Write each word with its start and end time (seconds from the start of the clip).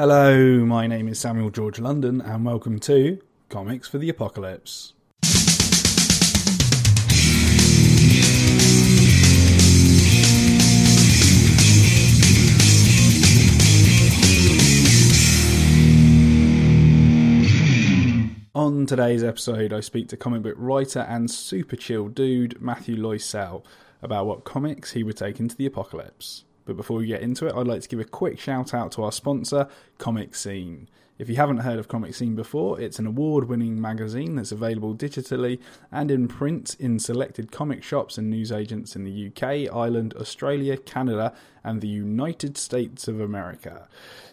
Hello, 0.00 0.64
my 0.64 0.86
name 0.86 1.08
is 1.08 1.18
Samuel 1.18 1.50
George 1.50 1.78
London, 1.78 2.22
and 2.22 2.42
welcome 2.42 2.78
to 2.78 3.20
Comics 3.50 3.86
for 3.86 3.98
the 3.98 4.08
Apocalypse. 4.08 4.94
On 18.54 18.86
today's 18.86 19.22
episode, 19.22 19.74
I 19.74 19.80
speak 19.80 20.08
to 20.08 20.16
comic 20.16 20.40
book 20.40 20.54
writer 20.56 21.00
and 21.00 21.30
super 21.30 21.76
chill 21.76 22.08
dude 22.08 22.58
Matthew 22.58 22.96
Loisel 22.96 23.62
about 24.00 24.24
what 24.24 24.44
comics 24.44 24.92
he 24.92 25.02
would 25.02 25.18
take 25.18 25.38
into 25.38 25.54
the 25.54 25.66
apocalypse. 25.66 26.44
But 26.70 26.76
before 26.76 26.98
we 26.98 27.06
get 27.06 27.20
into 27.20 27.48
it, 27.48 27.54
I'd 27.56 27.66
like 27.66 27.82
to 27.82 27.88
give 27.88 27.98
a 27.98 28.04
quick 28.04 28.38
shout 28.38 28.72
out 28.72 28.92
to 28.92 29.02
our 29.02 29.10
sponsor, 29.10 29.66
Comic 29.98 30.36
Scene. 30.36 30.88
If 31.18 31.28
you 31.28 31.34
haven't 31.34 31.58
heard 31.58 31.80
of 31.80 31.88
Comic 31.88 32.14
Scene 32.14 32.36
before, 32.36 32.80
it's 32.80 33.00
an 33.00 33.08
award 33.08 33.48
winning 33.48 33.80
magazine 33.80 34.36
that's 34.36 34.52
available 34.52 34.94
digitally 34.94 35.58
and 35.90 36.12
in 36.12 36.28
print 36.28 36.76
in 36.78 37.00
selected 37.00 37.50
comic 37.50 37.82
shops 37.82 38.18
and 38.18 38.30
newsagents 38.30 38.94
in 38.94 39.02
the 39.02 39.26
UK, 39.26 39.42
Ireland, 39.74 40.14
Australia, 40.14 40.76
Canada, 40.76 41.34
and 41.64 41.80
the 41.80 41.88
United 41.88 42.56
States 42.56 43.08
of 43.08 43.20
America. 43.20 43.88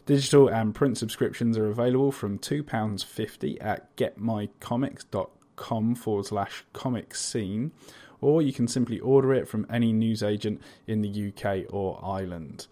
Digital 0.06 0.48
and 0.48 0.76
print 0.76 1.00
subscriptions 1.00 1.58
are 1.58 1.72
available 1.72 2.12
from 2.12 2.38
£2.50 2.38 3.58
at 3.62 3.96
getmycomics.com 3.96 5.96
forward 5.96 6.26
slash 6.28 6.66
comic 6.72 7.16
scene 7.16 7.72
or 8.22 8.42
you 8.42 8.54
can 8.54 8.68
simply 8.68 9.00
order 9.00 9.34
it 9.34 9.48
from 9.48 9.66
any 9.70 9.94
newsagent 9.94 10.62
in 10.86 11.02
the 11.02 11.32
UK 11.32 11.66
or 11.74 12.00
Ireland. 12.04 12.68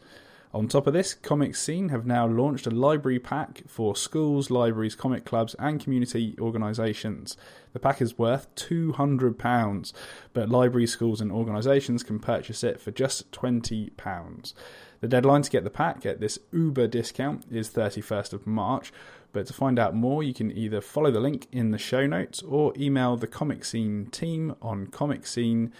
On 0.55 0.69
top 0.69 0.87
of 0.87 0.93
this, 0.93 1.13
Comic 1.13 1.53
Scene 1.53 1.89
have 1.89 2.05
now 2.05 2.25
launched 2.25 2.65
a 2.65 2.71
library 2.71 3.19
pack 3.19 3.63
for 3.67 3.93
schools, 3.93 4.49
libraries, 4.49 4.95
comic 4.95 5.25
clubs, 5.25 5.53
and 5.59 5.83
community 5.83 6.33
organisations. 6.39 7.35
The 7.73 7.79
pack 7.79 8.01
is 8.01 8.17
worth 8.17 8.55
£200, 8.55 9.93
but 10.31 10.47
libraries, 10.47 10.93
schools, 10.93 11.19
and 11.19 11.29
organisations 11.29 12.03
can 12.03 12.19
purchase 12.19 12.63
it 12.63 12.79
for 12.79 12.91
just 12.91 13.29
£20. 13.31 14.53
The 15.01 15.07
deadline 15.09 15.41
to 15.41 15.51
get 15.51 15.65
the 15.65 15.69
pack 15.69 16.05
at 16.05 16.21
this 16.21 16.39
Uber 16.53 16.87
discount 16.87 17.43
is 17.51 17.69
31st 17.69 18.31
of 18.31 18.47
March, 18.47 18.93
but 19.35 19.45
to 19.47 19.53
find 19.53 19.77
out 19.77 19.93
more, 19.93 20.23
you 20.23 20.33
can 20.33 20.49
either 20.49 20.79
follow 20.79 21.11
the 21.11 21.19
link 21.19 21.47
in 21.51 21.71
the 21.71 21.77
show 21.77 22.07
notes 22.07 22.41
or 22.41 22.71
email 22.77 23.17
the 23.17 23.27
Comic 23.27 23.65
Scene 23.65 24.05
team 24.05 24.55
on 24.61 24.87
comicsceneuk 24.87 25.71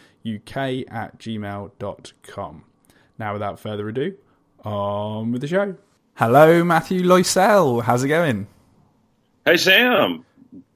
at 0.91 1.17
gmail.com. 1.17 2.63
Now, 3.17 3.31
without 3.31 3.57
further 3.57 3.87
ado, 3.87 4.17
on 4.65 5.31
with 5.31 5.39
the 5.39 5.47
show. 5.47 5.77
Hello, 6.15 6.65
Matthew 6.65 7.03
Loisel. 7.03 7.81
How's 7.81 8.03
it 8.03 8.09
going? 8.09 8.47
Hey, 9.45 9.55
Sam. 9.55 10.25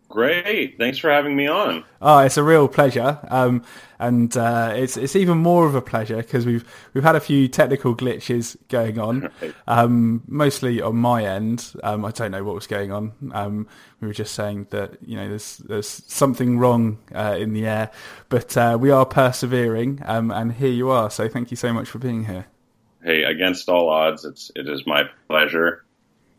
Great. 0.09 0.79
Thanks 0.79 0.97
for 0.97 1.11
having 1.11 1.35
me 1.35 1.47
on. 1.47 1.83
Oh, 2.01 2.17
it's 2.17 2.37
a 2.37 2.43
real 2.43 2.67
pleasure, 2.67 3.19
um, 3.29 3.63
and 3.99 4.35
uh, 4.35 4.73
it's 4.75 4.97
it's 4.97 5.15
even 5.15 5.37
more 5.37 5.67
of 5.67 5.75
a 5.75 5.83
pleasure 5.83 6.17
because 6.17 6.47
we've 6.47 6.67
we've 6.95 7.03
had 7.03 7.15
a 7.15 7.19
few 7.19 7.47
technical 7.47 7.95
glitches 7.95 8.57
going 8.69 8.97
on, 8.97 9.29
um, 9.67 10.23
mostly 10.27 10.81
on 10.81 10.95
my 10.95 11.23
end. 11.23 11.73
Um, 11.83 12.05
I 12.05 12.09
don't 12.09 12.31
know 12.31 12.43
what 12.43 12.55
was 12.55 12.65
going 12.65 12.91
on. 12.91 13.13
Um, 13.33 13.67
we 14.01 14.07
were 14.07 14.13
just 14.13 14.33
saying 14.33 14.65
that 14.71 14.97
you 15.05 15.15
know 15.15 15.29
there's 15.29 15.57
there's 15.57 15.87
something 15.87 16.57
wrong 16.57 16.97
uh, 17.13 17.37
in 17.39 17.53
the 17.53 17.67
air, 17.67 17.91
but 18.29 18.57
uh, 18.57 18.79
we 18.81 18.89
are 18.89 19.05
persevering, 19.05 20.01
um, 20.05 20.31
and 20.31 20.53
here 20.53 20.71
you 20.71 20.89
are. 20.89 21.11
So 21.11 21.29
thank 21.29 21.51
you 21.51 21.57
so 21.57 21.71
much 21.71 21.87
for 21.87 21.99
being 21.99 22.25
here. 22.25 22.47
Hey, 23.03 23.23
against 23.25 23.69
all 23.69 23.89
odds, 23.89 24.25
it's 24.25 24.51
it 24.55 24.67
is 24.67 24.87
my 24.87 25.03
pleasure. 25.27 25.85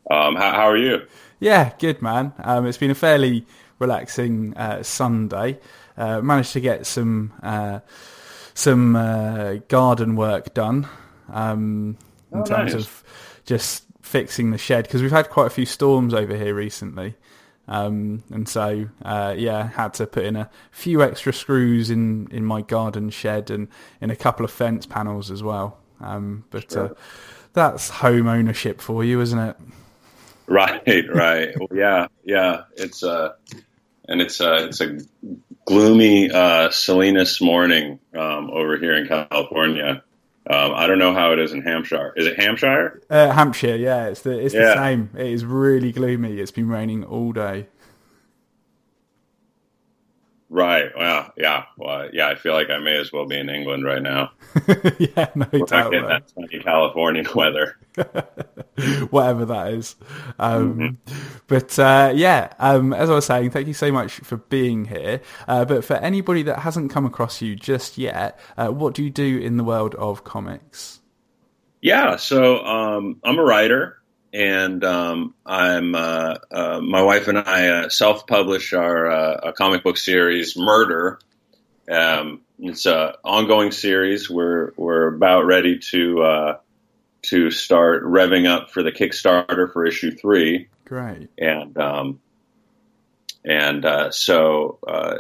Um, 0.08 0.36
how, 0.36 0.52
how 0.52 0.68
are 0.68 0.76
you? 0.76 1.06
Yeah, 1.38 1.72
good 1.78 2.02
man. 2.02 2.32
Um, 2.38 2.66
it's 2.66 2.78
been 2.78 2.90
a 2.90 2.94
fairly 2.94 3.46
relaxing 3.78 4.56
uh, 4.56 4.82
Sunday. 4.82 5.58
Uh, 5.96 6.20
managed 6.20 6.52
to 6.52 6.60
get 6.60 6.86
some 6.86 7.32
uh, 7.42 7.80
some 8.54 8.96
uh, 8.96 9.54
garden 9.68 10.16
work 10.16 10.54
done 10.54 10.86
um, 11.32 11.96
in 12.32 12.40
Oh, 12.40 12.44
terms 12.44 12.74
nice. 12.74 12.84
of 12.84 13.04
just 13.44 13.84
fixing 14.02 14.50
the 14.50 14.58
shed 14.58 14.84
because 14.84 15.02
we've 15.02 15.10
had 15.10 15.30
quite 15.30 15.46
a 15.46 15.50
few 15.50 15.66
storms 15.66 16.14
over 16.14 16.36
here 16.36 16.54
recently. 16.54 17.14
Um, 17.68 18.24
and 18.32 18.48
so, 18.48 18.88
uh, 19.04 19.34
yeah, 19.38 19.68
had 19.68 19.94
to 19.94 20.06
put 20.06 20.24
in 20.24 20.34
a 20.34 20.50
few 20.72 21.02
extra 21.02 21.32
screws 21.32 21.88
in, 21.90 22.26
in 22.32 22.44
my 22.44 22.62
garden 22.62 23.10
shed 23.10 23.50
and 23.50 23.68
in 24.00 24.10
a 24.10 24.16
couple 24.16 24.44
of 24.44 24.50
fence 24.50 24.86
panels 24.86 25.30
as 25.30 25.42
well. 25.42 25.78
Um, 26.00 26.44
but 26.50 26.76
uh, 26.76 26.94
that's 27.52 27.88
home 27.88 28.26
ownership 28.26 28.80
for 28.80 29.04
you, 29.04 29.20
isn't 29.20 29.38
it? 29.38 29.56
Right, 30.50 31.04
right. 31.14 31.56
Well, 31.56 31.68
yeah, 31.72 32.08
yeah. 32.24 32.62
It's 32.76 33.04
uh, 33.04 33.34
and 34.08 34.20
it's 34.20 34.40
uh, 34.40 34.66
it's 34.68 34.80
a 34.80 34.98
gloomy 35.64 36.28
uh, 36.28 36.70
Salinas 36.70 37.40
morning 37.40 38.00
um, 38.14 38.50
over 38.50 38.76
here 38.76 38.96
in 38.96 39.06
California. 39.06 40.02
Um, 40.50 40.72
I 40.74 40.88
don't 40.88 40.98
know 40.98 41.14
how 41.14 41.32
it 41.32 41.38
is 41.38 41.52
in 41.52 41.62
Hampshire. 41.62 42.12
Is 42.16 42.26
it 42.26 42.36
Hampshire? 42.36 43.00
Uh, 43.08 43.30
Hampshire, 43.30 43.76
yeah, 43.76 44.06
it's 44.08 44.22
the 44.22 44.44
it's 44.44 44.52
the 44.52 44.74
same. 44.74 45.10
It 45.16 45.28
is 45.28 45.44
really 45.44 45.92
gloomy. 45.92 46.40
It's 46.40 46.50
been 46.50 46.68
raining 46.68 47.04
all 47.04 47.30
day. 47.30 47.68
Right. 50.48 50.90
Wow. 50.96 51.32
Yeah. 51.36 51.66
Well, 51.78 52.08
yeah. 52.12 52.26
I 52.28 52.34
feel 52.34 52.54
like 52.54 52.70
I 52.70 52.78
may 52.80 52.96
as 52.96 53.12
well 53.12 53.24
be 53.24 53.38
in 53.38 53.48
England 53.48 53.84
right 53.84 54.02
now. 54.02 54.32
yeah, 54.98 55.28
no 55.36 55.46
We're 55.52 55.60
not 55.60 55.68
doubt. 55.68 55.92
getting 55.92 56.08
that 56.08 56.28
sunny 56.30 56.58
California 56.58 57.22
weather. 57.36 57.76
Whatever 59.10 59.44
that 59.46 59.72
is. 59.74 59.96
Um, 60.38 60.98
But 61.50 61.76
uh, 61.80 62.12
yeah, 62.14 62.52
um, 62.60 62.92
as 62.92 63.10
I 63.10 63.14
was 63.14 63.26
saying, 63.26 63.50
thank 63.50 63.66
you 63.66 63.74
so 63.74 63.90
much 63.90 64.12
for 64.20 64.36
being 64.36 64.84
here. 64.84 65.20
Uh, 65.48 65.64
but 65.64 65.84
for 65.84 65.96
anybody 65.96 66.44
that 66.44 66.60
hasn't 66.60 66.92
come 66.92 67.04
across 67.04 67.42
you 67.42 67.56
just 67.56 67.98
yet, 67.98 68.38
uh, 68.56 68.68
what 68.68 68.94
do 68.94 69.02
you 69.02 69.10
do 69.10 69.38
in 69.38 69.56
the 69.56 69.64
world 69.64 69.96
of 69.96 70.22
comics? 70.22 71.00
Yeah, 71.82 72.16
so 72.16 72.64
um, 72.64 73.20
I'm 73.24 73.38
a 73.38 73.42
writer, 73.42 73.96
and 74.32 74.84
um, 74.84 75.34
I'm 75.44 75.96
uh, 75.96 76.36
uh, 76.52 76.80
my 76.80 77.02
wife 77.02 77.26
and 77.26 77.38
I 77.38 77.68
uh, 77.68 77.88
self-publish 77.88 78.72
our 78.72 79.10
uh, 79.10 79.40
a 79.48 79.52
comic 79.52 79.82
book 79.82 79.96
series, 79.96 80.56
Murder. 80.56 81.18
Um, 81.90 82.42
it's 82.60 82.86
an 82.86 83.14
ongoing 83.24 83.72
series. 83.72 84.30
We're 84.30 84.72
we're 84.76 85.08
about 85.08 85.46
ready 85.46 85.80
to 85.90 86.22
uh, 86.22 86.58
to 87.22 87.50
start 87.50 88.04
revving 88.04 88.48
up 88.48 88.70
for 88.70 88.82
the 88.82 88.92
Kickstarter 88.92 89.72
for 89.72 89.86
issue 89.86 90.10
three 90.10 90.68
Great. 90.84 91.28
and 91.38 91.76
um, 91.78 92.20
and 93.44 93.84
uh, 93.84 94.10
so 94.10 94.78
uh, 94.86 95.18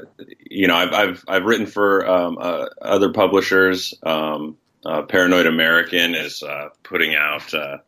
you 0.48 0.66
know 0.66 0.76
I've 0.76 0.92
I've 0.92 1.24
I've 1.28 1.44
written 1.44 1.66
for 1.66 2.06
um, 2.08 2.38
uh, 2.40 2.66
other 2.82 3.12
publishers. 3.12 3.94
Um, 4.02 4.56
uh, 4.84 5.02
Paranoid 5.02 5.46
American 5.46 6.14
is 6.14 6.42
uh, 6.42 6.70
putting 6.82 7.14
out 7.14 7.52
uh, 7.54 7.78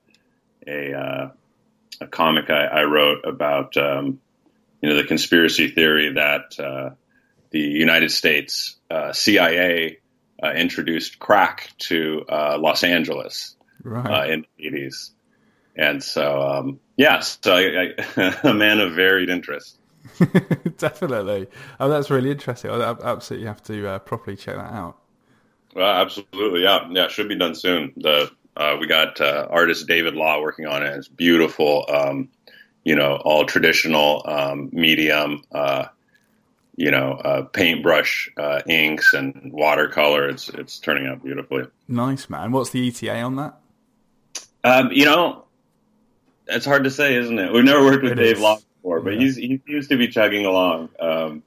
a 0.67 0.94
uh, 0.94 1.31
a 2.00 2.06
comic 2.06 2.50
I, 2.50 2.65
I 2.65 2.84
wrote 2.84 3.25
about 3.25 3.77
um, 3.77 4.21
you 4.81 4.89
know 4.89 4.97
the 4.97 5.05
conspiracy 5.05 5.69
theory 5.69 6.12
that 6.15 6.59
uh, 6.59 6.91
the 7.50 7.61
United 7.61 8.11
States 8.11 8.77
uh, 8.91 9.12
CIA 9.12 9.99
uh, 10.43 10.53
introduced 10.53 11.19
crack 11.19 11.71
to 11.79 12.25
uh, 12.29 12.59
Los 12.59 12.83
Angeles 12.83 13.56
uh, 13.84 13.88
Right. 13.91 14.31
in 14.31 14.44
the 14.59 14.70
80s. 14.70 15.10
And 15.76 16.03
so, 16.03 16.41
um, 16.43 16.81
yeah, 16.97 17.20
so 17.20 17.54
I, 17.54 17.94
I, 18.16 18.38
a 18.44 18.53
man 18.54 18.81
of 18.81 18.93
varied 18.94 19.31
interests. 19.31 19.78
Definitely. 20.78 21.47
Oh, 21.81 21.88
that's 21.88 22.10
really 22.10 22.31
interesting. 22.31 22.70
I 22.70 22.94
absolutely 23.04 23.47
have 23.47 23.62
to 23.65 23.88
uh, 23.88 23.98
properly 24.00 24.37
check 24.37 24.56
that 24.56 24.72
out. 24.72 24.98
Well, 25.75 25.91
absolutely, 25.91 26.65
yeah, 26.65 26.87
yeah, 26.91 27.09
should 27.09 27.28
be 27.28 27.37
done 27.38 27.54
soon. 27.54 27.93
The 27.97 28.31
uh, 28.56 28.76
we 28.78 28.87
got 28.87 29.19
uh, 29.22 29.47
artist 29.48 29.87
David 29.87 30.14
Law 30.14 30.43
working 30.43 30.66
on 30.66 30.82
it. 30.82 30.94
It's 30.94 31.09
beautiful, 31.09 31.87
um, 31.88 32.28
you 32.84 32.94
know, 32.94 33.17
all 33.25 33.46
traditional 33.46 34.23
um, 34.26 34.69
medium, 34.73 35.43
uh, 35.52 35.87
you 36.76 36.90
know, 36.90 37.12
uh, 37.12 37.43
paintbrush 37.44 38.31
uh, 38.37 38.61
inks 38.69 39.14
and 39.14 39.50
watercolor. 39.55 40.29
It's 40.29 40.50
it's 40.50 40.79
turning 40.79 41.06
out 41.06 41.23
beautifully. 41.25 41.64
Nice, 41.88 42.29
man. 42.29 42.52
What's 42.52 42.69
the 42.70 42.87
ETA 42.88 43.20
on 43.20 43.37
that? 43.37 43.58
Um, 44.64 44.91
you 44.93 45.05
know, 45.05 45.44
it's 46.47 46.67
hard 46.67 46.85
to 46.85 46.91
say, 46.91 47.17
isn't 47.17 47.38
it? 47.38 47.53
We've 47.53 47.64
never 47.64 47.85
worked 47.85 48.03
with 48.03 48.12
It 48.12 48.17
Dave 48.17 48.37
is. 48.37 48.41
Law 48.43 48.56
before, 48.56 49.00
but 49.00 49.14
Yeah. 49.14 49.20
he's 49.20 49.37
he 49.37 49.61
seems 49.67 49.88
to 49.88 49.97
be 49.97 50.09
chugging 50.09 50.47
along. 50.47 50.91
Um, 51.00 51.43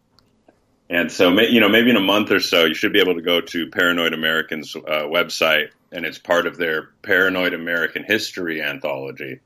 and 0.90 1.12
so, 1.12 1.30
you 1.40 1.60
know, 1.60 1.70
maybe 1.70 1.90
in 1.90 1.96
a 1.96 2.02
month 2.02 2.32
or 2.32 2.40
so, 2.40 2.66
you 2.66 2.74
should 2.76 2.94
be 2.94 3.00
able 3.00 3.16
to 3.16 3.22
go 3.22 3.42
to 3.42 3.70
Paranoid 3.70 4.14
American's 4.14 4.76
uh, 4.76 5.06
website, 5.08 5.70
and 5.92 6.06
it's 6.06 6.20
part 6.20 6.46
of 6.46 6.58
their 6.58 6.90
Paranoid 7.02 7.54
American 7.54 8.04
History 8.04 8.62
anthology. 8.62 9.40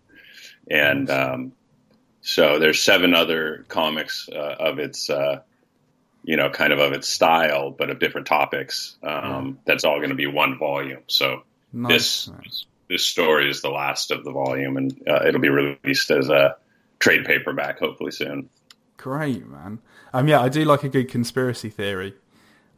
And 0.69 1.09
um, 1.09 1.53
so, 2.21 2.59
there's 2.59 2.81
seven 2.81 3.13
other 3.13 3.65
comics 3.69 4.27
uh, 4.29 4.55
of 4.59 4.79
its, 4.79 5.09
uh, 5.09 5.39
you 6.23 6.35
know, 6.35 6.49
kind 6.49 6.73
of 6.73 6.79
of 6.79 6.91
its 6.91 7.07
style, 7.07 7.71
but 7.71 7.89
of 7.89 7.99
different 7.99 8.27
topics. 8.27 8.97
Um, 9.01 9.59
That's 9.65 9.85
all 9.85 9.97
going 9.99 10.09
to 10.09 10.15
be 10.15 10.27
one 10.27 10.57
volume. 10.59 11.03
So 11.07 11.43
Nice. 11.71 12.25
this 12.25 12.65
this 12.89 13.05
story 13.05 13.49
is 13.49 13.61
the 13.61 13.69
last 13.69 14.11
of 14.11 14.23
the 14.23 14.31
volume, 14.31 14.75
and 14.75 14.99
uh, 15.07 15.23
it'll 15.25 15.39
be 15.39 15.49
released 15.49 16.09
as 16.11 16.29
a 16.29 16.57
trade 16.97 17.23
paperback 17.23 17.79
hopefully 17.79 18.11
soon. 18.11 18.49
Great, 18.97 19.47
man. 19.47 19.79
Um, 20.11 20.27
yeah, 20.27 20.41
I 20.41 20.49
do 20.49 20.65
like 20.65 20.83
a 20.83 20.89
good 20.89 21.07
conspiracy 21.07 21.69
theory. 21.69 22.15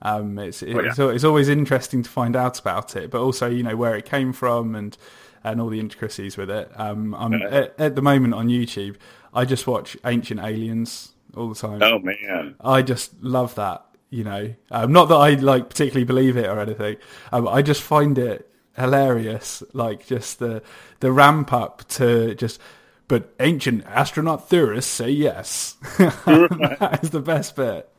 Um, 0.02 0.38
it's 0.38 0.62
it's, 0.62 1.00
oh, 1.00 1.10
yeah. 1.10 1.16
it's 1.16 1.24
always 1.24 1.48
interesting 1.48 2.04
to 2.04 2.10
find 2.10 2.36
out 2.36 2.60
about 2.60 2.96
it, 2.96 3.10
but 3.10 3.22
also 3.22 3.50
you 3.50 3.64
know 3.64 3.76
where 3.76 3.96
it 3.96 4.06
came 4.06 4.34
from 4.34 4.76
and 4.76 4.98
and 5.44 5.62
all 5.62 5.70
the 5.70 5.80
intricacies 5.80 6.38
with 6.38 6.52
it. 6.52 6.72
Um, 6.76 7.16
I'm 7.16 7.34
yeah. 7.34 7.48
at, 7.48 7.80
at, 7.80 7.96
the 7.96 8.02
moment 8.02 8.34
on 8.34 8.48
YouTube. 8.48 8.98
I 9.34 9.46
just 9.46 9.66
watch 9.66 9.98
Ancient 10.06 10.40
Aliens 10.40 11.14
all 11.36 11.50
the 11.50 11.56
time. 11.56 11.82
Oh 11.82 12.00
man, 12.00 12.56
I 12.60 12.82
just 12.82 13.22
love 13.24 13.56
that. 13.56 13.86
You 14.10 14.26
know, 14.26 14.54
um, 14.72 14.92
not 14.92 15.08
that 15.08 15.16
I 15.16 15.36
like 15.36 15.70
particularly 15.70 16.04
believe 16.04 16.36
it 16.36 16.48
or 16.48 16.60
anything. 16.60 16.98
Um, 17.32 17.48
I 17.48 17.62
just 17.62 17.82
find 17.82 18.18
it 18.18 18.51
hilarious. 18.78 19.64
Like 19.74 20.06
just 20.06 20.40
the 20.40 20.64
the 21.00 21.12
ramp 21.12 21.54
up 21.54 21.88
to 21.90 22.36
just. 22.36 22.60
But 23.08 23.34
ancient 23.42 23.86
astronaut 23.88 24.48
theorists 24.48 24.90
say 24.90 25.10
yes. 25.10 25.74
that 25.98 27.00
is 27.04 27.10
the 27.10 27.20
best 27.20 27.58
bit. 27.58 27.92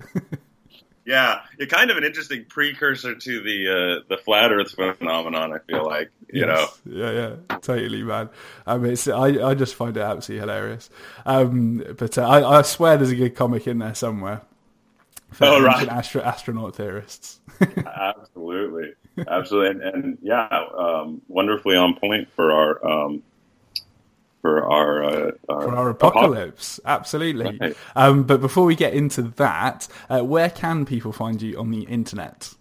Yeah, 1.04 1.40
it's 1.58 1.72
kind 1.72 1.90
of 1.90 1.96
an 1.96 2.04
interesting 2.04 2.44
precursor 2.48 3.16
to 3.16 3.40
the 3.40 3.68
uh, 3.68 4.04
the 4.08 4.16
flat 4.18 4.52
Earth 4.52 4.70
phenomenon. 4.72 5.52
I 5.52 5.58
feel 5.58 5.84
like 5.84 6.12
you 6.32 6.46
yes. 6.46 6.80
know. 6.86 6.92
Yeah, 6.94 7.10
yeah, 7.10 7.56
totally, 7.58 8.04
man. 8.04 8.28
I 8.66 8.78
mean, 8.78 8.92
it's, 8.92 9.08
I 9.08 9.26
I 9.48 9.54
just 9.54 9.74
find 9.74 9.96
it 9.96 10.00
absolutely 10.00 10.40
hilarious. 10.40 10.90
Um, 11.26 11.84
but 11.98 12.16
uh, 12.18 12.28
I, 12.28 12.58
I 12.58 12.62
swear 12.62 12.96
there's 12.96 13.10
a 13.10 13.16
good 13.16 13.34
comic 13.34 13.66
in 13.66 13.80
there 13.80 13.96
somewhere. 13.96 14.42
For 15.32 15.46
oh 15.46 15.60
right, 15.60 15.88
astro- 15.88 16.22
astronaut 16.22 16.76
theorists. 16.76 17.40
absolutely, 17.60 18.92
absolutely, 19.28 19.70
and, 19.70 19.82
and 19.82 20.18
yeah, 20.22 20.48
um, 20.76 21.22
wonderfully 21.28 21.76
on 21.76 21.94
point 21.96 22.28
for 22.34 22.52
our 22.52 22.86
um, 22.86 23.22
for 24.42 24.68
our, 24.68 25.04
uh, 25.04 25.30
our, 25.48 25.62
for 25.62 25.76
our 25.76 25.90
apocalypse. 25.90 26.80
Absolutely. 26.84 27.56
Right. 27.58 27.76
Um, 27.94 28.24
but 28.24 28.40
before 28.40 28.64
we 28.64 28.74
get 28.74 28.92
into 28.92 29.22
that, 29.36 29.86
uh, 30.10 30.20
where 30.20 30.50
can 30.50 30.84
people 30.84 31.12
find 31.12 31.40
you 31.40 31.58
on 31.58 31.70
the 31.70 31.82
internet? 31.82 32.52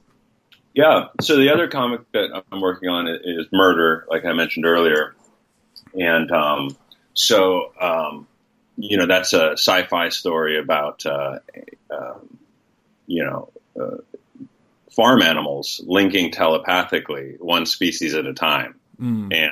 Yeah. 0.75 1.07
So 1.19 1.37
the 1.37 1.51
other 1.51 1.67
comic 1.67 2.01
that 2.13 2.43
I'm 2.51 2.61
working 2.61 2.87
on 2.87 3.07
is 3.07 3.47
Murder, 3.51 4.05
like 4.09 4.25
I 4.25 4.33
mentioned 4.33 4.65
earlier, 4.65 5.15
and 5.99 6.31
um, 6.31 6.77
so 7.13 7.73
um, 7.81 8.27
you 8.77 8.97
know 8.97 9.05
that's 9.05 9.33
a 9.33 9.53
sci-fi 9.53 10.09
story 10.09 10.59
about 10.59 11.05
uh, 11.05 11.39
um, 11.89 12.37
you 13.07 13.25
know 13.25 13.49
uh, 13.79 13.97
farm 14.91 15.21
animals 15.21 15.81
linking 15.85 16.31
telepathically, 16.31 17.35
one 17.39 17.65
species 17.65 18.13
at 18.13 18.25
a 18.25 18.33
time, 18.33 18.75
mm. 18.99 19.33
and 19.33 19.51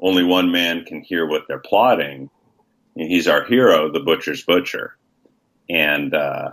only 0.00 0.24
one 0.24 0.50
man 0.52 0.84
can 0.84 1.00
hear 1.00 1.26
what 1.26 1.48
they're 1.48 1.58
plotting. 1.58 2.30
And 2.96 3.10
he's 3.10 3.26
our 3.26 3.42
hero, 3.44 3.90
the 3.90 3.98
butcher's 4.00 4.42
butcher. 4.42 4.96
And 5.68 6.14
uh, 6.14 6.50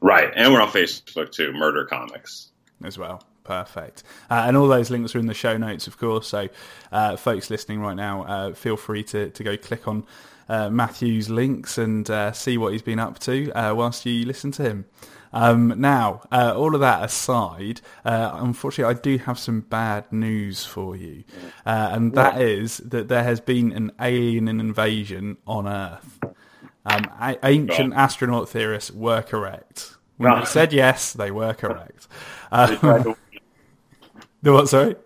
Right, 0.01 0.31
and 0.35 0.53
we're 0.53 0.61
on 0.61 0.69
Facebook 0.69 1.33
too, 1.33 1.53
Murder 1.53 1.85
Comics 1.85 2.51
as 2.85 2.99
well. 2.99 3.23
Perfect. 3.45 4.03
Uh, 4.29 4.45
and 4.47 4.57
all 4.57 4.67
those 4.67 4.91
links 4.91 5.15
are 5.15 5.21
in 5.21 5.27
the 5.27 5.35
show 5.35 5.57
notes, 5.57 5.87
of 5.87 5.99
course. 5.99 6.27
So, 6.27 6.49
uh, 6.91 7.17
folks 7.17 7.49
listening 7.49 7.81
right 7.81 7.95
now, 7.95 8.25
uh, 8.25 8.55
feel 8.55 8.77
free 8.77 9.05
to, 9.05 9.31
to 9.31 9.45
go 9.45 9.57
click 9.57 9.87
on 9.87 10.05
uh, 10.49 10.69
Matthew's 10.69 11.31
links 11.31 11.79
and 11.79 12.11
uh, 12.11 12.33
see 12.33 12.59
what 12.59 12.73
he's 12.73 12.83
been 12.83 12.99
up 12.99 13.21
to 13.21 13.53
uh, 13.53 13.73
whilst 13.73 14.05
you 14.05 14.25
listen 14.27 14.51
to 14.53 14.63
him. 14.65 14.85
Um, 15.37 15.75
now, 15.77 16.23
all 16.33 16.75
of 16.75 16.81
that 16.81 17.05
aside, 17.05 17.81
unfortunately, 18.05 18.97
I 18.97 19.01
do 19.01 19.19
have 19.19 19.39
some 19.39 19.61
bad 19.61 20.11
news 20.13 20.65
for 20.65 20.97
you. 20.97 21.25
and 21.65 22.15
that 22.15 22.41
is 22.41 22.79
that 22.79 23.09
there 23.09 23.23
has 23.23 23.41
been 23.41 23.73
an 23.73 23.93
alien 24.01 24.49
invasion 24.49 25.37
on 25.47 25.69
Earth. 25.69 26.19
Um, 26.87 27.37
ancient 27.43 27.95
astronaut 27.95 28.49
theorists 28.49 28.93
were 28.93 29.21
correct. 29.21 29.97
When 30.19 30.39
they 30.39 30.45
said 30.47 30.73
yes, 30.73 31.13
they 31.13 31.31
were 31.31 31.53
correct. 31.53 32.07
Um, 32.51 32.79
the 34.43 34.53
what? 34.53 34.69
Sorry. 34.69 34.97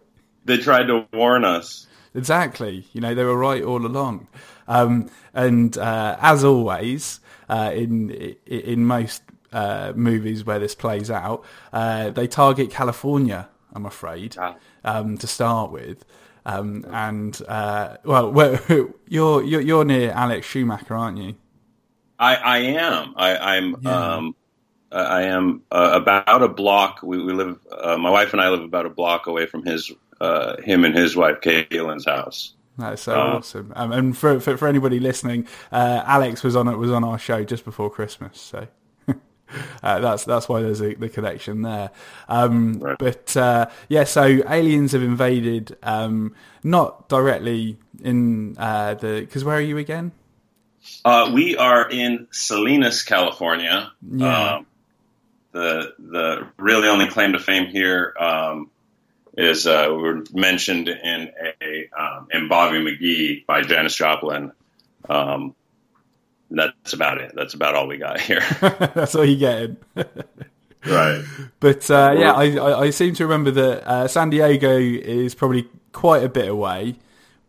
They 0.45 0.59
tried 0.59 0.87
to 0.89 1.07
warn 1.13 1.45
us. 1.45 1.87
Exactly. 2.15 2.87
You 2.93 3.01
know 3.01 3.15
they 3.15 3.25
were 3.25 3.37
right 3.37 3.63
all 3.63 3.85
along. 3.85 4.29
Um, 4.69 5.11
and 5.35 5.77
uh, 5.77 6.17
as 6.21 6.45
always, 6.45 7.21
uh, 7.49 7.73
in 7.75 8.11
in 8.47 8.85
most 8.85 9.23
uh, 9.53 9.93
movies 9.95 10.45
where 10.45 10.59
this 10.59 10.75
plays 10.75 11.11
out, 11.11 11.45
uh, 11.73 12.11
they 12.11 12.27
target 12.27 12.71
California. 12.71 13.49
I'm 13.73 13.87
afraid 13.87 14.37
ah. 14.39 14.57
um, 14.85 15.17
to 15.19 15.27
start 15.27 15.71
with. 15.71 16.05
Um, 16.47 16.87
and 16.91 17.41
uh, 17.47 17.99
well, 18.05 18.59
you're, 19.09 19.43
you're 19.43 19.61
you're 19.61 19.85
near 19.85 20.11
Alex 20.13 20.47
Schumacher, 20.47 20.95
aren't 20.95 21.19
you? 21.19 21.37
I, 22.19 22.37
I 22.37 22.59
am. 22.59 23.15
I, 23.17 23.57
am 23.57 23.77
yeah. 23.81 24.15
um, 24.15 24.37
I 24.93 25.23
am 25.23 25.63
uh, 25.71 25.91
about 25.95 26.43
a 26.43 26.49
block. 26.49 27.01
We, 27.03 27.23
we 27.23 27.33
live. 27.33 27.59
Uh, 27.71 27.97
my 27.97 28.11
wife 28.11 28.33
and 28.33 28.43
I 28.43 28.51
live 28.51 28.63
about 28.63 28.87
a 28.87 28.91
block 28.91 29.27
away 29.27 29.47
from 29.47 29.65
his, 29.65 29.91
uh, 30.21 30.61
him 30.61 30.85
and 30.85 30.95
his 30.95 31.17
wife 31.17 31.41
Kaylin's 31.41 32.05
house. 32.05 32.55
That's 32.77 33.03
so 33.03 33.15
uh, 33.15 33.37
awesome. 33.37 33.73
Um, 33.77 33.93
and 33.93 34.17
for, 34.17 34.41
for, 34.41 34.57
for 34.57 34.69
anybody 34.69 35.01
listening, 35.01 35.47
uh, 35.73 36.03
Alex 36.07 36.43
was 36.43 36.57
on 36.57 36.69
it 36.69 36.77
was 36.77 36.91
on 36.91 37.05
our 37.05 37.19
show 37.19 37.45
just 37.45 37.65
before 37.65 37.91
Christmas. 37.91 38.41
So. 38.41 38.69
Uh, 39.83 39.99
that's 39.99 40.25
that's 40.25 40.47
why 40.47 40.61
there's 40.61 40.83
a, 40.83 40.95
the 40.95 41.09
connection 41.09 41.63
there. 41.63 41.91
Um, 42.29 42.75
right. 42.81 42.99
But 42.99 43.35
uh, 43.35 43.67
yeah, 43.89 44.05
so 44.05 44.25
aliens 44.25 44.93
have 44.93 45.03
invaded, 45.03 45.77
um, 45.83 46.35
not 46.63 47.09
directly 47.09 47.79
in 48.03 48.57
uh, 48.59 48.95
the 48.95 49.21
because 49.21 49.43
where 49.43 49.57
are 49.57 49.61
you 49.63 49.79
again? 49.79 50.13
Uh, 51.05 51.31
we 51.33 51.57
are 51.57 51.89
in 51.89 52.29
Salinas, 52.31 53.03
California. 53.03 53.91
Yeah. 54.07 54.57
Um, 54.57 54.67
the 55.53 55.95
the 55.99 56.47
really 56.59 56.89
only 56.89 57.09
claim 57.09 57.33
to 57.33 57.39
fame 57.39 57.67
here 57.67 58.15
um, 58.19 58.71
is 59.37 59.67
uh, 59.67 59.87
we 59.89 59.97
were 59.97 60.25
mentioned 60.33 60.89
in 60.89 61.31
a 61.63 61.89
um, 61.99 62.29
in 62.33 62.49
Bobby 62.49 62.79
McGee 62.79 63.47
by 63.47 63.63
Janis 63.63 63.95
Joplin. 63.95 64.53
Um, 65.09 65.55
that's 66.51 66.93
about 66.93 67.21
it. 67.21 67.33
That's 67.35 67.55
about 67.55 67.75
all 67.75 67.87
we 67.87 67.99
got 67.99 68.21
here. 68.21 68.43
that's 68.61 69.15
all 69.15 69.25
you 69.25 69.37
get. 69.37 69.77
right. 70.87 71.25
But 71.61 71.91
uh, 71.91 72.15
yeah, 72.19 72.33
I, 72.33 72.81
I, 72.81 72.91
seem 72.91 73.15
to 73.15 73.25
remember 73.25 73.51
that 73.53 73.89
uh, 73.89 74.09
San 74.09 74.31
Diego 74.31 74.77
is 74.79 75.35
probably 75.35 75.69
quite 75.93 76.25
a 76.25 76.29
bit 76.29 76.49
away. 76.49 76.97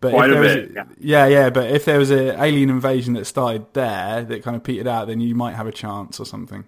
But 0.02 0.14
Quite 0.14 0.32
if 0.32 0.34
there 0.34 0.44
bit, 0.44 0.68
was, 0.68 0.76
yeah. 0.76 0.86
yeah, 1.00 1.28
yeah. 1.28 1.50
But 1.52 1.70
if 1.70 1.86
there 1.86 2.00
was 2.00 2.10
an 2.10 2.30
alien 2.40 2.72
invasion 2.72 3.14
that 3.14 3.26
started 3.26 3.72
there 3.74 4.24
that 4.24 4.42
kind 4.42 4.58
of 4.58 4.64
petered 4.64 4.88
out, 4.88 5.08
then 5.08 5.20
you 5.20 5.36
might 5.36 5.54
have 5.54 5.68
a 5.68 5.72
chance 5.72 6.20
or 6.20 6.26
something. 6.26 6.66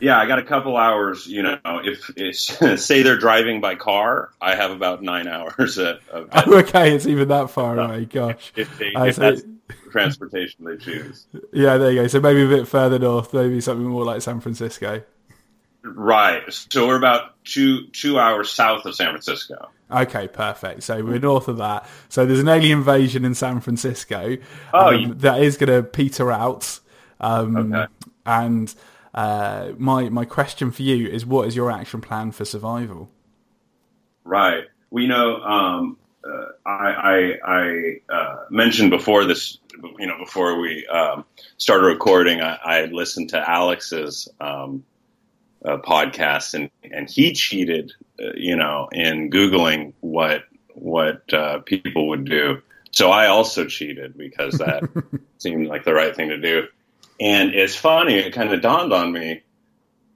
Yeah, 0.00 0.18
I 0.18 0.26
got 0.26 0.40
a 0.40 0.42
couple 0.42 0.76
hours. 0.76 1.28
You 1.28 1.42
know, 1.42 1.58
if 1.64 2.10
it's, 2.16 2.42
say 2.84 3.02
they're 3.02 3.18
driving 3.18 3.60
by 3.60 3.76
car, 3.76 4.30
I 4.40 4.56
have 4.56 4.72
about 4.72 5.00
nine 5.00 5.28
hours. 5.28 5.78
At, 5.78 6.00
of, 6.10 6.28
oh, 6.32 6.58
okay, 6.58 6.94
it's 6.94 7.06
even 7.06 7.28
that 7.28 7.50
far 7.50 7.78
away. 7.78 8.04
Gosh, 8.06 8.52
if, 8.56 8.76
they, 8.78 8.92
if 8.96 9.16
that's 9.16 9.42
transportation 9.96 10.64
they 10.64 10.76
choose. 10.76 11.26
Yeah, 11.52 11.78
there 11.78 11.90
you 11.90 12.02
go. 12.02 12.06
So 12.08 12.20
maybe 12.20 12.44
a 12.44 12.48
bit 12.48 12.68
further 12.68 12.98
north, 12.98 13.32
maybe 13.32 13.60
something 13.60 13.86
more 13.86 14.04
like 14.04 14.22
San 14.22 14.40
Francisco. 14.40 15.02
Right. 15.82 16.42
So 16.48 16.88
we're 16.88 16.96
about 16.96 17.42
two 17.44 17.86
two 17.88 18.18
hours 18.18 18.50
south 18.50 18.84
of 18.86 18.94
San 18.94 19.10
Francisco. 19.10 19.70
Okay, 19.90 20.26
perfect. 20.26 20.82
So 20.82 21.02
we're 21.04 21.20
north 21.20 21.48
of 21.48 21.58
that. 21.58 21.88
So 22.08 22.26
there's 22.26 22.40
an 22.40 22.48
alien 22.48 22.78
invasion 22.78 23.24
in 23.24 23.34
San 23.34 23.60
Francisco 23.60 24.36
oh, 24.74 24.94
um, 24.94 25.18
that 25.18 25.40
is 25.40 25.56
going 25.56 25.70
to 25.70 25.88
peter 25.88 26.32
out. 26.32 26.80
Um, 27.20 27.72
okay. 27.72 27.86
And 28.24 28.74
uh, 29.14 29.72
my 29.78 30.08
my 30.08 30.24
question 30.24 30.72
for 30.72 30.82
you 30.82 31.06
is, 31.06 31.24
what 31.24 31.46
is 31.46 31.54
your 31.54 31.70
action 31.70 32.00
plan 32.00 32.32
for 32.32 32.44
survival? 32.44 33.10
Right. 34.24 34.64
Well, 34.90 35.02
you 35.02 35.08
know, 35.08 35.36
um, 35.40 35.98
uh, 36.24 36.46
I, 36.68 36.90
I, 36.90 37.32
I 37.44 38.12
uh, 38.12 38.36
mentioned 38.50 38.90
before 38.90 39.24
this, 39.24 39.58
you 39.98 40.06
know, 40.06 40.18
before 40.18 40.58
we 40.58 40.86
um, 40.86 41.24
started 41.58 41.86
recording, 41.86 42.40
I, 42.40 42.58
I, 42.64 42.74
had 42.76 42.92
listened 42.92 43.30
to 43.30 43.50
Alex's 43.50 44.28
um, 44.40 44.84
uh, 45.64 45.78
podcast, 45.78 46.54
and 46.54 46.70
and 46.82 47.08
he 47.08 47.32
cheated, 47.32 47.92
uh, 48.20 48.32
you 48.34 48.56
know, 48.56 48.88
in 48.92 49.30
googling 49.30 49.92
what 50.00 50.44
what 50.74 51.32
uh, 51.32 51.60
people 51.60 52.08
would 52.08 52.24
do. 52.24 52.62
So 52.90 53.10
I 53.10 53.26
also 53.26 53.66
cheated 53.66 54.16
because 54.16 54.58
that 54.58 54.88
seemed 55.38 55.66
like 55.66 55.84
the 55.84 55.94
right 55.94 56.14
thing 56.14 56.28
to 56.30 56.38
do. 56.38 56.66
And 57.20 57.54
it's 57.54 57.74
funny, 57.74 58.14
it 58.14 58.32
kind 58.32 58.52
of 58.52 58.60
dawned 58.60 58.92
on 58.92 59.12
me 59.12 59.42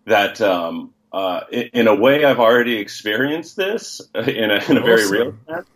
that 0.06 0.40
um, 0.40 0.92
uh, 1.12 1.40
in, 1.50 1.70
in, 1.72 1.88
a 1.88 1.94
way 1.94 2.24
I've 2.24 2.38
already 2.38 2.76
experienced 2.76 3.56
this 3.56 4.00
in 4.14 4.50
a, 4.50 4.64
in 4.68 4.76
a 4.76 4.80
very 4.80 5.10
real 5.10 5.34
sense. 5.48 5.66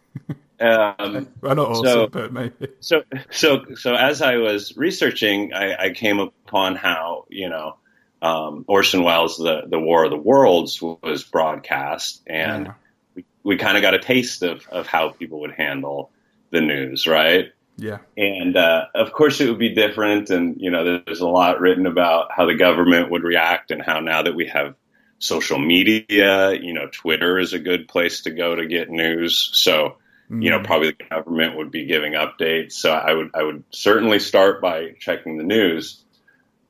Um, 0.61 1.28
well, 1.40 1.54
not 1.54 1.58
awesome, 1.58 1.84
so, 1.84 2.06
but 2.06 2.32
maybe. 2.32 2.68
So, 2.80 3.02
so, 3.30 3.64
so 3.75 3.94
as 3.94 4.23
I 4.23 4.37
was 4.37 4.76
researching, 4.76 5.52
I, 5.52 5.87
I 5.87 5.90
came 5.90 6.20
upon 6.20 6.76
how 6.76 7.26
you 7.28 7.49
know 7.49 7.76
um, 8.23 8.64
Orson 8.68 9.02
Welles' 9.02 9.37
the 9.37 9.62
the 9.66 9.78
War 9.78 10.04
of 10.04 10.11
the 10.11 10.16
Worlds 10.16 10.80
was 10.80 11.25
broadcast, 11.25 12.23
and 12.26 12.66
yeah. 12.66 12.73
we, 13.14 13.25
we 13.42 13.56
kind 13.56 13.76
of 13.76 13.82
got 13.82 13.94
a 13.94 13.99
taste 13.99 14.42
of 14.42 14.66
of 14.68 14.87
how 14.87 15.11
people 15.11 15.40
would 15.40 15.52
handle 15.52 16.11
the 16.50 16.61
news, 16.61 17.06
right? 17.06 17.52
Yeah. 17.76 17.99
And 18.16 18.56
uh, 18.56 18.87
of 18.94 19.12
course, 19.12 19.40
it 19.40 19.49
would 19.49 19.58
be 19.58 19.75
different. 19.75 20.30
And, 20.30 20.61
you 20.61 20.70
know, 20.70 21.02
there's 21.04 21.20
a 21.20 21.28
lot 21.28 21.61
written 21.61 21.87
about 21.87 22.30
how 22.30 22.46
the 22.46 22.54
government 22.54 23.11
would 23.11 23.25
react 23.25 23.70
and 23.70 23.82
how 23.82 24.00
now 24.00 24.23
that 24.23 24.34
we 24.34 24.46
have 24.46 24.76
social 25.18 25.58
media, 25.58 26.52
you 26.52 26.73
know, 26.73 26.88
Twitter 26.90 27.38
is 27.38 27.52
a 27.52 27.58
good 27.58 27.88
place 27.88 28.23
to 28.23 28.30
go 28.30 28.54
to 28.54 28.66
get 28.66 28.90
news. 28.90 29.50
So, 29.54 29.96
you 30.31 30.50
know, 30.50 30.59
mm. 30.59 30.64
probably 30.64 30.90
the 30.90 31.04
government 31.04 31.57
would 31.57 31.71
be 31.71 31.87
giving 31.87 32.12
updates. 32.12 32.73
So 32.73 32.93
I 32.93 33.12
would, 33.12 33.31
I 33.35 33.43
would 33.43 33.64
certainly 33.71 34.19
start 34.19 34.61
by 34.61 34.93
checking 34.99 35.37
the 35.37 35.45
news. 35.45 36.02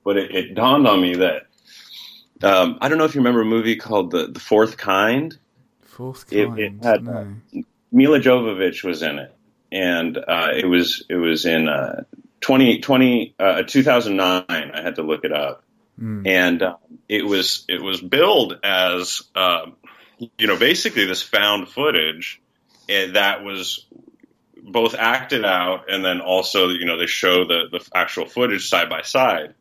But 0.05 0.17
it, 0.17 0.35
it 0.35 0.55
dawned 0.55 0.87
on 0.87 1.01
me 1.01 1.17
that 1.17 1.47
um, 2.43 2.79
I 2.81 2.89
don't 2.89 2.99
know 2.99 3.05
if 3.05 3.15
you 3.15 3.21
remember 3.21 3.43
a 3.43 3.47
movie 3.47 3.77
called 3.77 4.11
The, 4.11 4.27
the 4.27 4.41
Fourth 4.41 4.77
Kind. 4.77 5.39
Fourth 5.83 6.29
Kind. 6.29 6.59
It, 6.59 6.65
it 6.65 6.85
had 6.85 7.05
no. 7.05 7.37
Milla 7.91 8.19
Jovovich 8.19 8.83
was 8.83 9.03
in 9.03 9.19
it 9.19 9.35
and 9.75 10.17
uh, 10.17 10.51
it 10.55 10.67
was 10.67 11.05
it 11.11 11.17
was 11.17 11.45
in 11.45 11.69
uh, 11.69 12.05
20, 12.41 12.79
20 12.79 13.35
uh, 13.39 13.63
2009. 13.65 14.45
I 14.49 14.83
had 14.83 14.95
to 14.97 15.03
look 15.03 15.25
it 15.25 15.33
up, 15.33 15.65
mm. 16.01 16.27
and 16.27 16.63
um, 16.63 16.77
it 17.09 17.27
was 17.27 17.65
it 17.69 17.83
was 17.83 18.01
billed 18.01 18.61
as 18.63 19.23
um, 19.35 19.75
you 20.39 20.47
know 20.47 20.57
basically 20.57 21.07
this 21.07 21.23
found 21.23 21.69
footage 21.69 22.41
that 22.89 23.45
was 23.45 23.87
both 24.63 24.95
acted 24.95 25.45
out 25.45 25.91
and 25.91 26.05
then 26.05 26.21
also 26.21 26.69
you 26.69 26.87
know 26.87 26.97
they 26.97 27.07
show 27.07 27.45
the 27.45 27.69
the 27.71 27.87
actual 27.95 28.27
footage 28.27 28.69
side 28.69 28.89
by 28.89 29.03
side, 29.03 29.55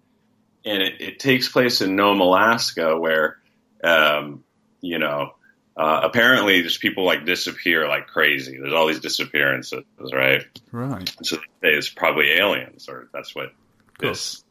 and 0.65 0.81
it, 0.81 1.01
it 1.01 1.19
takes 1.19 1.49
place 1.49 1.81
in 1.81 1.95
Nome, 1.95 2.21
Alaska, 2.21 2.97
where 2.97 3.37
um, 3.83 4.43
you 4.81 4.99
know 4.99 5.33
uh, 5.75 6.01
apparently 6.03 6.61
just 6.61 6.81
people 6.81 7.05
like 7.05 7.25
disappear 7.25 7.87
like 7.87 8.07
crazy. 8.07 8.57
There's 8.57 8.73
all 8.73 8.87
these 8.87 8.99
disappearances, 8.99 9.83
right? 10.11 10.43
Right. 10.71 11.13
So 11.23 11.37
they 11.61 11.71
say 11.71 11.77
it's 11.77 11.89
probably 11.89 12.31
aliens, 12.31 12.87
or 12.87 13.09
that's 13.13 13.35
what 13.35 13.53
cool. 13.99 14.09
this 14.09 14.43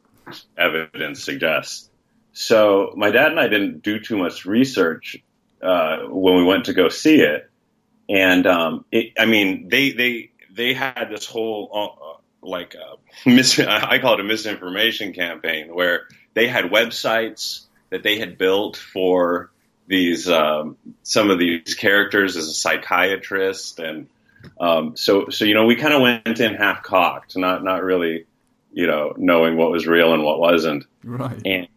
evidence 0.57 1.23
suggests. 1.23 1.89
So 2.33 2.93
my 2.95 3.11
dad 3.11 3.31
and 3.31 3.39
I 3.39 3.47
didn't 3.47 3.83
do 3.83 3.99
too 3.99 4.17
much 4.17 4.45
research 4.45 5.17
uh, 5.61 5.99
when 6.09 6.35
we 6.35 6.43
went 6.43 6.65
to 6.65 6.73
go 6.73 6.89
see 6.89 7.21
it, 7.21 7.49
and 8.09 8.45
um, 8.47 8.85
it, 8.91 9.13
I 9.17 9.25
mean 9.25 9.69
they 9.69 9.91
they 9.91 10.31
they 10.51 10.73
had 10.73 11.09
this 11.09 11.25
whole 11.25 11.69
uh, 11.73 11.85
uh 11.85 12.17
like 12.41 12.75
uh, 12.75 12.95
mis- 13.29 13.59
I 13.59 13.99
call 13.99 14.15
it 14.15 14.19
a 14.19 14.23
misinformation 14.23 15.13
campaign 15.13 15.73
where 15.73 16.07
they 16.33 16.47
had 16.47 16.65
websites 16.65 17.65
that 17.89 18.03
they 18.03 18.17
had 18.17 18.37
built 18.37 18.77
for 18.77 19.51
these 19.87 20.29
um, 20.29 20.77
some 21.03 21.29
of 21.29 21.39
these 21.39 21.75
characters 21.75 22.35
as 22.35 22.47
a 22.47 22.53
psychiatrist, 22.53 23.79
and 23.79 24.07
um, 24.59 24.95
so 24.97 25.29
so 25.29 25.45
you 25.45 25.53
know 25.53 25.65
we 25.65 25.75
kind 25.75 25.93
of 25.93 26.01
went 26.01 26.39
in 26.39 26.55
half 26.55 26.83
cocked, 26.83 27.37
not 27.37 27.63
not 27.63 27.83
really 27.83 28.25
you 28.71 28.87
know 28.87 29.13
knowing 29.17 29.57
what 29.57 29.71
was 29.71 29.87
real 29.87 30.13
and 30.13 30.23
what 30.23 30.39
wasn't. 30.39 30.85
Right. 31.03 31.41
And 31.45 31.67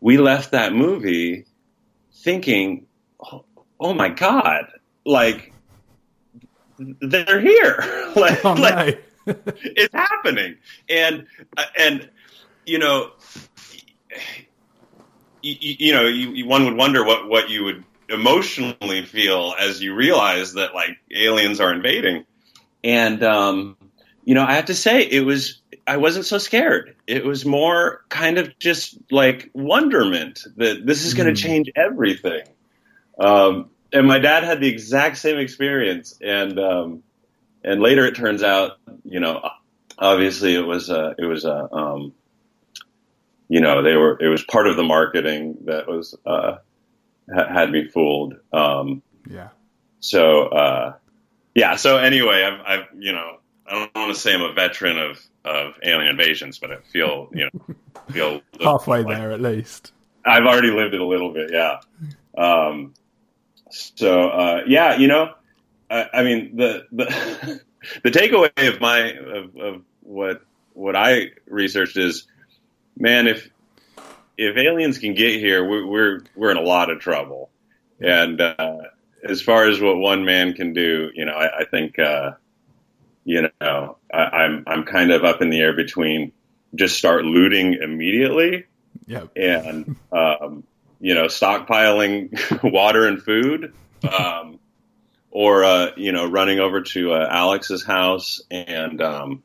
we 0.00 0.16
left 0.16 0.52
that 0.52 0.72
movie 0.72 1.44
thinking, 2.12 2.86
oh, 3.20 3.44
oh 3.78 3.94
my 3.94 4.08
god, 4.08 4.66
like 5.04 5.49
they're 7.00 7.40
here, 7.40 8.12
like, 8.16 8.44
oh, 8.44 8.54
like 8.54 9.04
it's 9.26 9.94
happening, 9.94 10.56
and 10.88 11.26
and 11.76 12.08
you 12.66 12.78
know 12.78 13.10
you, 15.42 15.76
you 15.78 15.92
know, 15.92 16.06
you, 16.06 16.46
one 16.46 16.64
would 16.64 16.76
wonder 16.76 17.04
what, 17.04 17.28
what 17.28 17.50
you 17.50 17.64
would 17.64 17.84
emotionally 18.08 19.04
feel 19.04 19.54
as 19.58 19.82
you 19.82 19.94
realize 19.94 20.54
that 20.54 20.74
like 20.74 20.98
aliens 21.14 21.60
are 21.60 21.72
invading. 21.72 22.24
And, 22.82 23.22
um, 23.22 23.76
you 24.24 24.34
know, 24.34 24.42
I 24.42 24.54
have 24.54 24.66
to 24.66 24.74
say 24.74 25.02
it 25.02 25.24
was, 25.24 25.60
I 25.86 25.96
wasn't 25.96 26.26
so 26.26 26.38
scared. 26.38 26.96
It 27.06 27.24
was 27.24 27.44
more 27.44 28.04
kind 28.08 28.38
of 28.38 28.58
just 28.58 28.98
like 29.10 29.50
wonderment 29.54 30.44
that 30.56 30.84
this 30.86 31.04
is 31.04 31.14
going 31.14 31.34
to 31.34 31.40
mm. 31.40 31.44
change 31.44 31.70
everything. 31.76 32.42
Um, 33.18 33.70
and 33.92 34.06
my 34.06 34.18
dad 34.18 34.44
had 34.44 34.60
the 34.60 34.68
exact 34.68 35.18
same 35.18 35.38
experience. 35.38 36.18
And, 36.20 36.58
um, 36.58 37.02
and 37.64 37.80
later 37.80 38.06
it 38.06 38.14
turns 38.14 38.42
out, 38.42 38.78
you 39.04 39.20
know, 39.20 39.48
obviously 39.98 40.54
it 40.54 40.66
was 40.66 40.90
a, 40.90 41.14
it 41.18 41.24
was 41.24 41.44
a, 41.44 41.72
um, 41.72 42.12
you 43.48 43.60
know, 43.60 43.82
they 43.82 43.96
were, 43.96 44.18
it 44.20 44.28
was 44.28 44.44
part 44.44 44.66
of 44.66 44.76
the 44.76 44.82
marketing 44.82 45.58
that 45.64 45.88
was, 45.88 46.16
uh, 46.24 46.56
had 47.32 47.70
me 47.70 47.88
fooled. 47.88 48.34
Um, 48.52 49.02
yeah. 49.28 49.48
So, 50.00 50.46
uh, 50.46 50.94
yeah. 51.54 51.76
So 51.76 51.96
anyway, 51.96 52.44
I've, 52.44 52.60
I've, 52.66 52.86
you 52.98 53.12
know, 53.12 53.38
I 53.66 53.72
don't 53.72 53.94
want 53.94 54.14
to 54.14 54.20
say 54.20 54.34
I'm 54.34 54.42
a 54.42 54.52
veteran 54.52 54.98
of, 54.98 55.20
of 55.44 55.74
alien 55.82 56.10
invasions, 56.10 56.58
but 56.58 56.70
I 56.72 56.76
feel, 56.92 57.28
you 57.32 57.48
know, 57.52 57.74
feel 58.12 58.40
halfway 58.60 59.02
like 59.02 59.16
there 59.16 59.32
at 59.32 59.40
least. 59.40 59.92
I've 60.24 60.44
already 60.44 60.70
lived 60.70 60.94
it 60.94 61.00
a 61.00 61.06
little 61.06 61.32
bit. 61.32 61.50
Yeah. 61.52 61.80
Um, 62.36 62.94
so, 63.70 64.28
uh, 64.28 64.62
yeah, 64.66 64.96
you 64.96 65.08
know, 65.08 65.34
I, 65.90 66.06
I 66.12 66.22
mean, 66.22 66.56
the, 66.56 66.86
the, 66.92 67.60
the 68.04 68.10
takeaway 68.10 68.50
of 68.72 68.80
my, 68.80 69.12
of, 69.12 69.56
of 69.56 69.82
what, 70.02 70.42
what 70.74 70.96
I 70.96 71.30
researched 71.46 71.96
is, 71.96 72.26
man, 72.96 73.26
if 73.26 73.48
if 74.40 74.56
aliens 74.56 74.96
can 74.96 75.12
get 75.12 75.38
here, 75.38 75.62
we're 75.68 75.86
we're, 75.86 76.20
we're 76.34 76.50
in 76.50 76.56
a 76.56 76.62
lot 76.62 76.90
of 76.90 76.98
trouble. 76.98 77.50
And 78.00 78.40
uh, 78.40 78.78
as 79.22 79.42
far 79.42 79.68
as 79.68 79.80
what 79.80 79.98
one 79.98 80.24
man 80.24 80.54
can 80.54 80.72
do, 80.72 81.10
you 81.14 81.26
know, 81.26 81.32
I, 81.32 81.60
I 81.60 81.64
think 81.66 81.98
uh, 81.98 82.32
you 83.24 83.48
know 83.60 83.98
I, 84.12 84.18
I'm 84.18 84.64
I'm 84.66 84.84
kind 84.84 85.12
of 85.12 85.24
up 85.24 85.42
in 85.42 85.50
the 85.50 85.60
air 85.60 85.74
between 85.74 86.32
just 86.74 86.96
start 86.96 87.24
looting 87.24 87.74
immediately, 87.74 88.64
yep. 89.06 89.28
and 89.36 89.96
um, 90.10 90.64
you 91.00 91.14
know 91.14 91.26
stockpiling 91.26 92.62
water 92.72 93.06
and 93.06 93.22
food. 93.22 93.72
Um, 94.16 94.58
or 95.30 95.64
uh, 95.64 95.90
you 95.96 96.12
know, 96.12 96.26
running 96.26 96.58
over 96.58 96.80
to 96.80 97.12
uh, 97.12 97.28
Alex's 97.30 97.84
house 97.84 98.40
and 98.50 99.00
um, 99.00 99.42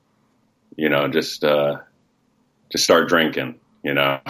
you 0.76 0.90
know, 0.90 1.08
just 1.08 1.44
uh, 1.44 1.78
just 2.70 2.84
start 2.84 3.08
drinking. 3.08 3.56
You 3.84 3.94
know. 3.94 4.20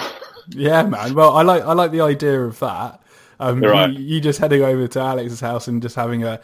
Yeah, 0.50 0.84
man. 0.84 1.16
Well, 1.16 1.36
I 1.36 1.42
like 1.42 1.64
I 1.64 1.74
like 1.74 1.90
the 1.90 2.02
idea 2.02 2.40
of 2.40 2.60
that. 2.60 3.02
Um, 3.40 3.62
right. 3.62 3.92
you, 3.92 4.00
you, 4.00 4.22
just 4.22 4.38
heading 4.38 4.62
over 4.62 4.88
to 4.88 5.00
Alex's 5.00 5.40
house 5.40 5.68
and 5.68 5.82
just 5.82 5.96
having 5.96 6.24
a 6.24 6.40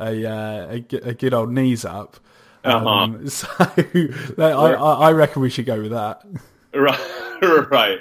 a, 0.00 0.26
uh, 0.26 0.66
a, 0.70 1.08
a 1.10 1.12
good 1.12 1.34
old 1.34 1.52
knees 1.52 1.84
up. 1.84 2.16
Um, 2.64 2.86
uh-huh. 2.86 3.28
So 3.28 3.48
I, 4.38 4.72
I 4.72 5.12
reckon 5.12 5.42
we 5.42 5.50
should 5.50 5.66
go 5.66 5.82
with 5.82 5.90
that. 5.90 6.24
Right. 6.72 7.70
right. 7.70 7.98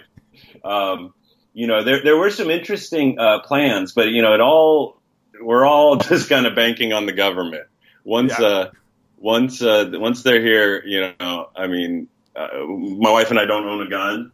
Um, 0.63 1.13
you 1.53 1.67
know, 1.67 1.83
there 1.83 2.03
there 2.03 2.17
were 2.17 2.29
some 2.29 2.49
interesting 2.49 3.19
uh, 3.19 3.39
plans, 3.41 3.91
but 3.93 4.09
you 4.09 4.21
know, 4.21 4.33
it 4.33 4.41
all 4.41 5.01
we're 5.39 5.65
all 5.65 5.95
just 5.97 6.29
kind 6.29 6.45
of 6.45 6.55
banking 6.55 6.93
on 6.93 7.05
the 7.05 7.13
government. 7.13 7.67
Once 8.03 8.33
yeah. 8.39 8.45
uh, 8.45 8.71
once 9.17 9.61
uh, 9.61 9.89
once 9.93 10.23
they're 10.23 10.41
here, 10.41 10.83
you 10.85 11.13
know, 11.19 11.49
I 11.55 11.67
mean, 11.67 12.07
uh, 12.35 12.47
my 12.65 13.11
wife 13.11 13.29
and 13.29 13.39
I 13.39 13.45
don't 13.45 13.65
own 13.65 13.85
a 13.85 13.89
gun. 13.89 14.31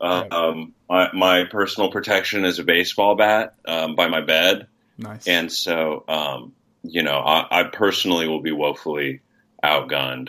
Uh, 0.00 0.24
um, 0.30 0.74
my, 0.88 1.10
my, 1.12 1.44
personal 1.44 1.90
protection 1.90 2.44
is 2.44 2.60
a 2.60 2.62
baseball 2.62 3.16
bat 3.16 3.54
um, 3.66 3.96
by 3.96 4.06
my 4.06 4.20
bed. 4.20 4.68
Nice. 4.96 5.26
And 5.26 5.50
so, 5.50 6.04
um, 6.06 6.52
you 6.84 7.02
know, 7.02 7.18
I, 7.18 7.46
I, 7.50 7.62
personally 7.64 8.28
will 8.28 8.40
be 8.40 8.52
woefully 8.52 9.22
outgunned. 9.64 10.28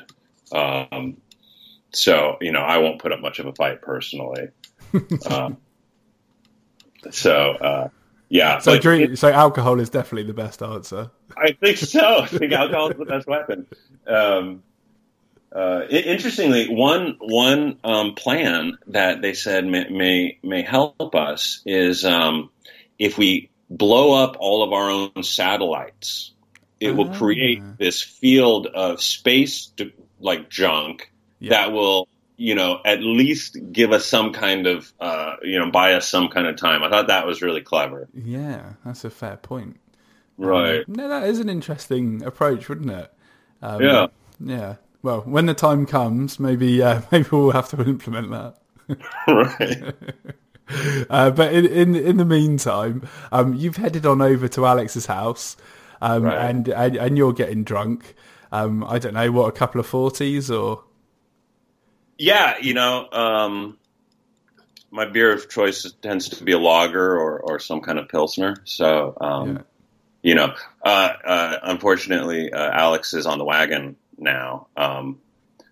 Um, 0.51 1.17
so, 1.91 2.37
you 2.41 2.51
know, 2.51 2.61
I 2.61 2.79
won't 2.79 2.99
put 2.99 3.11
up 3.11 3.19
much 3.19 3.37
of 3.37 3.45
a 3.45 3.53
fight 3.53 3.83
personally. 3.83 4.47
So, 7.11 7.51
uh, 7.53 7.89
yeah. 8.29 8.59
So, 8.59 8.77
drink, 8.77 9.11
it, 9.11 9.17
so 9.17 9.29
alcohol 9.29 9.79
is 9.79 9.89
definitely 9.89 10.27
the 10.27 10.33
best 10.33 10.61
answer. 10.61 11.11
I 11.37 11.53
think 11.53 11.77
so. 11.77 12.21
I 12.21 12.27
think 12.27 12.51
alcohol 12.51 12.91
is 12.91 12.97
the 12.97 13.05
best 13.05 13.27
weapon. 13.27 13.65
Um, 14.07 14.63
uh, 15.51 15.81
interestingly, 15.89 16.67
one 16.69 17.15
one 17.19 17.77
um, 17.83 18.13
plan 18.13 18.77
that 18.87 19.21
they 19.21 19.33
said 19.33 19.65
may 19.65 19.89
may, 19.89 20.39
may 20.43 20.61
help 20.61 21.15
us 21.15 21.61
is 21.65 22.05
um, 22.05 22.51
if 22.99 23.17
we 23.17 23.49
blow 23.69 24.13
up 24.13 24.35
all 24.39 24.61
of 24.61 24.73
our 24.73 24.89
own 24.89 25.23
satellites, 25.23 26.33
it 26.79 26.91
will 26.91 27.09
create 27.13 27.61
ah. 27.63 27.73
this 27.79 28.01
field 28.01 28.67
of 28.67 29.01
space 29.01 29.71
like 30.19 30.49
junk 30.49 31.11
yeah. 31.39 31.51
that 31.51 31.71
will 31.71 32.08
you 32.39 32.55
know, 32.55 32.79
at 32.85 33.01
least 33.03 33.57
give 33.71 33.91
us 33.91 34.05
some 34.05 34.31
kind 34.33 34.65
of, 34.65 34.91
uh, 34.99 35.35
you 35.43 35.59
know, 35.59 35.69
buy 35.69 35.93
us 35.93 36.07
some 36.07 36.29
kind 36.29 36.47
of 36.47 36.55
time. 36.55 36.83
I 36.83 36.89
thought 36.89 37.07
that 37.07 37.27
was 37.27 37.41
really 37.41 37.61
clever. 37.61 38.07
Yeah, 38.13 38.73
that's 38.85 39.03
a 39.03 39.09
fair 39.09 39.37
point. 39.37 39.77
Right. 40.37 40.79
Um, 40.87 40.95
no, 40.95 41.09
that 41.09 41.23
is 41.23 41.39
an 41.39 41.49
interesting 41.49 42.23
approach, 42.23 42.69
wouldn't 42.69 42.91
it? 42.91 43.13
Um, 43.61 43.81
Yeah. 43.81 44.07
Yeah. 44.39 44.75
Well, 45.01 45.21
when 45.21 45.45
the 45.47 45.53
time 45.53 45.85
comes, 45.85 46.39
maybe 46.39 46.81
uh, 46.81 47.01
maybe 47.11 47.27
we'll 47.31 47.51
have 47.51 47.69
to 47.69 47.81
implement 47.83 48.31
that. 48.31 48.55
right. 49.27 49.93
Uh, 51.09 51.31
but 51.31 51.51
in, 51.51 51.65
in 51.65 51.95
in 51.95 52.17
the 52.17 52.25
meantime, 52.25 53.01
um, 53.31 53.55
you've 53.55 53.77
headed 53.77 54.05
on 54.05 54.21
over 54.21 54.47
to 54.49 54.67
Alex's 54.67 55.07
house, 55.07 55.57
um, 55.99 56.21
Right. 56.21 56.37
and, 56.47 56.67
and 56.69 56.95
and 56.95 57.17
you're 57.17 57.33
getting 57.33 57.63
drunk. 57.63 58.13
Um, 58.51 58.83
I 58.83 58.99
don't 58.99 59.15
know 59.15 59.31
what 59.31 59.47
a 59.47 59.51
couple 59.51 59.79
of 59.81 59.87
forties 59.87 60.51
or 60.51 60.83
Yeah, 62.19 62.57
you 62.61 62.73
know, 62.73 63.09
um, 63.11 63.77
my 64.91 65.05
beer 65.05 65.31
of 65.33 65.49
choice 65.49 65.89
tends 66.01 66.29
to 66.29 66.43
be 66.43 66.51
a 66.51 66.59
lager 66.59 67.17
or, 67.17 67.39
or 67.39 67.59
some 67.59 67.79
kind 67.81 67.97
of 67.97 68.09
pilsner. 68.09 68.57
So, 68.65 69.15
um, 69.21 69.47
Yeah. 69.55 69.61
you 70.21 70.35
know, 70.35 70.53
uh, 70.83 70.87
uh, 71.25 71.57
unfortunately, 71.63 72.51
uh, 72.51 72.71
Alex 72.71 73.13
is 73.13 73.25
on 73.25 73.37
the 73.37 73.45
wagon 73.45 73.95
now. 74.17 74.67
Um, 74.75 75.19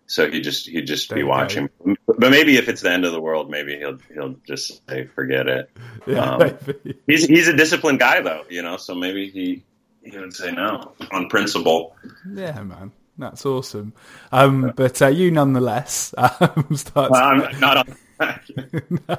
so 0.10 0.32
he 0.32 0.39
just 0.39 0.68
he'd 0.70 0.88
just 0.88 1.13
be 1.13 1.24
watching. 1.24 1.70
But 2.08 2.32
maybe 2.32 2.56
if 2.56 2.70
it's 2.70 2.82
the 2.82 2.92
end 2.92 3.04
of 3.04 3.12
the 3.12 3.20
world, 3.20 3.50
maybe 3.51 3.77
he'll 3.77 3.98
he'll 4.13 4.36
just 4.48 4.88
say 4.88 5.06
forget 5.08 5.48
it. 5.50 5.70
yeah, 6.08 6.24
Um. 6.36 6.58
He's 7.06 7.25
he's 7.25 7.50
a 7.50 7.54
disciplined 7.58 8.00
guy 8.00 8.22
though, 8.22 8.46
you 8.50 8.62
know. 8.62 8.77
So 8.77 8.96
maybe 8.96 9.30
he 9.30 9.66
he 10.10 10.18
would 10.18 10.34
say 10.34 10.51
no 10.54 10.94
on 11.12 11.27
principle. 11.27 11.94
yeah, 12.25 12.62
man. 12.63 12.94
That's 13.17 13.45
awesome. 13.45 13.93
Um, 14.31 14.74
but 14.75 15.01
uh, 15.01 15.07
you 15.07 15.31
nonetheless 15.31 16.13
um, 16.17 16.67
start 16.75 17.12
Well, 17.12 17.24
I'm 17.24 17.59
not 17.59 17.77
on. 17.77 17.97
no. 18.19 19.17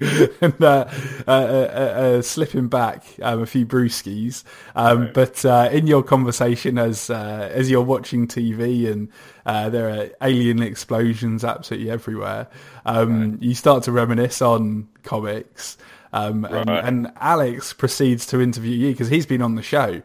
and 0.40 0.62
uh, 0.64 0.88
uh, 1.26 1.30
uh, 1.30 1.32
uh, 1.32 2.22
slipping 2.22 2.68
back 2.68 3.04
um, 3.22 3.42
a 3.42 3.46
few 3.46 3.66
brewskis. 3.66 4.44
Um, 4.74 5.00
Right. 5.00 5.14
But 5.14 5.44
uh, 5.44 5.68
in 5.72 5.86
your 5.86 6.02
conversation, 6.02 6.78
as 6.78 7.10
uh, 7.10 7.48
as 7.52 7.70
you're 7.70 7.82
watching 7.82 8.26
TV 8.26 8.90
and 8.90 9.08
uh, 9.46 9.70
there 9.70 9.88
are 9.88 10.08
alien 10.22 10.62
explosions 10.62 11.44
absolutely 11.44 11.90
everywhere, 11.90 12.48
um, 12.84 13.38
you 13.40 13.54
start 13.54 13.84
to 13.84 13.92
reminisce 13.92 14.42
on 14.42 14.88
comics. 15.02 15.78
Um, 16.12 16.44
and, 16.44 16.68
and 16.68 17.12
Alex 17.20 17.72
proceeds 17.72 18.26
to 18.26 18.40
interview 18.40 18.72
you 18.72 18.90
because 18.90 19.08
he's 19.08 19.26
been 19.26 19.42
on 19.42 19.54
the 19.54 19.62
show, 19.62 20.02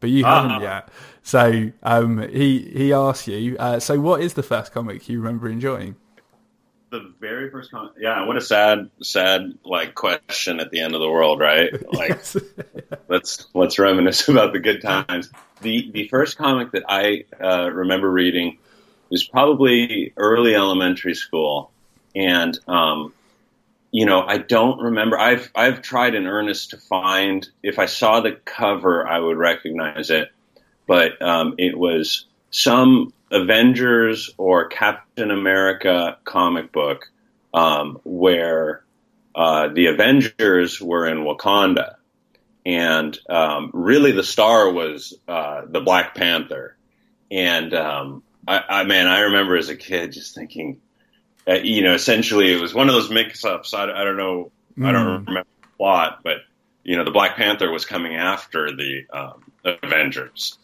but 0.00 0.10
you 0.10 0.24
haven't 0.24 0.52
Ah. 0.52 0.60
yet. 0.60 0.88
So 1.22 1.70
um, 1.82 2.26
he 2.28 2.60
he 2.60 2.92
asks 2.92 3.28
you. 3.28 3.56
Uh, 3.58 3.78
so 3.80 4.00
what 4.00 4.20
is 4.22 4.34
the 4.34 4.42
first 4.42 4.72
comic 4.72 5.08
you 5.08 5.18
remember 5.20 5.48
enjoying? 5.48 5.96
the 6.90 7.12
very 7.20 7.50
first 7.50 7.70
comic. 7.70 7.92
Yeah, 8.00 8.24
what 8.26 8.38
a 8.38 8.40
sad, 8.40 8.88
sad 9.02 9.52
like 9.62 9.94
question 9.94 10.58
at 10.58 10.70
the 10.70 10.80
end 10.80 10.94
of 10.94 11.02
the 11.02 11.10
world, 11.10 11.38
right? 11.38 11.70
Like, 11.92 12.08
Yes. 12.08 12.34
let's 13.08 13.46
let's 13.52 13.78
reminisce 13.78 14.26
about 14.28 14.54
the 14.54 14.58
good 14.58 14.80
times. 14.80 15.30
The 15.60 15.90
the 15.92 16.08
first 16.08 16.38
comic 16.38 16.72
that 16.72 16.84
I 16.88 17.24
uh, 17.44 17.68
remember 17.70 18.10
reading 18.10 18.56
was 19.10 19.22
probably 19.22 20.14
early 20.16 20.54
elementary 20.54 21.14
school, 21.14 21.70
and 22.14 22.58
um, 22.66 23.12
you 23.90 24.06
know 24.06 24.22
I 24.22 24.38
don't 24.38 24.80
remember. 24.80 25.18
I've 25.18 25.50
I've 25.54 25.82
tried 25.82 26.14
in 26.14 26.26
earnest 26.26 26.70
to 26.70 26.76
find 26.76 27.48
if 27.62 27.78
I 27.78 27.86
saw 27.86 28.20
the 28.20 28.32
cover 28.32 29.06
I 29.06 29.18
would 29.18 29.36
recognize 29.36 30.10
it, 30.10 30.30
but 30.86 31.20
um, 31.22 31.54
it 31.58 31.78
was 31.78 32.26
some 32.50 33.12
Avengers 33.30 34.30
or 34.38 34.68
Captain 34.68 35.30
America 35.30 36.18
comic 36.24 36.72
book 36.72 37.10
um, 37.52 38.00
where 38.04 38.84
uh, 39.34 39.68
the 39.68 39.86
Avengers 39.86 40.80
were 40.80 41.06
in 41.06 41.18
Wakanda, 41.18 41.94
and 42.66 43.18
um, 43.28 43.70
really 43.72 44.12
the 44.12 44.22
star 44.22 44.70
was 44.70 45.14
uh, 45.28 45.62
the 45.66 45.80
Black 45.80 46.14
Panther. 46.14 46.76
And 47.30 47.74
um, 47.74 48.22
I, 48.46 48.62
I 48.68 48.84
man, 48.84 49.06
I 49.06 49.20
remember 49.20 49.56
as 49.56 49.68
a 49.68 49.76
kid 49.76 50.12
just 50.12 50.34
thinking, 50.34 50.80
uh, 51.48 51.54
you 51.62 51.82
know, 51.82 51.94
essentially 51.94 52.52
it 52.52 52.60
was 52.60 52.74
one 52.74 52.88
of 52.88 52.94
those 52.94 53.10
mix-ups. 53.10 53.74
I, 53.74 53.84
I 53.84 54.04
don't 54.04 54.16
know, 54.16 54.52
I 54.82 54.92
don't 54.92 55.06
Mm. 55.06 55.26
remember 55.26 55.48
the 55.62 55.68
plot, 55.78 56.20
but 56.24 56.38
you 56.84 56.96
know, 56.96 57.04
the 57.04 57.10
Black 57.10 57.36
Panther 57.36 57.70
was 57.70 57.84
coming 57.84 58.16
after 58.16 58.70
the 58.74 59.02
um, 59.12 59.44
Avengers, 59.82 60.58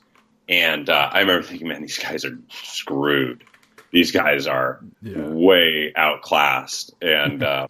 and 0.48 0.88
uh, 0.88 1.10
I 1.12 1.20
remember 1.20 1.46
thinking, 1.46 1.68
man, 1.68 1.82
these 1.82 1.98
guys 1.98 2.24
are 2.24 2.38
screwed. 2.50 3.44
These 3.92 4.12
guys 4.12 4.46
are 4.46 4.84
Yeah. 5.02 5.16
way 5.18 5.92
outclassed, 5.96 6.94
and 7.02 7.42
uh, 7.42 7.66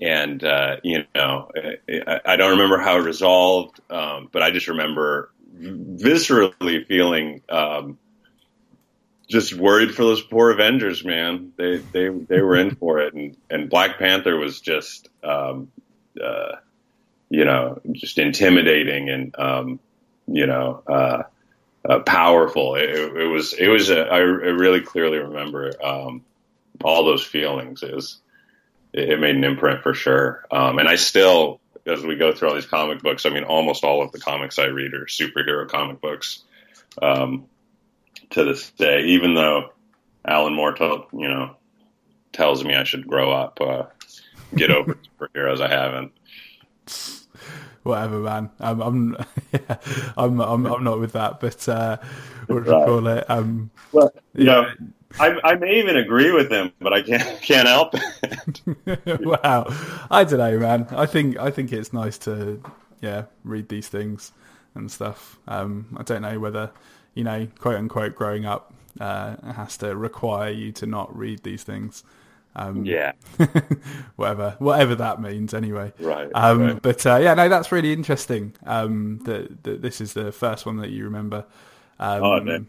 and 0.00 0.42
uh, 0.44 0.76
you 0.82 1.04
know, 1.14 1.48
I, 1.88 2.20
I 2.26 2.36
don't 2.36 2.52
remember 2.52 2.78
how 2.78 2.98
it 2.98 3.02
resolved, 3.04 3.80
um, 3.90 4.28
but 4.32 4.42
I 4.42 4.50
just 4.50 4.68
remember 4.68 5.30
viscerally 5.54 6.86
feeling 6.86 7.42
um, 7.48 7.98
just 9.32 9.54
worried 9.54 9.94
for 9.94 10.04
those 10.04 10.22
poor 10.22 10.50
Avengers, 10.50 11.04
man. 11.04 11.52
They 11.56 11.78
they 11.78 12.08
they 12.08 12.40
were 12.40 12.56
in 12.56 12.74
for 12.76 13.00
it, 13.00 13.14
and 13.14 13.36
and 13.50 13.70
Black 13.70 13.98
Panther 13.98 14.36
was 14.36 14.60
just 14.60 15.08
um, 15.24 15.72
uh, 16.22 16.56
you 17.30 17.44
know 17.44 17.80
just 17.92 18.18
intimidating 18.18 19.08
and 19.08 19.34
um, 19.38 19.80
you 20.26 20.46
know. 20.46 20.82
Uh, 20.86 21.22
uh, 21.88 21.98
powerful. 22.00 22.76
It, 22.76 22.90
it 22.90 23.26
was. 23.26 23.54
It 23.54 23.68
was. 23.68 23.90
A, 23.90 24.02
I, 24.02 24.18
I 24.18 24.20
really 24.20 24.80
clearly 24.80 25.18
remember 25.18 25.72
um, 25.84 26.24
all 26.84 27.04
those 27.04 27.24
feelings. 27.24 27.82
It 27.82 27.94
was. 27.94 28.20
It, 28.92 29.10
it 29.10 29.20
made 29.20 29.34
an 29.34 29.44
imprint 29.44 29.82
for 29.82 29.94
sure. 29.94 30.44
Um, 30.50 30.78
and 30.78 30.88
I 30.88 30.94
still, 30.96 31.60
as 31.86 32.04
we 32.04 32.14
go 32.16 32.32
through 32.32 32.50
all 32.50 32.54
these 32.54 32.66
comic 32.66 33.02
books, 33.02 33.26
I 33.26 33.30
mean, 33.30 33.44
almost 33.44 33.84
all 33.84 34.02
of 34.02 34.12
the 34.12 34.20
comics 34.20 34.58
I 34.58 34.66
read 34.66 34.94
are 34.94 35.06
superhero 35.06 35.68
comic 35.68 36.00
books. 36.00 36.42
Um, 37.00 37.46
to 38.32 38.44
this 38.44 38.70
day, 38.72 39.04
even 39.06 39.34
though 39.34 39.70
Alan 40.26 40.54
Moore, 40.54 40.74
told, 40.74 41.06
you 41.12 41.28
know, 41.28 41.56
tells 42.32 42.64
me 42.64 42.74
I 42.76 42.84
should 42.84 43.06
grow 43.08 43.32
up, 43.32 43.60
uh, 43.60 43.84
get 44.56 44.70
over 44.70 44.96
superheroes, 45.20 45.60
I 45.60 45.68
haven't. 45.68 46.12
whatever, 47.82 48.18
man. 48.18 48.50
Um, 48.60 48.80
I'm, 48.82 49.16
yeah, 49.52 49.76
I'm, 50.16 50.40
I'm, 50.40 50.66
I'm 50.66 50.84
not 50.84 51.00
with 51.00 51.12
that. 51.12 51.40
But 51.40 51.68
uh, 51.68 51.98
what 52.48 52.64
do 52.64 52.70
you 52.70 52.76
Right. 52.76 52.82
call 52.84 53.06
it? 53.06 53.24
Um, 53.28 53.70
Well, 53.92 54.12
you 54.34 54.44
know, 54.46 54.72
I, 55.18 55.38
I 55.44 55.56
may 55.56 55.78
even 55.80 55.96
agree 55.96 56.32
with 56.32 56.50
him, 56.50 56.72
but 56.80 56.92
I 56.92 57.02
can't 57.02 57.42
can't 57.42 57.68
help 57.68 57.94
it. 57.94 58.02
wow, 59.24 59.66
I 60.10 60.24
don't 60.24 60.38
know, 60.38 60.58
man. 60.58 60.86
I 60.90 61.06
think, 61.06 61.38
I 61.38 61.50
think 61.50 61.72
it's 61.72 61.92
nice 61.92 62.18
to, 62.18 62.62
yeah, 63.00 63.24
read 63.44 63.68
these 63.68 63.88
things 63.88 64.32
and 64.74 64.90
stuff. 64.90 65.38
Um, 65.48 65.94
I 65.98 66.02
don't 66.02 66.22
know 66.22 66.38
whether, 66.40 66.70
you 67.14 67.24
know, 67.24 67.48
quote 67.58 67.76
unquote, 67.76 68.14
growing 68.14 68.46
up 68.46 68.72
uh, 69.00 69.36
has 69.52 69.76
to 69.78 69.96
require 69.96 70.50
you 70.50 70.72
to 70.72 70.86
not 70.86 71.16
read 71.16 71.42
these 71.42 71.62
things. 71.62 72.04
Um, 72.54 72.84
yeah, 72.84 73.12
whatever, 74.16 74.56
whatever 74.58 74.94
that 74.96 75.22
means, 75.22 75.54
anyway. 75.54 75.92
right. 75.98 76.30
Um, 76.34 76.60
right. 76.60 76.82
But 76.82 77.06
uh, 77.06 77.16
yeah, 77.16 77.32
no, 77.34 77.48
that's 77.48 77.72
really 77.72 77.92
interesting. 77.94 78.54
Um, 78.66 79.20
that, 79.24 79.62
that 79.62 79.80
this 79.80 80.02
is 80.02 80.12
the 80.12 80.32
first 80.32 80.66
one 80.66 80.76
that 80.78 80.90
you 80.90 81.04
remember. 81.04 81.46
Um, 81.98 82.22
Oh, 82.22 82.38
no. 82.40 82.64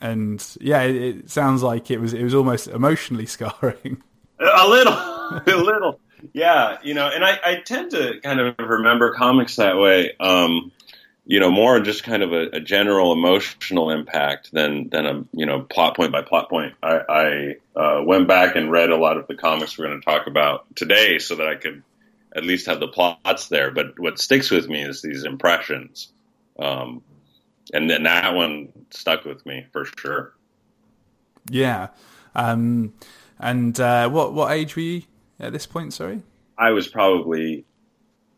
And 0.00 0.44
yeah, 0.60 0.82
it, 0.82 0.96
it 0.96 1.30
sounds 1.30 1.62
like 1.62 1.90
it 1.90 2.00
was 2.00 2.14
it 2.14 2.22
was 2.22 2.34
almost 2.34 2.68
emotionally 2.68 3.26
scarring. 3.36 4.02
A 4.40 4.66
little, 4.68 4.92
a 5.46 5.56
little. 5.56 6.00
Yeah, 6.32 6.78
you 6.82 6.94
know, 6.94 7.08
and 7.08 7.24
I, 7.24 7.38
I 7.44 7.54
tend 7.64 7.92
to 7.92 8.20
kind 8.22 8.40
of 8.40 8.54
remember 8.58 9.14
comics 9.14 9.56
that 9.56 9.76
way. 9.76 10.12
Um, 10.18 10.72
you 11.28 11.38
know, 11.38 11.50
more 11.50 11.78
just 11.78 12.04
kind 12.04 12.22
of 12.22 12.32
a, 12.32 12.46
a 12.54 12.60
general 12.60 13.12
emotional 13.12 13.90
impact 13.90 14.50
than 14.50 14.88
than 14.88 15.04
a 15.04 15.24
you 15.32 15.44
know 15.44 15.60
plot 15.60 15.94
point 15.94 16.10
by 16.10 16.22
plot 16.22 16.48
point. 16.48 16.74
I, 16.82 17.56
I 17.76 17.78
uh, 17.78 18.02
went 18.02 18.26
back 18.26 18.56
and 18.56 18.72
read 18.72 18.88
a 18.88 18.96
lot 18.96 19.18
of 19.18 19.26
the 19.26 19.34
comics 19.34 19.76
we're 19.76 19.88
going 19.88 20.00
to 20.00 20.04
talk 20.04 20.26
about 20.26 20.64
today, 20.74 21.18
so 21.18 21.36
that 21.36 21.46
I 21.46 21.54
could 21.54 21.82
at 22.34 22.44
least 22.44 22.64
have 22.64 22.80
the 22.80 22.88
plots 22.88 23.48
there. 23.48 23.70
But 23.70 23.98
what 24.00 24.18
sticks 24.18 24.50
with 24.50 24.70
me 24.70 24.82
is 24.82 25.02
these 25.02 25.24
impressions, 25.24 26.08
um, 26.58 27.02
and 27.74 27.90
then 27.90 28.04
that 28.04 28.34
one 28.34 28.72
stuck 28.90 29.26
with 29.26 29.44
me 29.44 29.66
for 29.70 29.84
sure. 29.84 30.32
Yeah. 31.50 31.88
Um, 32.34 32.94
and 33.38 33.78
uh, 33.78 34.08
what 34.08 34.32
what 34.32 34.50
age 34.50 34.76
were 34.76 34.82
you 34.82 35.02
at 35.38 35.52
this 35.52 35.66
point? 35.66 35.92
Sorry. 35.92 36.22
I 36.56 36.70
was 36.70 36.88
probably 36.88 37.66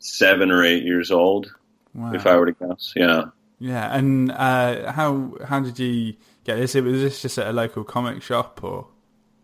seven 0.01 0.51
or 0.51 0.65
eight 0.65 0.83
years 0.83 1.13
old. 1.13 1.55
Wow. 1.95 2.13
if 2.15 2.27
I 2.27 2.37
were 2.37 2.47
to 2.47 2.53
guess. 2.53 2.93
Yeah. 2.97 3.25
yeah. 3.59 3.95
And 3.97 4.31
uh, 4.33 4.93
how 4.93 5.35
how 5.47 5.61
did 5.61 5.79
you 5.79 6.15
get 6.45 6.57
this? 6.57 6.75
Was 6.75 7.01
this 7.03 7.23
just 7.23 7.39
at 7.39 7.49
a 7.49 7.53
local 7.53 7.85
comic 7.85 8.23
shop 8.23 8.61
or? 8.63 8.87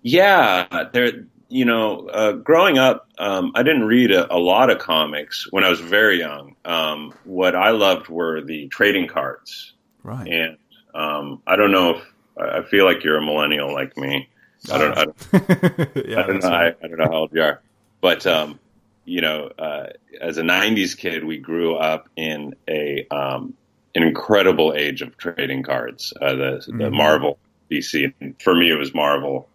Yeah, 0.02 0.66
there. 0.92 1.26
You 1.48 1.64
know, 1.64 2.08
uh, 2.08 2.32
growing 2.32 2.76
up, 2.76 3.08
um, 3.18 3.52
I 3.54 3.62
didn't 3.62 3.84
read 3.84 4.10
a, 4.10 4.32
a 4.34 4.38
lot 4.38 4.68
of 4.68 4.78
comics 4.80 5.46
when 5.52 5.62
I 5.62 5.68
was 5.70 5.78
very 5.78 6.18
young. 6.18 6.56
Um, 6.64 7.14
what 7.22 7.54
I 7.54 7.70
loved 7.70 8.08
were 8.08 8.40
the 8.42 8.66
trading 8.66 9.06
cards, 9.06 9.72
Right. 10.02 10.26
and 10.26 10.56
um, 10.92 11.40
I 11.46 11.54
don't 11.54 11.70
know 11.70 11.90
if 11.96 12.02
I 12.36 12.62
feel 12.68 12.84
like 12.84 13.04
you're 13.04 13.18
a 13.18 13.24
millennial 13.24 13.72
like 13.72 13.96
me. 13.96 14.28
I 14.72 14.78
don't, 14.78 14.98
I 14.98 15.04
don't, 15.04 15.16
yeah, 16.08 16.18
I 16.20 16.26
don't 16.26 16.42
know. 16.42 16.48
I. 16.48 16.66
I 16.82 16.88
don't 16.88 16.98
know 16.98 17.04
how 17.06 17.14
old 17.18 17.30
you 17.32 17.42
are, 17.42 17.62
but 18.00 18.26
um, 18.26 18.58
you 19.06 19.20
know, 19.22 19.50
uh, 19.58 19.86
as 20.20 20.36
a 20.36 20.42
'90s 20.42 20.96
kid, 20.98 21.24
we 21.24 21.38
grew 21.38 21.76
up 21.76 22.08
in 22.16 22.54
a 22.68 23.06
um, 23.10 23.54
an 23.94 24.02
incredible 24.02 24.74
age 24.76 25.00
of 25.00 25.16
trading 25.16 25.62
cards. 25.62 26.12
Uh, 26.20 26.34
the 26.34 26.64
the 26.66 26.72
Mhm. 26.90 26.92
Marvel 26.92 27.38
DC. 27.70 28.12
For 28.42 28.54
me, 28.54 28.70
it 28.70 28.76
was 28.78 28.94
Marvel, 28.94 29.48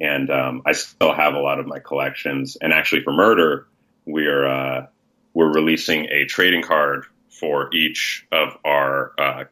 and 0.00 0.30
um, 0.30 0.62
I 0.64 0.72
still 0.72 1.12
have 1.12 1.34
a 1.34 1.40
lot 1.40 1.58
of 1.58 1.66
my 1.66 1.78
collections. 1.80 2.56
And 2.60 2.72
actually, 2.72 3.02
for 3.02 3.12
Murder, 3.12 3.66
we're 4.06 4.46
uh, 4.46 4.86
we're 5.34 5.52
releasing 5.52 6.06
a 6.06 6.24
trading 6.24 6.62
card 6.62 7.04
for 7.28 7.68
each 7.74 8.26
of 8.32 8.56
our 8.64 9.12
uh, 9.18 9.44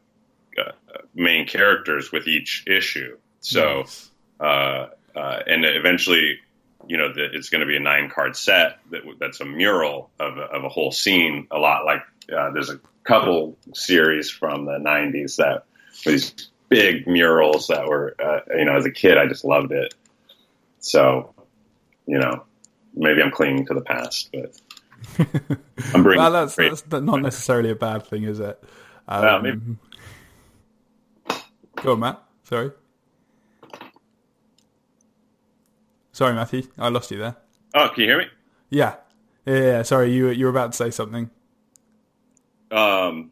uh, 0.57 0.71
main 1.13 1.45
characters 1.45 2.11
with 2.11 2.27
each 2.27 2.63
issue. 2.67 3.17
So 3.41 3.79
Nice. 3.81 4.09
uh, 4.39 4.87
uh, 5.15 5.39
and 5.45 5.65
eventually, 5.65 6.39
you 6.91 6.97
know, 6.97 7.13
the, 7.13 7.23
it's 7.31 7.47
going 7.47 7.61
to 7.61 7.65
be 7.65 7.77
a 7.77 7.79
nine 7.79 8.09
card 8.13 8.35
set 8.35 8.79
that, 8.89 9.03
that's 9.17 9.39
a 9.39 9.45
mural 9.45 10.09
of 10.19 10.37
a, 10.37 10.41
of 10.41 10.65
a 10.65 10.69
whole 10.69 10.91
scene. 10.91 11.47
A 11.49 11.57
lot 11.57 11.85
like 11.85 12.01
uh, 12.37 12.51
there's 12.51 12.69
a 12.69 12.81
couple 13.05 13.57
series 13.73 14.29
from 14.29 14.65
the 14.65 14.73
'90s 14.77 15.37
that 15.37 15.63
were 16.05 16.11
these 16.11 16.49
big 16.67 17.07
murals 17.07 17.67
that 17.67 17.87
were, 17.87 18.13
uh, 18.21 18.39
you 18.57 18.65
know, 18.65 18.75
as 18.75 18.85
a 18.85 18.91
kid, 18.91 19.17
I 19.17 19.25
just 19.25 19.45
loved 19.45 19.71
it. 19.71 19.93
So, 20.79 21.33
you 22.07 22.19
know, 22.19 22.43
maybe 22.93 23.21
I'm 23.21 23.31
clinging 23.31 23.67
to 23.67 23.73
the 23.73 23.81
past, 23.81 24.29
but 24.33 24.59
I'm 25.93 26.03
bringing. 26.03 26.21
well, 26.23 26.31
that's, 26.31 26.55
that's 26.57 26.83
not 26.89 27.21
necessarily 27.21 27.69
a 27.69 27.75
bad 27.75 28.05
thing, 28.05 28.23
is 28.23 28.41
it? 28.41 28.61
Um, 29.07 29.21
Well, 29.23 29.41
maybe- 29.41 29.77
Go 31.83 31.93
on, 31.93 31.99
Matt. 32.01 32.21
Sorry. 32.43 32.71
Sorry, 36.11 36.33
Matthew. 36.33 36.63
I 36.77 36.89
lost 36.89 37.11
you 37.11 37.17
there. 37.17 37.35
oh, 37.75 37.89
can 37.89 38.01
you 38.01 38.07
hear 38.09 38.17
me? 38.17 38.25
Yeah. 38.69 38.95
Yeah, 39.45 39.55
yeah. 39.57 39.81
Sorry, 39.83 40.11
you 40.13 40.29
you 40.29 40.45
were 40.45 40.51
about 40.51 40.71
to 40.73 40.77
say 40.77 40.91
something. 40.91 41.29
Um, 42.71 43.31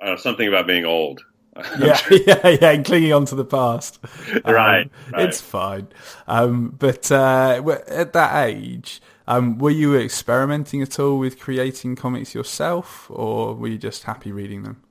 uh, 0.00 0.16
something 0.16 0.48
about 0.48 0.66
being 0.66 0.84
old. 0.84 1.24
Yeah, 1.78 1.98
yeah, 2.10 2.48
yeah. 2.48 2.70
And 2.70 2.84
clinging 2.84 3.12
on 3.12 3.24
to 3.26 3.34
the 3.34 3.44
past. 3.44 3.98
Um, 4.44 4.54
Right, 4.54 4.90
right. 5.12 5.28
It's 5.28 5.40
fine. 5.40 5.88
Um, 6.26 6.74
but 6.78 7.12
uh, 7.12 7.62
at 7.88 8.12
that 8.14 8.46
age, 8.48 9.02
um, 9.26 9.58
were 9.58 9.70
you 9.70 9.94
experimenting 9.96 10.80
at 10.82 10.98
all 10.98 11.18
with 11.18 11.38
creating 11.38 11.96
comics 11.96 12.34
yourself, 12.34 13.06
or 13.10 13.54
were 13.54 13.68
you 13.68 13.78
just 13.78 14.04
happy 14.04 14.32
reading 14.32 14.62
them? 14.62 14.82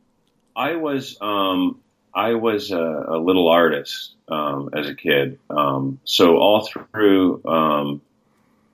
I 0.56 0.76
was 0.76 1.18
um, 1.22 1.80
I 2.14 2.34
was 2.34 2.72
a, 2.72 3.06
a 3.08 3.18
little 3.18 3.48
artist 3.50 4.16
um, 4.28 4.70
as 4.74 4.88
a 4.88 4.96
kid. 4.96 5.40
Um, 5.50 6.00
so 6.04 6.38
all 6.38 6.68
through 6.68 7.44
um, 7.46 8.02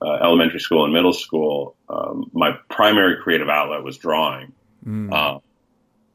uh, 0.02 0.14
elementary 0.14 0.60
school 0.60 0.84
and 0.84 0.92
middle 0.92 1.12
school, 1.12 1.74
um, 1.88 2.30
my 2.32 2.52
primary 2.68 3.16
creative 3.22 3.48
outlet 3.48 3.82
was 3.82 3.96
drawing. 3.96 4.52
Mm. 4.84 5.12
Um, 5.12 5.40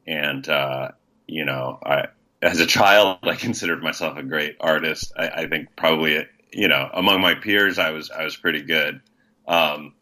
and 0.06 0.48
uh, 0.48 0.90
you 1.26 1.44
know, 1.44 1.78
I 1.82 2.06
as 2.42 2.60
a 2.60 2.66
child, 2.66 3.18
I 3.22 3.34
considered 3.36 3.82
myself 3.82 4.16
a 4.16 4.22
great 4.22 4.56
artist. 4.60 5.12
I, 5.16 5.28
I 5.28 5.48
think 5.48 5.74
probably 5.76 6.26
you 6.52 6.68
know 6.68 6.90
among 6.92 7.20
my 7.20 7.34
peers, 7.34 7.78
I 7.78 7.90
was 7.90 8.10
I 8.10 8.24
was 8.24 8.36
pretty 8.36 8.62
good. 8.62 9.00
Um, 9.46 9.94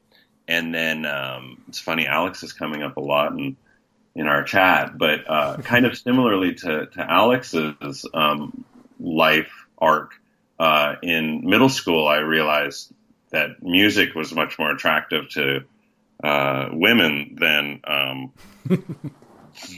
and 0.48 0.74
then 0.74 1.06
um, 1.06 1.62
it's 1.68 1.78
funny, 1.78 2.06
Alex 2.06 2.42
is 2.42 2.52
coming 2.52 2.82
up 2.82 2.96
a 2.96 3.00
lot 3.00 3.32
in 3.32 3.56
in 4.14 4.26
our 4.26 4.44
chat, 4.44 4.96
but 4.96 5.28
uh, 5.28 5.56
kind 5.58 5.86
of 5.86 5.96
similarly 5.96 6.54
to 6.54 6.86
to 6.86 7.10
Alex's 7.10 8.06
um, 8.12 8.64
life 9.00 9.52
arc. 9.78 10.12
Uh, 10.58 10.94
in 11.02 11.48
middle 11.48 11.68
school, 11.68 12.06
I 12.06 12.18
realized 12.18 12.92
that 13.30 13.62
music 13.62 14.14
was 14.14 14.32
much 14.32 14.58
more 14.58 14.70
attractive 14.70 15.28
to 15.30 15.64
uh, 16.22 16.68
women 16.72 17.36
than 17.40 17.80
um, 17.84 18.32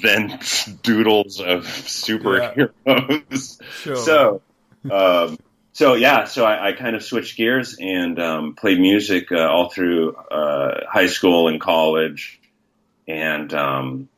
than 0.03 0.39
doodles 0.83 1.41
of 1.41 1.65
superheroes. 1.65 3.63
Sure. 3.83 3.97
So, 3.97 4.43
um, 4.91 5.39
so 5.73 5.95
yeah, 5.95 6.25
so 6.25 6.45
I, 6.45 6.69
I 6.69 6.73
kind 6.73 6.95
of 6.97 7.03
switched 7.03 7.37
gears 7.37 7.77
and 7.81 8.19
um, 8.19 8.55
played 8.55 8.79
music 8.79 9.33
uh, 9.33 9.49
all 9.49 9.71
through 9.71 10.15
uh, 10.15 10.81
high 10.89 11.07
school 11.07 11.49
and 11.49 11.61
college, 11.61 12.41
and 13.09 13.53
um, 13.55 14.09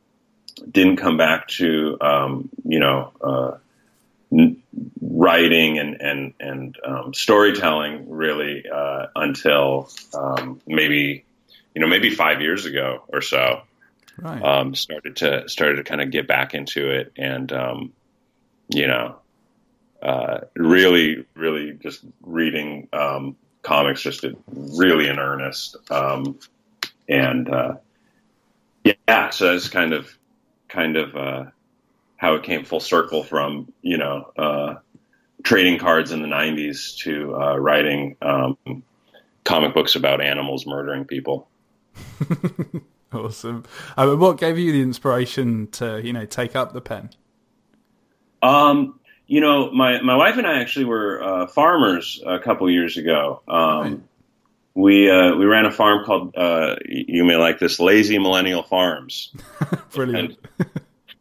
didn't 0.57 0.97
come 0.97 1.17
back 1.17 1.47
to 1.47 1.97
um, 2.01 2.49
you 2.65 2.79
know 2.79 3.11
uh, 3.21 3.57
n- 4.31 4.61
writing 5.01 5.79
and 5.79 6.01
and 6.01 6.33
and 6.39 6.77
um, 6.85 7.13
storytelling 7.13 8.09
really 8.09 8.63
uh, 8.71 9.07
until 9.15 9.89
um, 10.13 10.61
maybe 10.67 11.25
you 11.73 11.81
know 11.81 11.87
maybe 11.87 12.09
five 12.09 12.41
years 12.41 12.65
ago 12.65 13.03
or 13.07 13.21
so 13.21 13.61
right. 14.19 14.43
um, 14.43 14.75
started 14.75 15.15
to 15.17 15.47
started 15.47 15.77
to 15.77 15.83
kind 15.83 16.01
of 16.01 16.11
get 16.11 16.27
back 16.27 16.53
into 16.53 16.89
it 16.89 17.11
and 17.17 17.51
um, 17.51 17.93
you 18.69 18.87
know 18.87 19.15
uh, 20.01 20.39
really 20.55 21.25
really 21.35 21.73
just 21.73 22.03
reading 22.21 22.87
um, 22.93 23.35
comics 23.61 24.01
just 24.01 24.25
really 24.47 25.07
in 25.07 25.19
earnest 25.19 25.77
um, 25.91 26.37
and 27.09 27.49
uh, 27.49 27.75
yeah 28.83 29.29
so 29.29 29.53
that's 29.53 29.69
kind 29.69 29.93
of 29.93 30.17
kind 30.67 30.97
of 30.97 31.15
uh, 31.15 31.45
how 32.15 32.35
it 32.35 32.43
came 32.43 32.65
full 32.65 32.79
circle 32.79 33.23
from 33.23 33.71
you 33.81 33.97
know 33.97 34.31
uh, 34.37 34.75
trading 35.43 35.79
cards 35.79 36.11
in 36.11 36.21
the 36.21 36.27
90s 36.27 36.97
to 36.97 37.35
uh, 37.35 37.57
writing 37.57 38.15
um, 38.21 38.57
comic 39.43 39.73
books 39.73 39.95
about 39.95 40.21
animals 40.21 40.65
murdering 40.65 41.05
people 41.05 41.47
Awesome. 43.13 43.63
Um, 43.95 44.19
what 44.19 44.37
gave 44.37 44.57
you 44.57 44.71
the 44.71 44.81
inspiration 44.81 45.67
to, 45.71 46.01
you 46.03 46.11
know, 46.11 46.25
take 46.25 46.55
up 46.55 46.73
the 46.73 46.81
pen? 46.81 47.09
Um, 48.41 48.99
you 49.27 49.39
know, 49.39 49.71
my, 49.71 50.01
my 50.01 50.15
wife 50.15 50.37
and 50.37 50.45
I 50.45 50.59
actually 50.59 50.85
were 50.85 51.23
uh, 51.23 51.47
farmers 51.47 52.21
a 52.25 52.39
couple 52.39 52.69
years 52.69 52.97
ago. 52.97 53.41
Um, 53.47 53.81
Right. 53.81 53.99
We 54.77 55.09
uh, 55.09 55.35
we 55.35 55.45
ran 55.45 55.65
a 55.65 55.71
farm 55.71 56.05
called 56.05 56.35
uh, 56.37 56.75
you 56.85 57.25
may 57.25 57.35
like 57.35 57.57
this 57.57 57.79
Lazy 57.79 58.19
Millennial 58.19 58.61
Farms 58.61 59.33
Brilliant. 59.91 60.37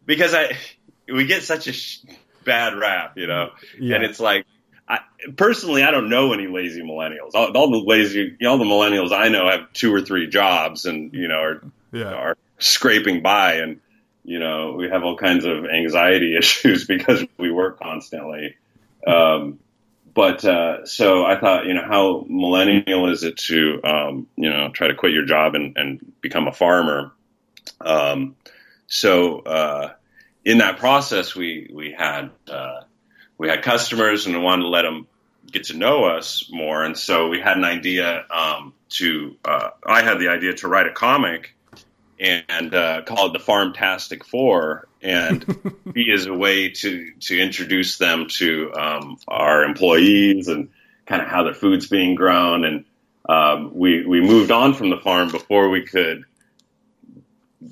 because 0.05 0.35
I 0.35 0.59
we 1.11 1.25
get 1.25 1.43
such 1.43 1.67
a 1.67 1.73
sh- 1.73 2.01
bad 2.45 2.77
rap, 2.77 3.17
you 3.17 3.27
know, 3.27 3.51
Yeah. 3.81 3.97
and 3.97 4.05
it's 4.05 4.21
like. 4.21 4.45
I, 4.89 5.01
personally, 5.37 5.83
I 5.83 5.91
don't 5.91 6.09
know 6.11 6.33
any 6.33 6.47
lazy 6.47 6.81
millennials. 6.81 7.31
All, 7.35 7.51
all 7.57 7.71
the 7.73 7.79
lazy, 7.85 8.37
all 8.47 8.57
the 8.57 8.65
millennials 8.65 9.11
I 9.11 9.31
know 9.31 9.49
have 9.51 9.73
two 9.73 9.93
or 9.93 10.01
three 10.01 10.29
jobs, 10.29 10.85
and 10.85 11.13
you 11.13 11.27
know 11.27 11.41
are 11.41 11.63
yeah. 11.93 12.13
are 12.13 12.37
scraping 12.59 13.21
by 13.23 13.55
and 13.55 13.81
you 14.23 14.39
know 14.39 14.75
we 14.75 14.89
have 14.89 15.03
all 15.03 15.17
kinds 15.17 15.45
of 15.45 15.65
anxiety 15.65 16.37
issues 16.39 16.87
because 16.87 17.25
we 17.37 17.51
work 17.51 17.81
constantly 17.81 18.55
um, 19.07 19.59
but 20.17 20.43
uh, 20.47 20.87
so 20.87 21.27
i 21.27 21.39
thought 21.39 21.67
you 21.67 21.75
know 21.75 21.85
how 21.85 22.25
millennial 22.27 23.13
is 23.13 23.23
it 23.23 23.37
to 23.37 23.81
um, 23.85 24.27
you 24.35 24.49
know 24.49 24.71
try 24.71 24.89
to 24.89 24.95
quit 24.95 25.13
your 25.13 25.27
job 25.27 25.55
and, 25.55 25.77
and 25.77 26.13
become 26.23 26.49
a 26.49 26.53
farmer? 26.53 27.13
Um, 27.81 28.35
so 28.87 29.41
uh, 29.41 29.93
in 30.45 30.59
that 30.59 30.79
process 30.79 31.37
we 31.37 31.71
we 31.73 31.95
had 31.97 32.31
uh, 32.49 32.81
we 33.37 33.49
had 33.49 33.63
customers 33.63 34.25
and 34.27 34.35
we 34.35 34.43
wanted 34.43 34.63
to 34.63 34.69
let 34.69 34.83
them 34.83 35.07
get 35.53 35.65
to 35.65 35.77
know 35.77 36.05
us 36.05 36.49
more. 36.51 36.83
And 36.83 36.97
so 36.97 37.29
we 37.29 37.39
had 37.39 37.59
an 37.59 37.65
idea 37.65 38.25
um, 38.31 38.73
to 38.89 39.37
uh, 39.45 39.71
i 39.87 40.03
had 40.03 40.19
the 40.19 40.29
idea 40.29 40.55
to 40.55 40.69
write 40.69 40.87
a 40.87 40.93
comic 40.93 41.55
and 42.19 42.75
uh, 42.75 43.03
call 43.03 43.27
it 43.27 43.33
the 43.35 43.39
Farmtastic 43.39 44.25
Four, 44.25 44.89
and 45.07 45.47
be 45.93 46.13
as 46.13 46.27
a 46.27 46.35
way 46.35 46.71
to 46.71 47.13
to 47.21 47.39
introduce 47.39 47.99
them 47.99 48.27
to 48.29 48.73
um, 48.75 49.19
our 49.29 49.63
employees 49.63 50.49
and 50.49 50.69
kind 51.07 51.23
of 51.23 51.29
how 51.29 51.45
their 51.45 51.55
food's 51.55 51.87
being 51.87 52.17
grown. 52.17 52.65
And 52.65 52.85
um, 53.29 53.71
we 53.75 54.05
we 54.05 54.21
moved 54.21 54.51
on 54.51 54.75
from 54.75 54.91
the 54.91 54.99
farm 54.99 55.31
before 55.31 55.71
we 55.71 55.83
could 55.83 56.25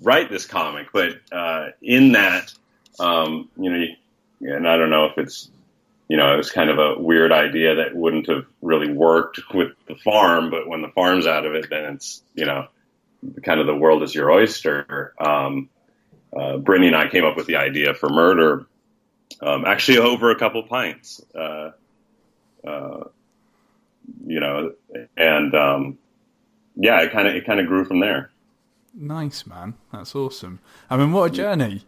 write 0.02 0.30
this 0.30 0.46
comic, 0.46 0.88
but 0.92 1.16
uh, 1.32 1.70
in 1.82 2.12
that, 2.12 2.52
um, 3.00 3.48
you 3.56 3.70
know, 3.70 3.86
and 4.56 4.68
I 4.68 4.76
don't 4.76 4.90
know 4.90 5.06
if 5.06 5.18
it's 5.18 5.50
you 6.08 6.16
know, 6.18 6.34
it 6.34 6.36
was 6.36 6.50
kind 6.50 6.70
of 6.70 6.78
a 6.78 7.00
weird 7.00 7.32
idea 7.32 7.76
that 7.76 7.96
wouldn't 7.96 8.28
have 8.28 8.44
really 8.60 8.92
worked 8.92 9.40
with 9.52 9.72
the 9.88 9.94
farm, 9.96 10.50
but 10.50 10.68
when 10.68 10.82
the 10.82 10.88
farm's 10.88 11.26
out 11.26 11.46
of 11.46 11.54
it, 11.54 11.70
then 11.70 11.94
it's, 11.94 12.22
you 12.34 12.44
know, 12.44 12.68
kind 13.42 13.58
of 13.58 13.66
the 13.66 13.74
world 13.74 14.02
is 14.02 14.14
your 14.14 14.30
oyster. 14.30 15.14
Um, 15.18 15.70
uh, 16.36 16.58
Brittany 16.58 16.88
and 16.88 16.96
I 16.96 17.08
came 17.08 17.24
up 17.24 17.36
with 17.36 17.46
the 17.46 17.56
idea 17.56 17.94
for 17.94 18.08
murder, 18.08 18.66
um, 19.40 19.64
actually 19.64 19.98
over 19.98 20.30
a 20.30 20.38
couple 20.38 20.62
pints, 20.62 21.20
uh, 21.34 21.70
uh, 22.66 23.04
you 24.26 24.40
know, 24.40 24.72
and, 25.16 25.54
um, 25.54 25.98
yeah, 26.76 27.00
it 27.00 27.12
kind 27.12 27.28
of, 27.28 27.34
it 27.34 27.46
kind 27.46 27.60
of 27.60 27.66
grew 27.66 27.84
from 27.84 28.00
there. 28.00 28.30
Nice, 28.94 29.46
man. 29.46 29.74
That's 29.92 30.14
awesome. 30.14 30.60
I 30.88 30.96
mean, 30.96 31.12
what 31.12 31.32
a 31.32 31.34
journey. 31.34 31.84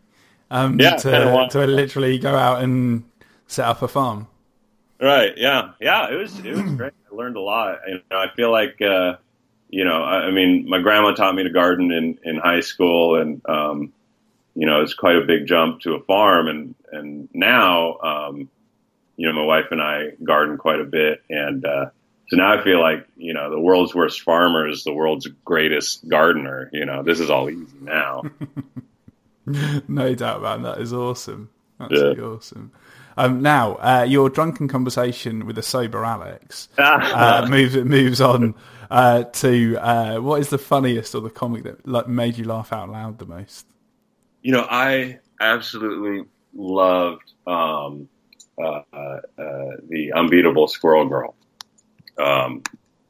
Um, 0.50 0.78
Yeah, 0.78 0.96
to, 0.96 1.48
to 1.50 1.66
literally 1.66 2.18
go 2.18 2.34
out 2.34 2.62
and 2.62 3.04
set 3.46 3.66
up 3.66 3.82
a 3.82 3.88
farm. 3.88 4.28
Right. 5.00 5.36
Yeah. 5.36 5.72
Yeah. 5.80 6.10
It 6.10 6.16
was 6.16 6.38
it 6.38 6.54
was 6.54 6.70
great. 6.72 6.92
I 7.10 7.14
learned 7.14 7.36
a 7.36 7.40
lot. 7.40 7.80
You 7.86 8.00
know, 8.10 8.18
I 8.18 8.28
feel 8.34 8.50
like 8.50 8.80
uh, 8.80 9.16
you 9.68 9.84
know, 9.84 10.02
I, 10.02 10.26
I 10.26 10.30
mean, 10.30 10.68
my 10.68 10.80
grandma 10.80 11.12
taught 11.12 11.34
me 11.34 11.42
to 11.42 11.50
garden 11.50 11.92
in 11.92 12.18
in 12.24 12.36
high 12.36 12.60
school, 12.60 13.20
and 13.20 13.42
um, 13.48 13.92
you 14.56 14.66
know, 14.66 14.80
it's 14.80 14.94
quite 14.94 15.16
a 15.16 15.24
big 15.24 15.46
jump 15.46 15.80
to 15.82 15.94
a 15.94 16.02
farm, 16.04 16.48
and 16.48 16.74
and 16.90 17.28
now, 17.34 17.98
um, 17.98 18.48
you 19.16 19.28
know, 19.28 19.34
my 19.34 19.44
wife 19.44 19.66
and 19.70 19.82
I 19.82 20.12
garden 20.24 20.56
quite 20.56 20.80
a 20.80 20.84
bit, 20.84 21.22
and 21.28 21.64
uh, 21.64 21.90
so 22.28 22.36
now 22.36 22.58
I 22.58 22.64
feel 22.64 22.80
like 22.80 23.06
you 23.16 23.34
know, 23.34 23.50
the 23.50 23.60
world's 23.60 23.94
worst 23.94 24.22
farmer 24.22 24.66
is 24.66 24.82
the 24.82 24.94
world's 24.94 25.26
greatest 25.44 26.08
gardener. 26.08 26.70
You 26.72 26.86
know, 26.86 27.02
this 27.02 27.20
is 27.20 27.28
all 27.28 27.50
easy 27.50 27.76
now. 27.82 28.22
no 29.88 30.14
doubt, 30.14 30.42
man. 30.42 30.62
That 30.62 30.80
is 30.80 30.94
awesome. 30.94 31.50
That's 31.78 31.92
yeah. 31.92 32.24
awesome. 32.24 32.72
Um, 33.18 33.42
now, 33.42 33.74
uh, 33.74 34.06
your 34.08 34.30
drunken 34.30 34.68
conversation 34.68 35.46
with 35.46 35.58
a 35.58 35.62
sober 35.62 36.02
Alex 36.02 36.68
uh, 36.78 37.46
moves 37.48 37.76
moves 37.76 38.22
on 38.22 38.54
uh, 38.90 39.24
to 39.24 39.76
uh, 39.76 40.16
what 40.18 40.40
is 40.40 40.48
the 40.48 40.58
funniest 40.58 41.14
or 41.14 41.20
the 41.20 41.30
comic 41.30 41.64
that 41.64 41.86
like, 41.86 42.08
made 42.08 42.38
you 42.38 42.44
laugh 42.44 42.72
out 42.72 42.88
loud 42.88 43.18
the 43.18 43.26
most? 43.26 43.66
You 44.46 44.52
know, 44.52 44.64
I 44.70 45.18
absolutely 45.40 46.24
loved 46.54 47.32
um, 47.48 48.08
uh, 48.56 48.82
uh, 48.92 49.20
the 49.36 50.12
unbeatable 50.14 50.68
Squirrel 50.68 51.08
Girl. 51.08 51.34
Um, 52.16 52.62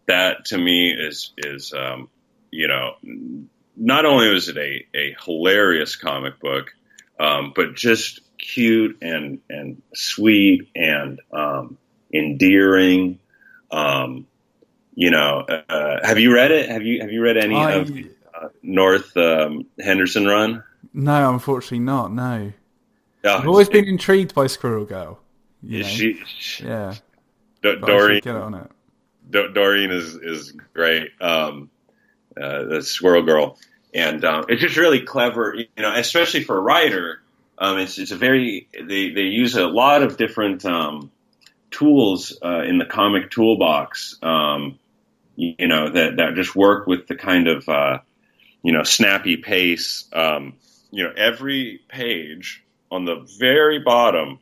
that 0.06 0.46
to 0.46 0.56
me 0.56 0.92
is 0.92 1.34
is 1.36 1.74
um, 1.74 2.08
you 2.50 2.68
know 2.68 2.94
not 3.76 4.06
only 4.06 4.30
was 4.30 4.48
it 4.48 4.56
a, 4.56 4.86
a 4.96 5.14
hilarious 5.26 5.94
comic 5.94 6.40
book, 6.40 6.74
um, 7.20 7.52
but 7.54 7.74
just 7.74 8.20
cute 8.38 8.96
and 9.02 9.40
and 9.50 9.82
sweet 9.92 10.70
and 10.74 11.20
um, 11.34 11.76
endearing. 12.14 13.18
Um, 13.70 14.26
you 14.94 15.10
know, 15.10 15.40
uh, 15.40 15.98
have 16.02 16.18
you 16.18 16.32
read 16.32 16.50
it? 16.50 16.70
Have 16.70 16.82
you 16.82 17.02
have 17.02 17.12
you 17.12 17.20
read 17.20 17.36
any 17.36 17.56
I, 17.56 17.72
of 17.72 17.90
uh, 17.90 18.48
North 18.62 19.14
um, 19.18 19.66
Henderson 19.78 20.24
Run? 20.24 20.64
No, 20.92 21.32
unfortunately 21.32 21.80
not. 21.80 22.12
No, 22.12 22.52
I've 23.24 23.46
always 23.46 23.68
been 23.68 23.86
intrigued 23.86 24.34
by 24.34 24.46
Squirrel 24.46 24.84
Girl. 24.84 25.18
You 25.62 25.82
know? 25.82 25.88
she, 25.88 26.22
she, 26.38 26.64
yeah, 26.64 26.94
D- 27.62 27.76
Doreen, 27.84 28.20
get 28.20 28.36
on 28.36 28.54
it. 28.54 28.70
D- 29.30 29.48
Doreen 29.52 29.90
is 29.90 30.14
is 30.14 30.52
great. 30.74 31.10
Um, 31.20 31.70
uh, 32.40 32.64
the 32.64 32.82
Squirrel 32.82 33.22
Girl, 33.22 33.58
and 33.92 34.24
um, 34.24 34.44
it's 34.48 34.60
just 34.60 34.76
really 34.76 35.00
clever. 35.00 35.54
You 35.56 35.66
know, 35.78 35.92
especially 35.94 36.44
for 36.44 36.56
a 36.56 36.60
writer 36.60 37.20
um, 37.58 37.78
it's, 37.78 37.98
it's 37.98 38.10
a 38.10 38.16
very 38.16 38.68
they, 38.72 39.10
they 39.10 39.22
use 39.22 39.56
a 39.56 39.66
lot 39.66 40.02
of 40.02 40.16
different 40.16 40.64
um, 40.64 41.10
tools 41.70 42.36
uh, 42.44 42.62
in 42.62 42.78
the 42.78 42.84
comic 42.84 43.30
toolbox. 43.30 44.16
Um, 44.22 44.78
you, 45.36 45.54
you, 45.58 45.68
know 45.68 45.90
that 45.90 46.16
that 46.16 46.34
just 46.34 46.54
work 46.54 46.86
with 46.86 47.06
the 47.06 47.16
kind 47.16 47.48
of 47.48 47.68
uh, 47.68 47.98
you 48.62 48.72
know 48.72 48.82
snappy 48.82 49.38
pace. 49.38 50.04
Um, 50.12 50.54
you 50.90 51.04
know 51.04 51.12
every 51.16 51.80
page 51.88 52.62
on 52.90 53.04
the 53.04 53.26
very 53.38 53.80
bottom, 53.80 54.38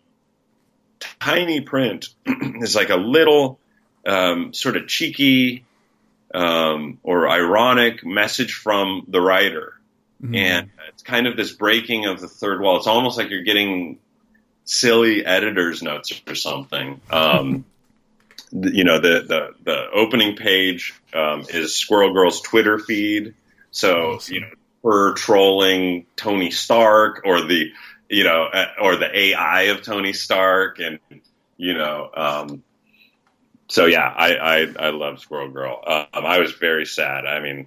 tiny 1.21 1.61
print 1.61 2.09
is 2.27 2.75
like 2.75 2.91
a 2.91 2.97
little 2.97 3.59
um, 4.07 4.53
sort 4.53 4.77
of 4.77 4.87
cheeky 4.87 5.65
um, 6.35 6.99
or 7.03 7.29
ironic 7.29 8.05
message 8.05 8.55
from 8.55 9.05
the 9.09 9.21
writer 9.21 9.75
Mm-hmm. 10.25 10.35
And 10.35 10.71
it's 10.89 11.03
kind 11.03 11.27
of 11.27 11.37
this 11.37 11.53
breaking 11.53 12.07
of 12.07 12.21
the 12.21 12.29
third 12.29 12.61
wall. 12.61 12.79
It's 12.79 12.87
almost 12.87 13.19
like 13.19 13.29
you're 13.29 13.43
getting 13.43 13.99
silly 14.65 15.25
editor's 15.25 15.83
notes 15.83 16.19
or 16.27 16.35
something. 16.35 17.01
Um, 17.11 17.65
you 18.53 18.85
know, 18.85 19.01
the, 19.01 19.25
the, 19.27 19.55
the 19.65 19.91
opening 19.93 20.37
page 20.37 20.95
um, 21.13 21.45
is 21.51 21.77
Squirrel 21.77 22.15
Girl's 22.15 22.41
Twitter 22.41 22.79
feed. 22.79 23.35
So, 23.71 24.15
awesome. 24.15 24.35
you 24.35 24.41
know, 24.41 24.51
trolling 25.15 26.07
Tony 26.17 26.51
Stark 26.51 27.23
or 27.25 27.43
the, 27.43 27.71
you 28.09 28.25
know, 28.25 28.45
uh, 28.45 28.67
or 28.81 28.97
the 28.97 29.19
AI 29.19 29.63
of 29.65 29.83
Tony 29.83 30.13
Stark. 30.13 30.79
And, 30.79 30.99
you 31.57 31.75
know, 31.75 32.11
um, 32.15 32.63
so 33.69 33.87
yeah, 33.87 34.07
I, 34.07 34.35
I, 34.35 34.73
I 34.79 34.91
love 34.91 35.21
Squirrel 35.21 35.51
Girl. 35.51 35.81
Um, 35.87 36.27
I 36.27 36.39
was 36.39 36.53
very 36.53 36.87
sad. 36.87 37.27
I 37.27 37.41
mean, 37.41 37.67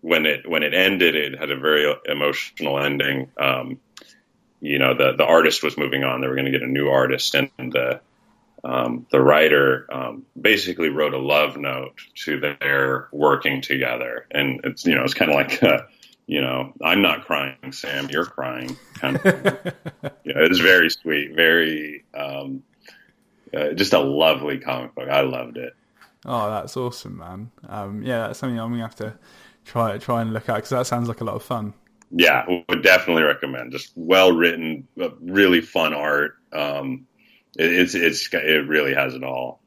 when 0.00 0.26
it 0.26 0.48
when 0.48 0.62
it 0.62 0.74
ended, 0.74 1.14
it 1.14 1.38
had 1.38 1.50
a 1.50 1.56
very 1.56 1.92
emotional 2.06 2.78
ending. 2.78 3.30
Um, 3.38 3.80
you 4.60 4.78
know, 4.78 4.94
the 4.96 5.14
the 5.16 5.24
artist 5.24 5.62
was 5.62 5.76
moving 5.76 6.04
on; 6.04 6.20
they 6.20 6.28
were 6.28 6.34
going 6.34 6.46
to 6.46 6.52
get 6.52 6.62
a 6.62 6.66
new 6.66 6.88
artist, 6.88 7.34
and 7.34 7.50
the 7.56 8.00
um, 8.62 9.06
the 9.10 9.20
writer 9.20 9.86
um, 9.92 10.26
basically 10.40 10.90
wrote 10.90 11.14
a 11.14 11.18
love 11.18 11.56
note 11.56 11.94
to 12.24 12.40
their 12.40 13.08
working 13.12 13.62
together, 13.62 14.26
and 14.30 14.60
it's 14.64 14.84
you 14.84 14.94
know 14.94 15.04
it's 15.04 15.14
kind 15.14 15.30
of 15.30 15.36
like. 15.36 15.62
You 16.26 16.40
know, 16.40 16.72
I'm 16.82 17.02
not 17.02 17.24
crying, 17.24 17.72
Sam. 17.72 18.08
You're 18.10 18.26
crying. 18.26 18.76
Kind 18.94 19.16
of. 19.16 19.24
yeah, 19.24 20.10
it's 20.24 20.58
very 20.58 20.90
sweet, 20.90 21.34
very 21.34 22.04
um, 22.14 22.62
uh, 23.54 23.72
just 23.72 23.92
a 23.92 24.00
lovely 24.00 24.58
comic 24.58 24.94
book. 24.94 25.08
I 25.08 25.20
loved 25.20 25.56
it. 25.56 25.74
Oh, 26.24 26.50
that's 26.50 26.76
awesome, 26.76 27.18
man. 27.18 27.50
Um, 27.68 28.02
yeah, 28.02 28.26
that's 28.26 28.40
something 28.40 28.58
I'm 28.58 28.70
gonna 28.70 28.82
have 28.82 28.96
to 28.96 29.14
try 29.64 29.98
try 29.98 30.22
and 30.22 30.32
look 30.32 30.48
at 30.48 30.56
because 30.56 30.70
that 30.70 30.86
sounds 30.86 31.08
like 31.08 31.20
a 31.20 31.24
lot 31.24 31.36
of 31.36 31.42
fun. 31.42 31.74
Yeah, 32.10 32.44
would 32.68 32.82
definitely 32.82 33.22
recommend. 33.22 33.72
Just 33.72 33.92
well 33.94 34.32
written, 34.32 34.88
really 35.20 35.60
fun 35.60 35.94
art. 35.94 36.36
Um, 36.52 37.06
it, 37.56 37.72
it's 37.72 37.94
it's 37.94 38.28
it 38.32 38.66
really 38.66 38.94
has 38.94 39.14
it 39.14 39.22
all. 39.22 39.60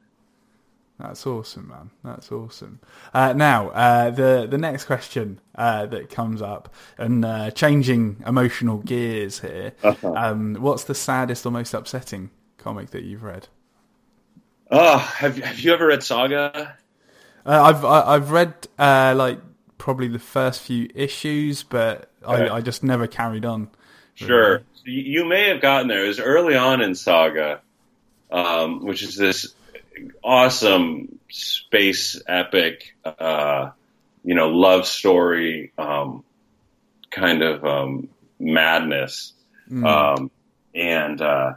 That's 1.00 1.26
awesome, 1.26 1.70
man. 1.70 1.92
That's 2.04 2.30
awesome. 2.30 2.82
Uh, 3.14 3.32
now, 3.32 3.70
uh, 3.70 4.10
the 4.10 4.46
the 4.50 4.58
next 4.58 4.84
question 4.84 5.40
uh, 5.56 5.86
that 5.86 6.10
comes 6.10 6.42
up, 6.42 6.74
and 6.98 7.24
uh, 7.24 7.52
changing 7.52 8.22
emotional 8.28 8.80
gears 8.80 9.40
here. 9.40 9.74
Uh-huh. 9.82 10.14
Um, 10.14 10.56
what's 10.56 10.84
the 10.84 10.96
saddest 10.96 11.46
or 11.46 11.52
most 11.52 11.74
upsetting 11.74 12.32
comic 12.58 12.90
that 12.90 13.04
you've 13.04 13.24
read? 13.24 13.48
Oh, 14.70 14.98
have 14.98 15.38
have 15.38 15.60
you 15.62 15.74
ever 15.74 15.88
read 15.88 16.04
Saga? 16.04 16.76
Uh, 17.46 17.64
I've 17.64 17.86
I, 17.86 18.14
have 18.14 18.32
read 18.32 18.68
uh, 18.78 19.14
like 19.16 19.40
probably 19.78 20.10
the 20.10 20.20
first 20.20 20.60
few 20.60 20.90
issues, 20.94 21.64
but 21.64 22.12
I, 22.28 22.50
I 22.50 22.62
just 22.62 22.84
never 22.84 23.08
carried 23.08 23.46
on. 23.46 23.70
Sure, 24.16 24.64
you 24.84 25.24
may 25.24 25.48
have 25.48 25.62
gotten 25.62 25.88
there. 25.88 26.04
It 26.04 26.10
was 26.10 26.20
early 26.20 26.58
on 26.58 26.82
in 26.82 26.94
Saga, 26.94 27.62
um, 28.30 28.86
which 28.86 29.02
is 29.02 29.16
this 29.16 29.56
awesome 30.24 31.20
space 31.30 32.22
epic, 32.28 32.96
uh, 33.06 33.72
you 34.24 34.36
know, 34.36 34.50
love 34.50 34.86
story 34.86 35.72
um, 35.78 36.24
kind 37.12 37.42
of 37.42 37.64
um, 37.64 38.10
madness, 38.40 39.34
mm. 39.70 40.30
and 40.76 41.22
uh, 41.22 41.54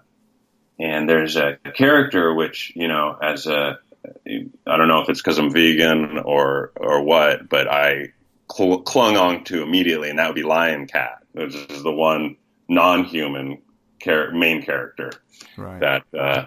and 0.78 1.08
there's 1.08 1.36
a 1.36 1.58
character 1.74 2.34
which 2.34 2.72
you 2.74 2.88
know 2.88 3.16
as 3.20 3.46
a 3.46 3.78
I 4.26 4.76
don't 4.76 4.88
know 4.88 5.00
if 5.00 5.08
it's 5.08 5.20
because 5.20 5.38
I'm 5.38 5.52
vegan 5.52 6.18
or 6.18 6.72
or 6.76 7.02
what, 7.02 7.48
but 7.48 7.68
I 7.68 8.12
cl- 8.50 8.80
clung 8.80 9.16
on 9.16 9.44
to 9.44 9.62
immediately, 9.62 10.10
and 10.10 10.18
that 10.18 10.26
would 10.26 10.34
be 10.34 10.42
Lying 10.42 10.86
Cat, 10.86 11.22
which 11.32 11.54
is 11.54 11.82
the 11.82 11.92
one 11.92 12.36
non-human 12.68 13.62
char- 14.00 14.32
main 14.32 14.62
character 14.62 15.12
right. 15.56 15.80
that 15.80 16.04
uh, 16.18 16.44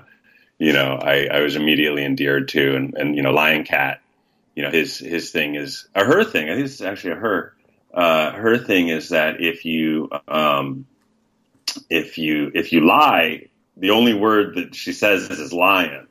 you 0.58 0.74
know 0.74 0.96
I, 1.02 1.28
I 1.28 1.40
was 1.42 1.56
immediately 1.56 2.06
endeared 2.06 2.50
to, 2.50 2.76
and, 2.76 2.94
and 2.96 3.16
you 3.16 3.24
know 3.24 3.32
Lying 3.32 3.66
Cat, 3.66 4.02
you 4.56 4.64
know 4.64 4.72
his 4.72 4.98
his 4.98 5.32
thing 5.32 5.56
is 5.56 5.88
or 5.96 6.06
her 6.06 6.24
thing. 6.24 6.50
I 6.50 6.56
think 6.56 6.66
it's 6.66 6.82
actually 6.82 7.14
a 7.14 7.16
her. 7.16 7.54
Uh, 7.94 8.32
her 8.34 8.58
thing 8.58 8.90
is 8.90 9.10
that 9.10 9.40
if 9.40 9.64
you 9.64 10.10
um, 10.28 10.86
if 11.90 12.18
you 12.18 12.52
if 12.54 12.74
you 12.74 12.86
lie, 12.86 13.48
the 13.78 13.92
only 13.92 14.14
word 14.14 14.56
that 14.56 14.76
she 14.76 14.92
says 14.92 15.30
is 15.30 15.54
lion 15.54 16.08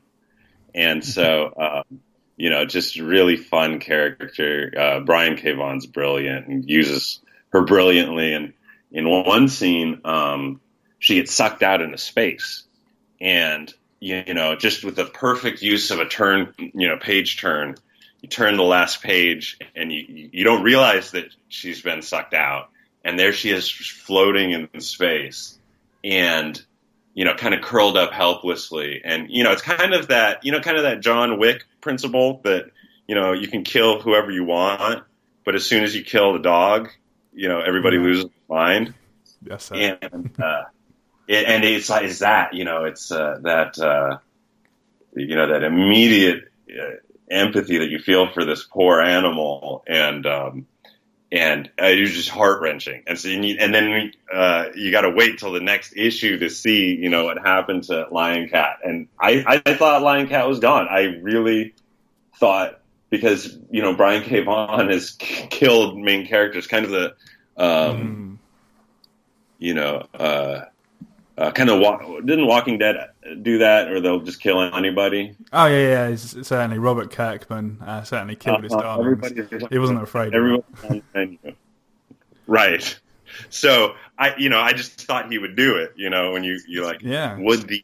and 0.75 1.03
so, 1.03 1.53
um, 1.57 2.01
you 2.35 2.49
know, 2.49 2.65
just 2.65 2.99
really 2.99 3.37
fun 3.37 3.79
character. 3.79 4.73
Uh, 4.77 4.99
Brian 4.99 5.37
K. 5.37 5.53
Vaughan's 5.53 5.85
brilliant 5.85 6.47
and 6.47 6.69
uses 6.69 7.21
her 7.49 7.63
brilliantly. 7.63 8.33
And 8.33 8.53
in 8.91 9.09
one 9.09 9.47
scene, 9.47 10.01
um, 10.03 10.59
she 10.99 11.15
gets 11.15 11.33
sucked 11.33 11.63
out 11.63 11.81
into 11.81 11.97
space, 11.97 12.63
and 13.21 13.73
you, 14.05 14.33
know, 14.33 14.55
just 14.55 14.83
with 14.83 14.95
the 14.95 15.05
perfect 15.05 15.61
use 15.61 15.91
of 15.91 15.99
a 15.99 16.05
turn, 16.05 16.53
you 16.57 16.87
know, 16.87 16.97
page 16.97 17.39
turn, 17.39 17.75
you 18.21 18.29
turn 18.29 18.57
the 18.57 18.63
last 18.63 19.01
page, 19.01 19.57
and 19.75 19.91
you 19.91 20.29
you 20.31 20.43
don't 20.43 20.63
realize 20.63 21.11
that 21.11 21.25
she's 21.49 21.81
been 21.81 22.01
sucked 22.01 22.33
out, 22.33 22.69
and 23.03 23.17
there 23.17 23.33
she 23.33 23.49
is 23.49 23.69
floating 23.69 24.51
in 24.51 24.81
space, 24.81 25.57
and 26.03 26.61
you 27.15 27.23
know, 27.23 27.33
kind 27.33 27.53
of 27.55 27.61
curled 27.61 27.97
up 27.97 28.11
helplessly. 28.11 29.01
And, 29.03 29.31
you 29.31 29.45
know, 29.45 29.53
it's 29.53 29.61
kind 29.61 29.93
of 29.93 30.09
that, 30.09 30.43
you 30.45 30.51
know, 30.51 30.59
kind 30.59 30.75
of 30.75 30.83
that 30.83 30.99
John 30.99 31.39
Wick 31.39 31.63
principle 31.79 32.41
that, 32.43 32.65
you 33.07 33.15
know, 33.15 33.31
you 33.31 33.47
can 33.47 33.63
kill 33.63 34.01
whoever 34.01 34.29
you 34.29 34.43
want, 34.43 35.01
but 35.45 35.55
as 35.55 35.65
soon 35.65 35.85
as 35.85 35.95
you 35.95 36.03
kill 36.03 36.33
the 36.33 36.39
dog, 36.39 36.89
you 37.33 37.47
know, 37.47 37.61
everybody 37.61 37.97
loses 37.97 38.25
mind. 38.49 38.93
Yes. 39.41 39.63
Sir. 39.63 39.97
And, 40.01 40.35
uh, 40.37 40.63
it, 41.27 41.45
and 41.45 41.63
it's, 41.63 41.89
it's 41.89 42.19
that, 42.19 42.53
you 42.53 42.65
know, 42.65 42.85
it's, 42.85 43.11
uh, 43.11 43.39
that, 43.41 43.79
uh, 43.79 44.17
you 45.15 45.35
know 45.35 45.47
that 45.47 45.63
immediate 45.63 46.51
uh, 46.69 46.95
empathy 47.29 47.79
that 47.79 47.89
you 47.89 47.99
feel 47.99 48.31
for 48.31 48.45
this 48.45 48.63
poor 48.63 49.01
animal, 49.01 49.83
and 49.87 50.25
um, 50.25 50.67
and 51.31 51.69
uh, 51.81 51.85
it 51.85 52.01
was 52.01 52.11
just 52.11 52.29
heart 52.29 52.61
wrenching. 52.61 53.03
And 53.07 53.17
so, 53.17 53.29
you, 53.29 53.57
and 53.59 53.73
then 53.73 54.11
uh, 54.31 54.65
you 54.75 54.91
got 54.91 55.01
to 55.01 55.11
wait 55.11 55.39
till 55.39 55.53
the 55.53 55.59
next 55.59 55.93
issue 55.95 56.37
to 56.39 56.49
see, 56.49 56.95
you 56.95 57.09
know, 57.09 57.25
what 57.25 57.37
happened 57.37 57.83
to 57.85 58.07
Lying 58.11 58.49
Cat. 58.49 58.79
And 58.83 59.07
I, 59.19 59.61
I 59.65 59.73
thought 59.73 60.01
Lying 60.01 60.27
Cat 60.27 60.47
was 60.47 60.59
gone. 60.59 60.87
I 60.89 61.17
really 61.21 61.73
thought 62.37 62.79
because 63.09 63.57
you 63.71 63.81
know 63.81 63.95
Brian 63.95 64.23
K. 64.23 64.41
Vaughan 64.41 64.89
has 64.89 65.11
killed 65.11 65.97
main 65.97 66.27
characters, 66.27 66.67
kind 66.67 66.85
of 66.85 66.91
the, 66.91 67.15
um, 67.57 67.97
mm. 67.97 68.37
you 69.59 69.73
know, 69.73 70.07
uh, 71.37 71.51
kind 71.51 71.69
of 71.69 72.25
didn't 72.25 72.47
Walking 72.47 72.77
Dead 72.77 73.09
do 73.41 73.57
that, 73.59 73.91
or 73.91 73.99
they'll 73.99 74.21
just 74.21 74.39
kill 74.39 74.61
anybody? 74.61 75.35
Oh 75.51 75.65
yeah, 75.65 76.09
yeah, 76.09 76.15
certainly. 76.15 76.79
Robert 76.79 77.11
Kirkman 77.11 77.81
uh, 77.81 78.03
certainly 78.03 78.35
killed 78.35 78.63
his 78.63 78.73
uh, 78.73 78.81
darlings. 78.81 79.31
He 79.69 79.77
wasn't 79.77 80.01
afraid. 80.01 80.33
Everyone, 80.33 80.63
right. 82.47 82.99
So 83.49 83.95
I, 84.17 84.35
you 84.37 84.49
know, 84.49 84.59
I 84.59 84.71
just 84.73 85.01
thought 85.01 85.29
he 85.29 85.37
would 85.37 85.55
do 85.55 85.75
it. 85.75 85.93
You 85.97 86.09
know, 86.09 86.31
when 86.31 86.43
you 86.43 86.59
you 86.67 86.85
like, 86.85 87.01
yeah, 87.01 87.37
would 87.37 87.67
the 87.67 87.83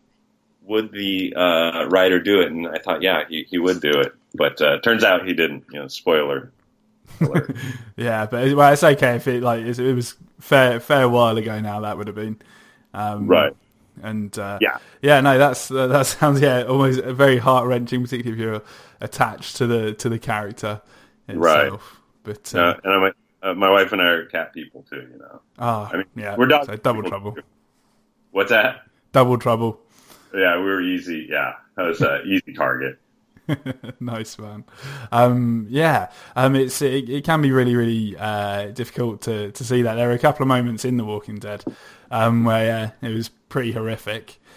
would 0.63 0.91
the 0.93 1.33
uh, 1.35 1.87
writer 1.89 2.19
do 2.19 2.41
it? 2.41 2.51
And 2.51 2.67
I 2.67 2.77
thought, 2.77 3.01
yeah, 3.01 3.23
he, 3.27 3.45
he 3.49 3.57
would 3.57 3.81
do 3.81 3.91
it. 3.91 4.13
But 4.33 4.61
uh, 4.61 4.79
turns 4.79 5.03
out 5.03 5.27
he 5.27 5.33
didn't. 5.33 5.65
You 5.71 5.81
know, 5.81 5.87
spoiler. 5.87 6.51
yeah, 7.97 8.25
but 8.27 8.53
well, 8.55 8.71
it's 8.71 8.83
okay 8.83 9.17
if 9.17 9.27
it 9.27 9.43
like 9.43 9.65
it 9.65 9.93
was 9.93 10.15
fair 10.39 10.79
fair 10.79 11.09
while 11.09 11.37
ago 11.37 11.59
now. 11.59 11.81
That 11.81 11.97
would 11.97 12.07
have 12.07 12.15
been. 12.15 12.41
Um, 12.93 13.27
right. 13.27 13.55
And 14.01 14.37
uh, 14.39 14.57
yeah, 14.61 14.77
yeah, 15.01 15.21
no, 15.21 15.37
that's 15.37 15.69
uh, 15.69 15.87
that 15.87 16.05
sounds 16.07 16.41
yeah 16.41 16.63
almost 16.63 17.01
very 17.03 17.37
heart 17.37 17.67
wrenching, 17.67 18.01
particularly 18.01 18.41
if 18.41 18.43
you're 18.43 18.61
attached 18.99 19.57
to 19.57 19.67
the 19.67 19.93
to 19.95 20.09
the 20.09 20.19
character 20.19 20.81
itself. 21.27 21.41
Right. 21.43 21.81
But 22.23 22.55
uh, 22.55 22.75
and 22.83 22.93
I'm, 22.93 23.13
uh, 23.43 23.53
my 23.53 23.69
wife 23.69 23.91
and 23.91 24.01
I 24.01 24.05
are 24.05 24.25
cat 24.25 24.53
people 24.53 24.85
too. 24.89 25.07
You 25.11 25.19
know. 25.19 25.41
Oh, 25.59 25.89
I 25.91 25.97
mean, 25.97 26.05
yeah, 26.15 26.35
we're 26.35 26.47
dog 26.47 26.65
so 26.65 26.75
double 26.77 27.03
trouble. 27.03 27.33
Too. 27.33 27.41
What's 28.31 28.49
that? 28.49 28.83
Double 29.11 29.37
trouble. 29.37 29.79
Yeah, 30.33 30.57
we 30.57 30.63
were 30.63 30.81
easy. 30.81 31.27
Yeah, 31.29 31.55
that 31.75 31.83
was 31.83 32.01
an 32.01 32.21
easy 32.25 32.53
target. 32.53 32.97
nice 33.99 34.37
man. 34.37 34.65
Um, 35.11 35.67
yeah, 35.69 36.11
um, 36.35 36.55
it's 36.55 36.81
it, 36.81 37.09
it, 37.09 37.23
can 37.23 37.41
be 37.41 37.51
really 37.51 37.75
really 37.75 38.17
uh, 38.17 38.67
difficult 38.67 39.21
to 39.23 39.51
to 39.51 39.63
see 39.63 39.81
that. 39.81 39.95
There 39.95 40.09
are 40.09 40.13
a 40.13 40.19
couple 40.19 40.43
of 40.43 40.47
moments 40.47 40.85
in 40.85 40.97
The 40.97 41.05
Walking 41.05 41.39
Dead 41.39 41.63
um, 42.09 42.43
where 42.43 42.93
it 43.01 43.09
was 43.09 43.29
pretty 43.29 43.71
horrific. 43.71 44.37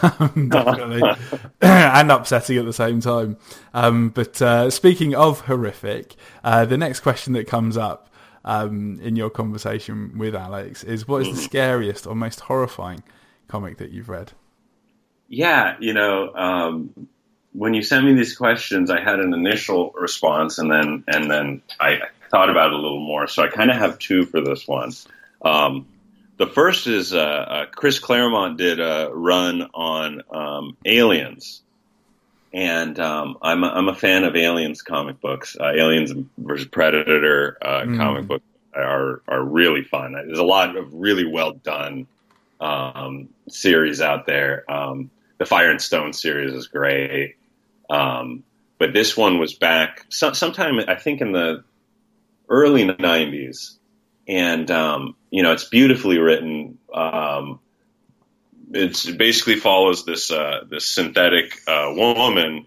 Um, 0.00 0.48
definitely, 0.48 1.02
and 1.60 2.10
upsetting 2.12 2.56
at 2.56 2.64
the 2.64 2.72
same 2.72 3.00
time. 3.00 3.36
Um, 3.74 4.10
but 4.10 4.40
uh, 4.40 4.70
speaking 4.70 5.12
of 5.12 5.40
horrific, 5.40 6.14
uh, 6.44 6.64
the 6.64 6.78
next 6.78 7.00
question 7.00 7.32
that 7.32 7.48
comes 7.48 7.76
up 7.76 8.08
um, 8.44 9.00
in 9.02 9.16
your 9.16 9.28
conversation 9.28 10.16
with 10.16 10.36
Alex 10.36 10.84
is, 10.84 11.08
"What 11.08 11.22
is 11.22 11.34
the 11.34 11.40
mm. 11.40 11.44
scariest 11.44 12.06
or 12.06 12.14
most 12.14 12.40
horrifying 12.40 13.02
comic 13.48 13.78
that 13.78 13.90
you've 13.90 14.08
read?" 14.08 14.32
Yeah, 15.28 15.76
you 15.80 15.94
know, 15.94 16.32
um, 16.34 17.08
when 17.52 17.74
you 17.74 17.82
sent 17.82 18.04
me 18.04 18.14
these 18.14 18.36
questions, 18.36 18.90
I 18.90 19.00
had 19.00 19.20
an 19.20 19.34
initial 19.34 19.92
response, 19.98 20.58
and 20.58 20.70
then 20.70 21.04
and 21.06 21.30
then 21.30 21.62
I 21.80 22.00
thought 22.30 22.50
about 22.50 22.68
it 22.68 22.74
a 22.74 22.76
little 22.76 23.04
more. 23.04 23.26
So 23.26 23.42
I 23.42 23.48
kind 23.48 23.70
of 23.70 23.76
have 23.76 23.98
two 23.98 24.24
for 24.24 24.40
this 24.40 24.66
one. 24.66 24.92
Um, 25.42 25.86
the 26.38 26.46
first 26.46 26.86
is 26.86 27.12
uh, 27.14 27.18
uh, 27.18 27.66
Chris 27.66 27.98
Claremont 27.98 28.56
did 28.56 28.80
a 28.80 29.10
run 29.12 29.68
on 29.74 30.22
um, 30.30 30.76
aliens, 30.84 31.62
and 32.52 32.98
um, 32.98 33.36
I'm 33.42 33.62
a, 33.64 33.68
I'm 33.68 33.88
a 33.88 33.94
fan 33.94 34.24
of 34.24 34.34
aliens 34.34 34.82
comic 34.82 35.20
books. 35.20 35.56
Uh, 35.60 35.72
aliens 35.72 36.12
versus 36.38 36.66
Predator 36.66 37.58
uh, 37.60 37.82
mm. 37.82 37.96
comic 37.98 38.26
books 38.26 38.44
are 38.74 39.20
are 39.28 39.44
really 39.44 39.84
fun. 39.84 40.12
There's 40.12 40.38
a 40.38 40.44
lot 40.44 40.76
of 40.76 40.92
really 40.94 41.26
well 41.26 41.52
done 41.52 42.06
um, 42.60 43.28
series 43.48 44.00
out 44.00 44.26
there. 44.26 44.70
Um, 44.70 45.10
the 45.38 45.44
Fire 45.44 45.70
and 45.70 45.82
Stone 45.82 46.12
series 46.14 46.54
is 46.54 46.68
great, 46.68 47.36
um, 47.90 48.44
but 48.78 48.92
this 48.92 49.16
one 49.16 49.38
was 49.38 49.54
back 49.54 50.06
so, 50.08 50.32
sometime 50.32 50.80
I 50.88 50.96
think 50.96 51.20
in 51.20 51.32
the 51.32 51.64
early 52.48 52.84
'90s 52.84 53.76
and 54.28 54.70
um, 54.70 55.16
you 55.30 55.42
know 55.42 55.52
it's 55.52 55.68
beautifully 55.68 56.18
written. 56.18 56.78
Um, 56.92 57.60
it 58.72 59.18
basically 59.18 59.56
follows 59.56 60.04
this 60.04 60.30
uh, 60.30 60.64
this 60.68 60.86
synthetic 60.86 61.60
uh, 61.66 61.92
woman 61.94 62.66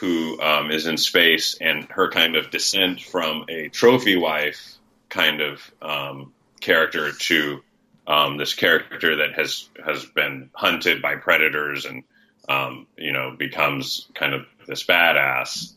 who 0.00 0.40
um, 0.40 0.70
is 0.70 0.86
in 0.86 0.96
space 0.96 1.56
and 1.60 1.84
her 1.90 2.10
kind 2.10 2.36
of 2.36 2.50
descent 2.50 3.00
from 3.00 3.44
a 3.48 3.68
trophy 3.68 4.16
wife 4.16 4.74
kind 5.08 5.40
of 5.40 5.70
um, 5.80 6.32
character 6.60 7.12
to 7.12 7.62
um, 8.06 8.36
this 8.36 8.54
character 8.54 9.16
that 9.16 9.34
has 9.34 9.68
has 9.84 10.04
been 10.04 10.50
hunted 10.52 11.02
by 11.02 11.16
predators 11.16 11.84
and 11.84 12.04
um, 12.48 12.86
you 12.96 13.12
know 13.12 13.34
becomes 13.36 14.08
kind 14.14 14.34
of 14.34 14.46
this 14.66 14.84
badass 14.84 15.74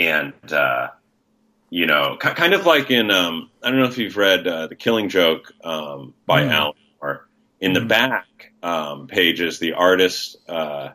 and 0.00 0.52
uh, 0.52 0.88
you 1.70 1.86
know, 1.86 2.16
kind 2.18 2.52
of 2.52 2.66
like 2.66 2.90
in 2.90 3.10
um, 3.10 3.50
I 3.62 3.70
don't 3.70 3.78
know 3.78 3.86
if 3.86 3.98
you've 3.98 4.16
read 4.16 4.46
uh, 4.46 4.66
the 4.66 4.74
Killing 4.74 5.08
Joke 5.08 5.52
um, 5.62 6.14
by 6.26 6.42
mm. 6.42 6.50
Alan 6.50 6.74
Moore. 7.00 7.28
In 7.60 7.74
the 7.74 7.80
mm. 7.80 7.88
back 7.88 8.52
um, 8.62 9.06
pages, 9.06 9.58
the 9.60 9.74
artist, 9.74 10.36
uh, 10.48 10.90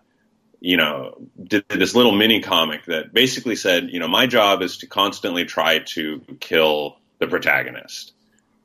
you 0.60 0.76
know, 0.76 1.16
did 1.42 1.64
this 1.70 1.96
little 1.96 2.12
mini 2.12 2.42
comic 2.42 2.86
that 2.86 3.14
basically 3.14 3.56
said, 3.56 3.90
you 3.92 4.00
know, 4.00 4.08
my 4.08 4.28
job 4.28 4.62
is 4.62 4.80
to 4.80 4.88
constantly 4.88 5.46
try 5.46 5.80
to 5.80 6.22
kill 6.40 6.98
the 7.20 7.28
protagonist. 7.28 8.14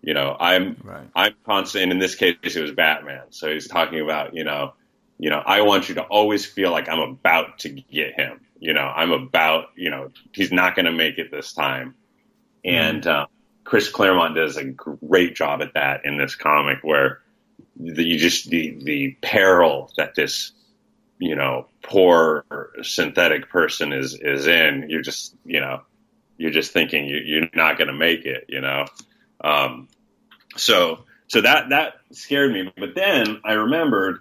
You 0.02 0.14
know, 0.14 0.34
I'm 0.40 0.78
right. 0.82 1.06
I'm 1.14 1.34
constant. 1.44 1.84
And 1.84 1.92
in 1.92 1.98
this 1.98 2.14
case, 2.14 2.36
it 2.42 2.62
was 2.62 2.72
Batman. 2.72 3.24
So 3.30 3.52
he's 3.52 3.68
talking 3.68 4.00
about, 4.00 4.34
you 4.34 4.44
know, 4.44 4.72
you 5.20 5.30
know, 5.30 5.42
I 5.44 5.62
want 5.62 5.88
you 5.88 5.94
to 5.96 6.02
always 6.02 6.46
feel 6.46 6.70
like 6.70 6.88
I'm 6.88 6.98
about 6.98 7.60
to 7.60 7.68
get 7.68 8.14
him. 8.14 8.40
You 8.58 8.72
know, 8.72 8.80
I'm 8.80 9.12
about, 9.12 9.66
you 9.76 9.90
know, 9.90 10.10
he's 10.32 10.50
not 10.50 10.74
going 10.74 10.86
to 10.86 10.92
make 10.92 11.18
it 11.18 11.30
this 11.30 11.52
time 11.52 11.94
and 12.64 13.06
uh, 13.06 13.26
Chris 13.64 13.88
Claremont 13.88 14.34
does 14.34 14.56
a 14.56 14.64
great 14.64 15.34
job 15.34 15.62
at 15.62 15.74
that 15.74 16.04
in 16.04 16.18
this 16.18 16.34
comic, 16.34 16.78
where 16.82 17.20
the, 17.76 18.02
you 18.02 18.18
just 18.18 18.50
the 18.50 18.76
the 18.82 19.16
peril 19.22 19.90
that 19.96 20.14
this 20.14 20.52
you 21.18 21.36
know 21.36 21.66
poor 21.82 22.44
synthetic 22.82 23.48
person 23.48 23.92
is 23.92 24.18
is 24.20 24.46
in. 24.46 24.86
You're 24.88 25.02
just 25.02 25.34
you 25.44 25.60
know 25.60 25.82
you're 26.36 26.50
just 26.50 26.72
thinking 26.72 27.06
you, 27.06 27.18
you're 27.18 27.48
not 27.54 27.78
going 27.78 27.88
to 27.88 27.94
make 27.94 28.24
it. 28.24 28.44
You 28.48 28.60
know, 28.60 28.86
um, 29.42 29.88
so 30.56 31.04
so 31.28 31.40
that 31.40 31.70
that 31.70 31.94
scared 32.12 32.52
me. 32.52 32.72
But 32.76 32.94
then 32.94 33.40
I 33.44 33.52
remembered 33.52 34.20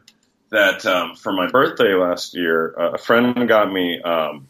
that 0.51 0.85
um, 0.85 1.15
for 1.15 1.31
my 1.31 1.47
birthday 1.47 1.93
last 1.93 2.35
year, 2.35 2.73
uh, 2.77 2.91
a 2.91 2.97
friend 2.97 3.47
got 3.47 3.71
me 3.71 4.01
um, 4.01 4.47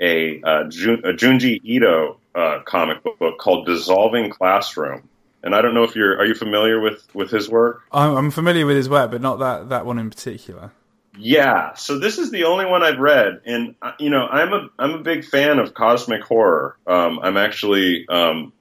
a, 0.00 0.40
uh, 0.42 0.64
Jun- 0.64 1.02
a 1.04 1.12
Junji 1.12 1.60
Ito 1.62 2.18
uh, 2.34 2.60
comic 2.64 3.02
book 3.18 3.38
called 3.38 3.66
Dissolving 3.66 4.30
Classroom. 4.30 5.08
And 5.42 5.54
I 5.54 5.62
don't 5.62 5.74
know 5.74 5.84
if 5.84 5.94
you're 5.94 6.18
are 6.18 6.26
you 6.26 6.34
familiar 6.34 6.80
with 6.80 7.06
with 7.14 7.30
his 7.30 7.48
work? 7.48 7.82
I'm 7.92 8.32
familiar 8.32 8.66
with 8.66 8.76
his 8.76 8.88
work, 8.88 9.12
but 9.12 9.20
not 9.20 9.38
that 9.38 9.68
that 9.68 9.86
one 9.86 9.98
in 9.98 10.10
particular. 10.10 10.72
Yeah, 11.16 11.74
so 11.74 11.98
this 11.98 12.18
is 12.18 12.30
the 12.30 12.44
only 12.44 12.64
one 12.64 12.82
I've 12.82 12.98
read, 12.98 13.40
and 13.46 13.76
uh, 13.80 13.92
you 14.00 14.10
know 14.10 14.26
I'm 14.26 14.52
a 14.52 14.68
I'm 14.80 14.94
a 14.94 14.98
big 14.98 15.24
fan 15.24 15.60
of 15.60 15.74
cosmic 15.74 16.22
horror. 16.22 16.76
Um, 16.88 17.20
I'm 17.22 17.36
actually 17.36 18.04
um, 18.08 18.52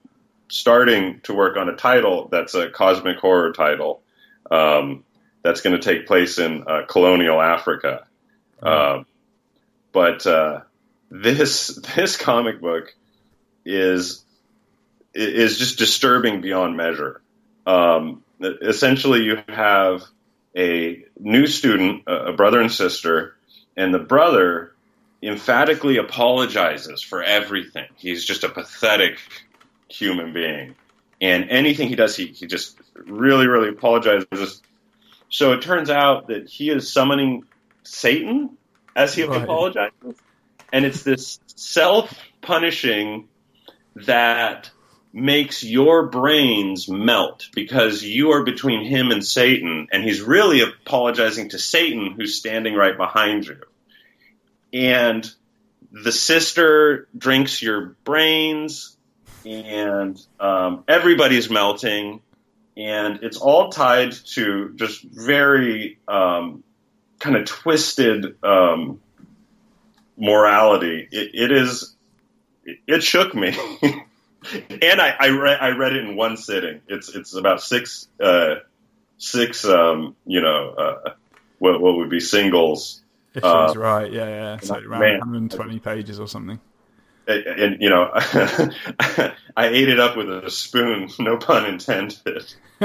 starting 0.50 1.20
to 1.22 1.34
work 1.34 1.58
on 1.58 1.68
a 1.68 1.76
title 1.76 2.30
that's 2.32 2.54
a 2.54 2.70
cosmic 2.70 3.18
horror 3.18 3.52
title 3.54 4.02
um, 4.52 5.04
that's 5.44 5.62
going 5.62 5.80
to 5.80 5.82
take 5.82 6.08
place 6.08 6.40
in 6.40 6.64
uh, 6.68 6.84
colonial 6.88 7.42
Africa. 7.42 8.06
Mm-hmm. 8.62 9.02
Uh, 9.02 9.04
but 9.92 10.26
uh, 10.28 10.62
this 11.10 11.80
this 11.96 12.18
comic 12.18 12.62
book 12.62 12.94
is 13.66 14.24
is 15.14 15.58
just 15.58 15.78
disturbing 15.80 16.42
beyond 16.42 16.78
measure. 16.78 17.22
Um, 17.66 18.24
essentially, 18.40 19.24
you 19.24 19.42
have 19.48 20.04
a 20.56 21.04
new 21.20 21.48
student, 21.48 22.04
a 22.08 22.34
brother 22.34 22.62
and 22.62 22.72
sister, 22.72 23.36
and 23.76 23.94
the 23.94 24.00
brother 24.00 24.74
emphatically 25.22 25.98
apologizes 25.98 27.02
for 27.02 27.24
everything. 27.24 27.88
He's 27.96 28.24
just 28.24 28.44
a 28.44 28.50
pathetic 28.50 29.20
human 29.90 30.34
being. 30.34 30.76
And 31.20 31.50
anything 31.50 31.90
he 31.90 31.96
does, 31.96 32.16
he, 32.16 32.28
he 32.28 32.46
just 32.46 32.78
really, 32.96 33.48
really 33.48 33.70
apologizes. 33.70 34.62
So 35.30 35.54
it 35.54 35.62
turns 35.62 35.90
out 35.90 36.28
that 36.28 36.48
he 36.50 36.70
is 36.70 36.92
summoning 36.92 37.44
Satan 37.84 38.58
as 38.96 39.14
he 39.14 39.24
right. 39.24 39.42
apologizes. 39.42 40.16
And 40.72 40.86
it's 40.86 41.04
this 41.04 41.40
self 41.56 42.14
punishing 42.42 43.28
that 43.96 44.70
makes 45.14 45.64
your 45.64 46.08
brains 46.08 46.88
melt 46.88 47.48
because 47.54 48.04
you 48.04 48.32
are 48.32 48.44
between 48.44 48.86
him 48.86 49.12
and 49.12 49.26
Satan, 49.26 49.88
and 49.92 50.04
he's 50.04 50.22
really 50.22 50.62
apologizing 50.62 51.50
to 51.50 51.60
Satan 51.60 52.12
who's 52.12 52.36
standing 52.36 52.76
right 52.76 52.96
behind 52.96 53.48
you. 53.48 53.60
and 54.74 55.30
the 55.92 56.12
sister 56.12 57.08
drinks 57.18 57.62
your 57.62 57.96
brains, 58.04 58.98
and 59.46 60.20
um, 60.40 60.84
everybody's 60.88 61.50
melting, 61.50 62.22
and 62.78 63.24
it's 63.24 63.38
all 63.38 63.70
tied 63.70 64.12
to 64.12 64.72
just 64.76 65.02
very 65.04 65.98
um, 66.08 66.64
kind 67.20 67.36
of 67.36 67.46
twisted 67.46 68.38
um, 68.44 69.02
morality. 70.16 71.08
It, 71.12 71.32
it 71.34 71.52
is. 71.52 71.96
It 72.86 73.02
shook 73.02 73.34
me, 73.34 73.58
and 73.82 75.02
I, 75.02 75.16
I 75.20 75.30
read 75.30 75.58
I 75.60 75.70
read 75.70 75.94
it 75.94 76.06
in 76.06 76.16
one 76.16 76.38
sitting. 76.38 76.82
It's 76.88 77.10
it's 77.10 77.34
about 77.34 77.62
six 77.62 78.08
uh, 78.22 78.56
six 79.18 79.66
um, 79.66 80.16
you 80.26 80.42
know 80.42 80.70
uh, 80.72 81.14
what 81.60 81.82
what 81.82 81.96
would 81.98 82.10
be 82.10 82.20
singles. 82.20 83.02
Issues, 83.34 83.44
uh, 83.44 83.74
right? 83.76 84.12
Yeah, 84.12 84.28
yeah. 84.28 84.60
So 84.60 84.76
around 84.76 85.00
man, 85.00 85.20
120 85.20 85.80
pages 85.80 86.20
or 86.20 86.28
something. 86.28 86.60
And, 87.28 87.46
and 87.46 87.82
you 87.82 87.90
know, 87.90 88.10
I 88.14 89.34
ate 89.58 89.90
it 89.90 90.00
up 90.00 90.18
with 90.18 90.30
a 90.30 90.50
spoon. 90.50 91.10
No 91.20 91.38
pun 91.38 91.66
intended. 91.66 92.54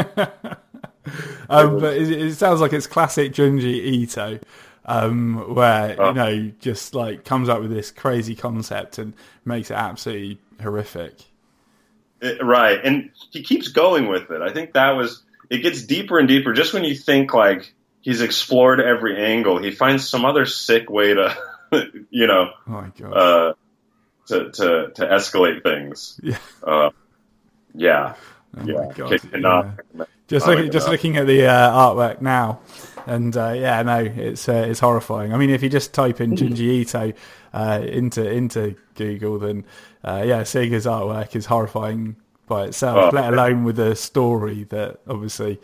um, 1.49 1.79
but 1.79 1.97
it, 1.97 2.11
it, 2.11 2.35
sounds 2.35 2.61
like 2.61 2.73
it's 2.73 2.87
classic 2.87 3.33
Junji 3.33 3.75
Ito, 3.75 4.39
um, 4.87 5.55
where 5.55 5.97
oh. 6.01 6.09
you 6.09 6.15
know 6.15 6.53
just 6.61 6.95
like 6.95 7.25
comes 7.25 7.49
up 7.49 7.61
with 7.61 7.71
this 7.71 7.91
crazy 7.91 8.35
concept 8.35 8.99
and 8.99 9.15
makes 9.45 9.71
it 9.71 9.75
absolutely 9.75 10.39
horrific. 10.61 11.15
It, 12.21 12.43
right, 12.43 12.81
and 12.83 13.11
he 13.31 13.43
keeps 13.43 13.69
going 13.69 14.07
with 14.07 14.31
it. 14.31 14.41
I 14.41 14.53
think 14.53 14.73
that 14.75 14.93
was 14.93 15.23
it. 15.51 15.59
Gets 15.59 15.83
deeper 15.83 16.19
and 16.19 16.29
deeper. 16.29 16.53
Just 16.53 16.73
when 16.73 16.85
you 16.85 16.95
think 16.95 17.35
like 17.35 17.75
he's 18.01 18.21
explored 18.21 18.81
every 18.81 19.23
angle, 19.23 19.59
he 19.59 19.73
finds 19.73 20.09
some 20.09 20.25
other 20.25 20.47
sick 20.47 20.89
way 20.89 21.15
to, 21.15 21.37
you 22.11 22.27
know, 22.27 22.51
oh 22.69 23.05
uh, 23.07 23.53
to 24.29 24.51
to 24.53 24.91
to 24.95 25.07
escalate 25.07 25.63
things. 25.63 26.21
Yeah. 26.23 26.39
Uh, 26.63 26.91
yeah. 27.75 28.15
Oh 28.59 28.67
yeah. 28.67 28.93
God, 28.95 29.21
yeah. 29.33 30.05
Just 30.29 30.47
looking, 30.47 30.71
just 30.71 30.89
looking 30.89 31.17
at 31.17 31.27
the 31.27 31.47
uh, 31.47 31.71
artwork 31.71 32.21
now, 32.21 32.61
and 33.07 33.37
uh, 33.37 33.53
yeah, 33.55 33.83
no, 33.83 33.99
it's 33.99 34.49
uh, 34.49 34.67
it's 34.69 34.81
horrifying. 34.81 35.33
I 35.33 35.37
mean, 35.37 35.51
if 35.51 35.63
you 35.63 35.69
just 35.69 35.93
type 35.93 36.21
in 36.21 36.33
Junji 36.33 36.61
Ito 36.61 37.13
uh, 37.53 37.81
into 37.83 38.29
into 38.31 38.75
Google, 38.95 39.39
then 39.39 39.65
uh, 40.05 40.23
yeah, 40.25 40.43
seeing 40.45 40.71
his 40.71 40.87
artwork 40.87 41.35
is 41.35 41.47
horrifying 41.47 42.17
by 42.47 42.67
itself. 42.67 43.13
Oh, 43.13 43.17
let 43.17 43.33
alone 43.33 43.65
with 43.65 43.79
a 43.79 43.95
story 43.95 44.65
that 44.65 45.01
obviously 45.09 45.61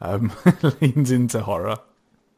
um, 0.00 0.32
leans 0.80 1.10
into 1.10 1.40
horror. 1.40 1.76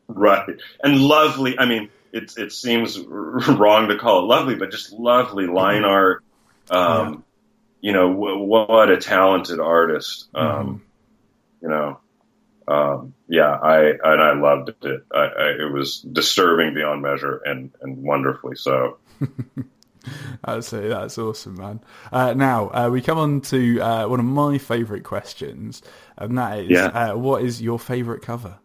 Right, 0.09 0.57
and 0.85 1.01
lovely. 1.01 1.59
I 1.59 1.65
mean, 1.67 1.91
it 2.13 2.33
it 2.37 2.53
seems 2.53 2.99
wrong 2.99 3.89
to 3.89 3.99
call 3.99 4.21
it 4.21 4.27
lovely, 4.27 4.57
but 4.57 4.71
just 4.71 4.93
lovely 4.93 5.47
line 5.47 5.83
mm-hmm. 5.83 5.91
art. 5.91 6.25
Um, 6.71 7.13
yeah 7.13 7.21
you 7.83 7.93
know, 7.93 8.09
w- 8.09 8.39
what 8.39 8.91
a 8.91 8.97
talented 8.97 9.61
artist. 9.61 10.28
Um, 10.35 10.49
mm-hmm. 10.49 10.76
You 11.62 11.68
know, 11.68 12.01
um, 12.66 13.14
yeah, 13.28 13.51
I 13.51 13.80
and 13.91 14.22
I 14.22 14.33
loved 14.35 14.70
it. 14.70 15.05
I, 15.12 15.18
I, 15.18 15.49
it 15.66 15.72
was 15.72 16.01
disturbing 16.01 16.74
beyond 16.74 17.03
measure 17.03 17.43
and 17.45 17.72
and 17.83 18.03
wonderfully 18.03 18.57
so. 18.57 18.99
that's 20.45 20.70
that's 20.70 21.18
awesome, 21.18 21.57
man. 21.57 21.80
Uh, 22.11 22.33
now 22.35 22.70
uh, 22.70 22.89
we 22.91 23.03
come 23.03 23.18
on 23.18 23.41
to 23.43 23.80
uh, 23.80 24.07
one 24.07 24.20
of 24.20 24.26
my 24.26 24.59
favourite 24.59 25.05
questions, 25.05 25.83
and 26.16 26.39
that 26.39 26.61
is, 26.61 26.70
yeah. 26.70 26.87
Uh, 26.87 27.16
what 27.16 27.43
is 27.43 27.61
your 27.61 27.78
favourite 27.78 28.22
cover? 28.22 28.59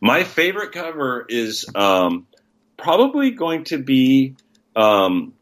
My 0.00 0.24
favorite 0.24 0.72
cover 0.72 1.24
is 1.28 1.64
um, 1.74 2.26
probably 2.76 3.30
going 3.30 3.64
to 3.64 3.78
be 3.78 4.34
um, 4.74 5.34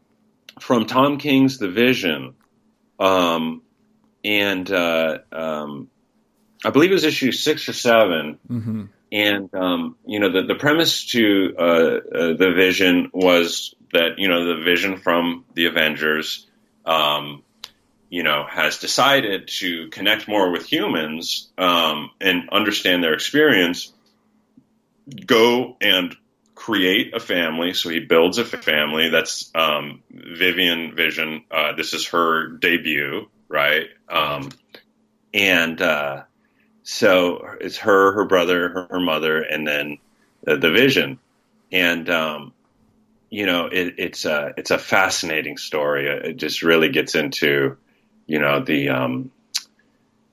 from 0.59 0.85
Tom 0.85 1.17
King's 1.17 1.57
The 1.57 1.69
Vision, 1.69 2.35
um, 2.99 3.61
and 4.23 4.71
uh, 4.71 5.19
um, 5.31 5.89
I 6.63 6.69
believe 6.69 6.91
it 6.91 6.93
was 6.93 7.03
issue 7.03 7.31
six 7.31 7.67
or 7.67 7.73
7 7.73 8.39
mm-hmm. 8.49 8.83
And 9.13 9.53
um, 9.53 9.97
you 10.05 10.21
know, 10.21 10.31
the 10.31 10.43
the 10.43 10.55
premise 10.55 11.07
to 11.07 11.53
uh, 11.59 11.61
uh, 11.61 11.99
the 12.37 12.53
Vision 12.55 13.09
was 13.13 13.75
that 13.91 14.19
you 14.19 14.29
know 14.29 14.55
the 14.55 14.63
Vision 14.63 14.97
from 14.97 15.43
the 15.53 15.65
Avengers, 15.65 16.47
um, 16.85 17.43
you 18.09 18.23
know, 18.23 18.45
has 18.49 18.77
decided 18.77 19.49
to 19.59 19.89
connect 19.89 20.29
more 20.29 20.49
with 20.49 20.65
humans 20.65 21.51
um, 21.57 22.11
and 22.21 22.49
understand 22.51 23.03
their 23.03 23.13
experience. 23.13 23.91
Go 25.25 25.75
and 25.81 26.15
create 26.61 27.15
a 27.15 27.19
family. 27.19 27.73
So 27.73 27.89
he 27.89 27.99
builds 27.99 28.37
a 28.37 28.45
family. 28.45 29.09
That's 29.09 29.49
um, 29.55 30.03
Vivian 30.11 30.95
Vision. 30.95 31.43
Uh, 31.49 31.73
this 31.73 31.95
is 31.95 32.05
her 32.09 32.49
debut, 32.49 33.27
right? 33.47 33.87
Um, 34.07 34.49
and 35.33 35.81
uh, 35.81 36.23
so 36.83 37.47
it's 37.59 37.77
her, 37.77 38.11
her 38.13 38.25
brother, 38.25 38.69
her, 38.69 38.87
her 38.91 38.99
mother, 38.99 39.41
and 39.41 39.67
then 39.67 39.97
the, 40.43 40.57
the 40.57 40.69
Vision. 40.71 41.17
And 41.71 42.07
um, 42.11 42.53
you 43.31 43.47
know, 43.47 43.65
it, 43.65 43.95
it's 43.97 44.25
a 44.25 44.53
it's 44.55 44.69
a 44.69 44.77
fascinating 44.77 45.57
story. 45.57 46.07
It 46.07 46.37
just 46.37 46.61
really 46.61 46.89
gets 46.89 47.15
into 47.15 47.77
you 48.27 48.37
know 48.37 48.63
the 48.63 48.89
um, 48.89 49.31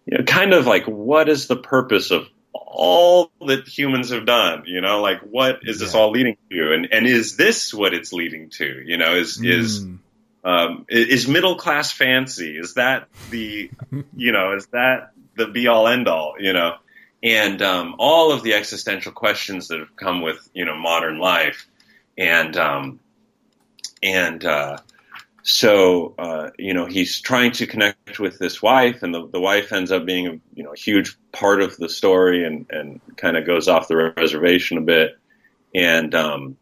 you 0.05 0.19
know, 0.19 0.25
kind 0.25 0.53
of 0.53 0.67
like 0.67 0.85
what 0.85 1.31
is 1.31 1.47
the 1.47 1.57
purpose 1.57 2.11
of 2.11 2.29
all 2.67 3.31
that 3.47 3.67
humans 3.67 4.11
have 4.11 4.27
done 4.27 4.65
you 4.67 4.81
know 4.81 5.01
like 5.01 5.21
what 5.21 5.61
is 5.63 5.79
this 5.79 5.95
all 5.95 6.11
leading 6.11 6.37
to? 6.51 6.73
And 6.73 6.89
and 6.93 7.07
is 7.07 7.37
this 7.37 7.73
what 7.73 7.95
it's 7.95 8.13
leading 8.13 8.51
to? 8.51 8.83
You 8.85 8.97
know 8.97 9.17
is 9.17 9.39
mm. 9.39 9.51
is 9.51 9.87
um, 10.45 10.87
is 10.89 11.29
middle 11.29 11.57
class 11.57 11.93
fancy 11.93 12.57
is 12.57 12.75
that 12.75 13.09
the 13.31 13.71
you 14.17 14.33
know 14.33 14.55
is 14.55 14.67
that 14.69 15.13
the 15.37 15.47
be 15.47 15.69
all 15.69 15.89
end 15.89 16.09
all 16.09 16.35
you 16.39 16.53
know? 16.53 16.77
And 17.21 17.61
um, 17.63 17.97
all 17.99 18.31
of 18.31 18.45
the 18.45 18.55
existential 18.55 19.11
questions 19.11 19.69
that 19.69 19.81
have 19.81 19.97
come 19.97 20.23
with 20.23 20.49
you 20.55 20.65
know 20.65 20.77
modern 20.77 21.19
life 21.19 21.67
and 22.17 22.57
um, 22.57 23.01
and 24.03 24.45
uh, 24.45 24.79
so 25.49 26.15
uh, 26.19 26.51
you 26.59 26.75
know 26.75 26.85
he's 26.85 27.23
trying 27.23 27.53
to 27.53 27.67
connect 27.67 28.21
with 28.21 28.39
this 28.39 28.61
wife, 28.61 29.03
and 29.03 29.15
the, 29.15 29.27
the 29.29 29.41
wife 29.41 29.73
ends 29.73 29.91
up 29.91 30.05
being 30.05 30.27
a 30.27 30.33
you 30.55 30.63
know 30.63 30.73
a 30.73 30.79
huge 30.79 31.17
part 31.33 31.63
of 31.63 31.75
the 31.79 31.89
story, 31.89 32.45
and 32.45 32.67
and 32.69 33.01
kind 33.17 33.35
of 33.35 33.47
goes 33.47 33.67
off 33.67 33.89
the 33.89 34.13
reservation 34.15 34.77
a 34.77 34.83
bit. 34.83 35.19
And 35.75 36.15
um, 36.15 36.59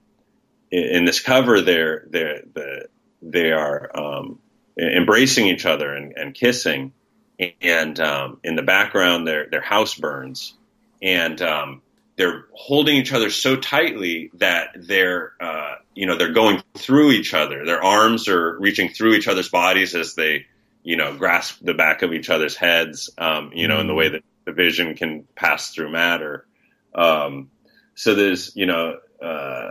in, 0.71 0.85
in, 0.85 1.05
this 1.05 1.19
cover, 1.19 1.61
they're 1.61 2.07
they're 2.09 2.43
the, 2.55 2.87
they 3.23 3.51
are 3.51 3.91
um, 3.93 4.39
embracing 4.79 5.49
each 5.49 5.67
other 5.67 5.93
and, 5.93 6.17
and 6.17 6.33
kissing, 6.33 6.93
and 7.61 7.99
um, 7.99 8.39
in 8.45 8.55
the 8.55 8.63
background, 8.63 9.27
their 9.27 9.49
their 9.51 9.63
house 9.63 9.97
burns, 9.97 10.55
and 11.03 11.43
um, 11.43 11.83
they're 12.17 12.47
holding 12.53 12.97
each 12.97 13.13
other 13.13 13.31
so 13.31 13.57
tightly 13.57 14.31
that 14.35 14.71
they're 14.75 15.33
uh, 15.41 15.75
you 15.95 16.07
know 16.07 16.17
they're 16.17 16.33
going 16.33 16.63
through 16.75 17.13
each 17.13 17.35
other. 17.35 17.65
Their 17.65 17.83
arms 17.83 18.29
are 18.29 18.59
reaching 18.59 18.89
through 18.89 19.15
each 19.15 19.29
other's 19.29 19.49
bodies 19.49 19.95
as 19.95 20.15
they 20.15 20.47
you 20.83 20.97
know 20.97 21.17
grasp 21.17 21.59
the 21.63 21.75
back 21.75 22.03
of 22.03 22.13
each 22.13 22.31
other's 22.31 22.57
heads. 22.57 23.11
Um, 23.19 23.51
you 23.55 23.69
know, 23.69 23.81
in 23.81 23.87
the 23.87 23.95
way 23.95 24.09
that 24.09 24.25
the 24.45 24.53
vision 24.53 24.95
can 24.95 25.27
pass 25.35 25.71
through 25.71 25.91
matter. 25.91 26.47
Um, 26.95 27.51
so 27.95 28.15
there's 28.15 28.55
you 28.57 28.67
know. 28.67 28.99
Uh, 29.23 29.71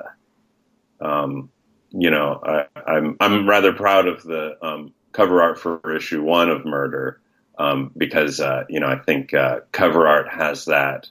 um, 1.02 1.50
you 1.92 2.10
know, 2.10 2.42
I, 2.44 2.66
am 2.88 3.18
I'm, 3.20 3.34
I'm 3.40 3.50
rather 3.50 3.72
proud 3.72 4.08
of 4.08 4.24
the 4.24 4.58
um, 4.62 4.94
cover 5.12 5.42
art 5.42 5.60
for 5.60 5.96
issue 5.96 6.22
one 6.22 6.50
of 6.50 6.66
Murder 6.66 7.22
um, 7.58 7.92
because 7.96 8.40
uh, 8.40 8.66
you 8.70 8.80
know 8.80 8.88
I 8.88 8.98
think 8.98 9.34
uh, 9.34 9.62
cover 9.72 10.08
art 10.08 10.28
has 10.30 10.66
that 10.66 11.08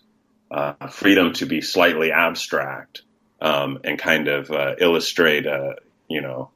uh, 0.55 0.87
freedom 0.87 1.33
to 1.33 1.47
be 1.47 1.61
slightly 1.61 2.13
abstract 2.13 3.03
um, 3.41 3.81
and 3.83 3.99
kind 3.99 4.29
of 4.29 4.51
uh, 4.53 4.77
illustrate, 4.79 5.49
uh, 5.49 5.75
you 6.09 6.21
know, 6.21 6.51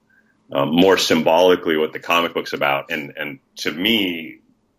um, 0.53 0.71
more 0.71 0.97
symbolically 0.97 1.77
what 1.77 1.93
the 1.93 1.99
comic 1.99 2.33
book's 2.33 2.53
about. 2.53 2.93
And 2.93 3.13
and 3.17 3.41
to 3.57 3.73
me, 3.73 4.39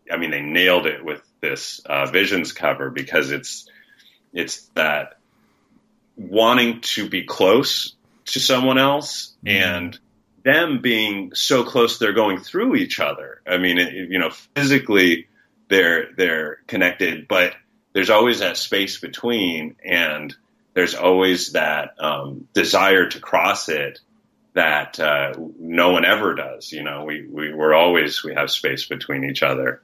I 0.09 0.15
mean, 0.15 0.31
they 0.31 0.41
nailed 0.41 0.85
it 0.85 1.03
with 1.03 1.21
this 1.41 1.79
uh, 1.85 2.05
Visions 2.05 2.53
cover 2.53 2.89
because 2.89 3.31
it's 3.31 3.69
it's 4.31 4.61
that 4.75 5.19
wanting 6.15 6.79
to 6.81 7.09
be 7.09 7.23
close 7.23 7.95
to 8.25 8.39
someone 8.39 8.77
else 8.77 9.35
mm-hmm. 9.43 9.63
and 9.63 9.99
them 10.45 10.81
being 10.81 11.33
so 11.35 11.65
close 11.65 11.99
they're 11.99 12.13
going 12.13 12.39
through 12.39 12.75
each 12.75 13.01
other. 13.01 13.41
I 13.45 13.57
mean, 13.57 13.79
it, 13.79 13.93
you 14.09 14.17
know, 14.17 14.29
physically 14.55 15.27
they're 15.67 16.07
they're 16.15 16.59
connected, 16.67 17.27
but 17.27 17.53
there's 17.99 18.09
always 18.09 18.39
that 18.39 18.55
space 18.55 18.97
between, 18.97 19.75
and 19.83 20.33
there's 20.73 20.95
always 20.95 21.51
that 21.51 21.95
um, 21.99 22.47
desire 22.53 23.09
to 23.09 23.19
cross 23.19 23.67
it 23.67 23.99
that 24.53 24.97
uh, 25.01 25.33
no 25.59 25.89
one 25.89 26.05
ever 26.05 26.33
does. 26.33 26.71
You 26.71 26.81
know, 26.81 27.03
we, 27.03 27.27
we 27.27 27.53
we're 27.53 27.73
always 27.73 28.23
we 28.23 28.33
have 28.35 28.51
space 28.51 28.85
between 28.85 29.25
each 29.25 29.43
other. 29.43 29.81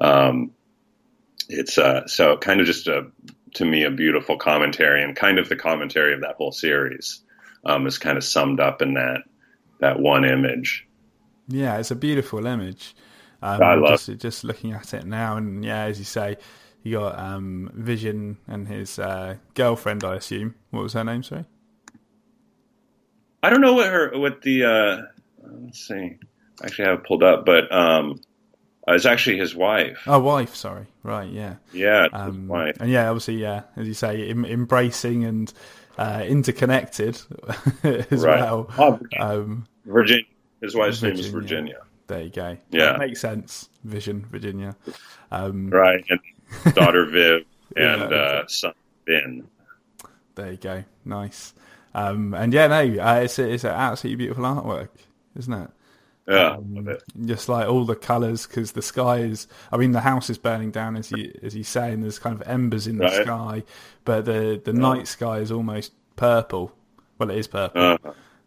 Um, 0.00 0.50
it's 1.48 1.78
uh, 1.78 2.08
so 2.08 2.36
kind 2.36 2.60
of 2.60 2.66
just 2.66 2.88
a 2.88 3.12
to 3.54 3.64
me 3.64 3.84
a 3.84 3.90
beautiful 3.92 4.36
commentary 4.36 5.04
and 5.04 5.14
kind 5.14 5.38
of 5.38 5.48
the 5.48 5.54
commentary 5.54 6.12
of 6.12 6.22
that 6.22 6.34
whole 6.34 6.50
series. 6.50 7.22
um, 7.64 7.86
is 7.86 7.98
kind 7.98 8.18
of 8.18 8.24
summed 8.24 8.58
up 8.58 8.82
in 8.82 8.94
that 8.94 9.22
that 9.78 10.00
one 10.00 10.24
image. 10.24 10.88
Yeah, 11.46 11.78
it's 11.78 11.92
a 11.92 11.96
beautiful 11.96 12.44
image. 12.46 12.96
Um, 13.42 13.62
I 13.62 13.74
love 13.74 14.00
just, 14.00 14.18
just 14.18 14.42
looking 14.44 14.72
at 14.72 14.92
it 14.92 15.06
now, 15.06 15.36
and 15.36 15.64
yeah, 15.64 15.82
as 15.84 16.00
you 16.00 16.04
say, 16.04 16.36
you 16.84 16.98
got 16.98 17.18
um, 17.18 17.70
Vision 17.74 18.36
and 18.46 18.68
his 18.68 18.98
uh, 19.00 19.36
girlfriend. 19.54 20.04
I 20.04 20.14
assume. 20.16 20.54
What 20.70 20.82
was 20.84 20.92
her 20.92 21.02
name? 21.02 21.24
Sorry. 21.24 21.44
I 23.42 23.50
don't 23.50 23.60
know 23.60 23.74
what 23.74 23.86
her 23.88 24.16
what 24.18 24.42
the 24.42 24.64
uh, 24.64 25.02
let's 25.42 25.86
see. 25.86 26.16
I 26.62 26.66
actually 26.66 26.84
have 26.86 27.00
it 27.00 27.04
pulled 27.06 27.22
up, 27.22 27.44
but 27.44 27.70
um, 27.74 28.20
it's 28.86 29.04
actually 29.06 29.38
his 29.38 29.54
wife. 29.54 29.98
Oh, 30.06 30.20
wife. 30.20 30.54
Sorry. 30.54 30.86
Right. 31.02 31.28
Yeah. 31.30 31.56
Yeah, 31.72 32.08
Um, 32.12 32.40
his 32.42 32.48
wife. 32.48 32.76
and 32.80 32.90
yeah, 32.90 33.08
obviously, 33.10 33.36
yeah, 33.36 33.62
as 33.76 33.86
you 33.88 33.94
say, 33.94 34.28
em- 34.30 34.44
embracing 34.46 35.24
and 35.24 35.52
uh, 35.98 36.24
interconnected 36.26 37.20
as 37.82 38.24
Right. 38.24 38.40
well. 38.40 38.70
Oh, 38.78 39.00
Um, 39.18 39.66
Virginia. 39.84 40.24
His 40.60 40.74
wife's 40.74 41.02
name 41.02 41.12
is 41.14 41.26
Virginia. 41.26 41.74
Virginia. 41.74 41.78
there 42.06 42.22
you 42.22 42.30
go. 42.30 42.56
Yeah. 42.70 42.84
That 42.92 42.98
makes 43.00 43.20
sense. 43.20 43.68
Vision, 43.84 44.24
Virginia. 44.30 44.76
Um, 45.30 45.68
Right, 45.68 46.02
and 46.08 46.20
daughter 46.74 47.06
Viv 47.06 47.44
and 47.76 48.00
Yeah. 48.10 48.16
uh, 48.16 48.46
son 48.46 48.72
Ben. 49.06 49.46
There 50.34 50.50
you 50.52 50.56
go. 50.56 50.84
Nice. 51.04 51.54
Um, 51.94 52.34
and 52.34 52.52
yeah, 52.52 52.66
no, 52.66 52.80
uh, 53.02 53.20
it's 53.22 53.38
it's 53.38 53.64
an 53.64 53.70
absolutely 53.70 54.16
beautiful 54.16 54.44
artwork, 54.44 54.88
isn't 55.36 55.52
it? 55.52 55.70
Yeah, 56.26 56.52
Um. 56.56 56.88
Just 57.26 57.48
like 57.50 57.68
all 57.68 57.84
the 57.84 57.94
colours, 57.94 58.46
because 58.46 58.72
the 58.72 58.82
sky 58.82 59.18
is. 59.18 59.46
I 59.70 59.76
mean, 59.76 59.92
the 59.92 60.00
house 60.00 60.30
is 60.30 60.38
burning 60.38 60.70
down, 60.70 60.96
as 60.96 61.10
you 61.12 61.32
as 61.42 61.54
you 61.54 61.62
say, 61.64 61.92
and 61.92 62.02
there's 62.02 62.18
kind 62.18 62.34
of 62.40 62.46
embers 62.48 62.86
in 62.86 62.96
the 62.96 63.04
Right. 63.04 63.22
sky, 63.24 63.62
but 64.04 64.24
the 64.24 64.60
the 64.64 64.72
night 64.72 65.06
sky 65.06 65.38
is 65.38 65.52
almost 65.52 65.92
purple. 66.16 66.74
Well, 67.18 67.30
it 67.30 67.36
is 67.38 67.46
purple 67.46 67.80
Uh, 67.82 67.98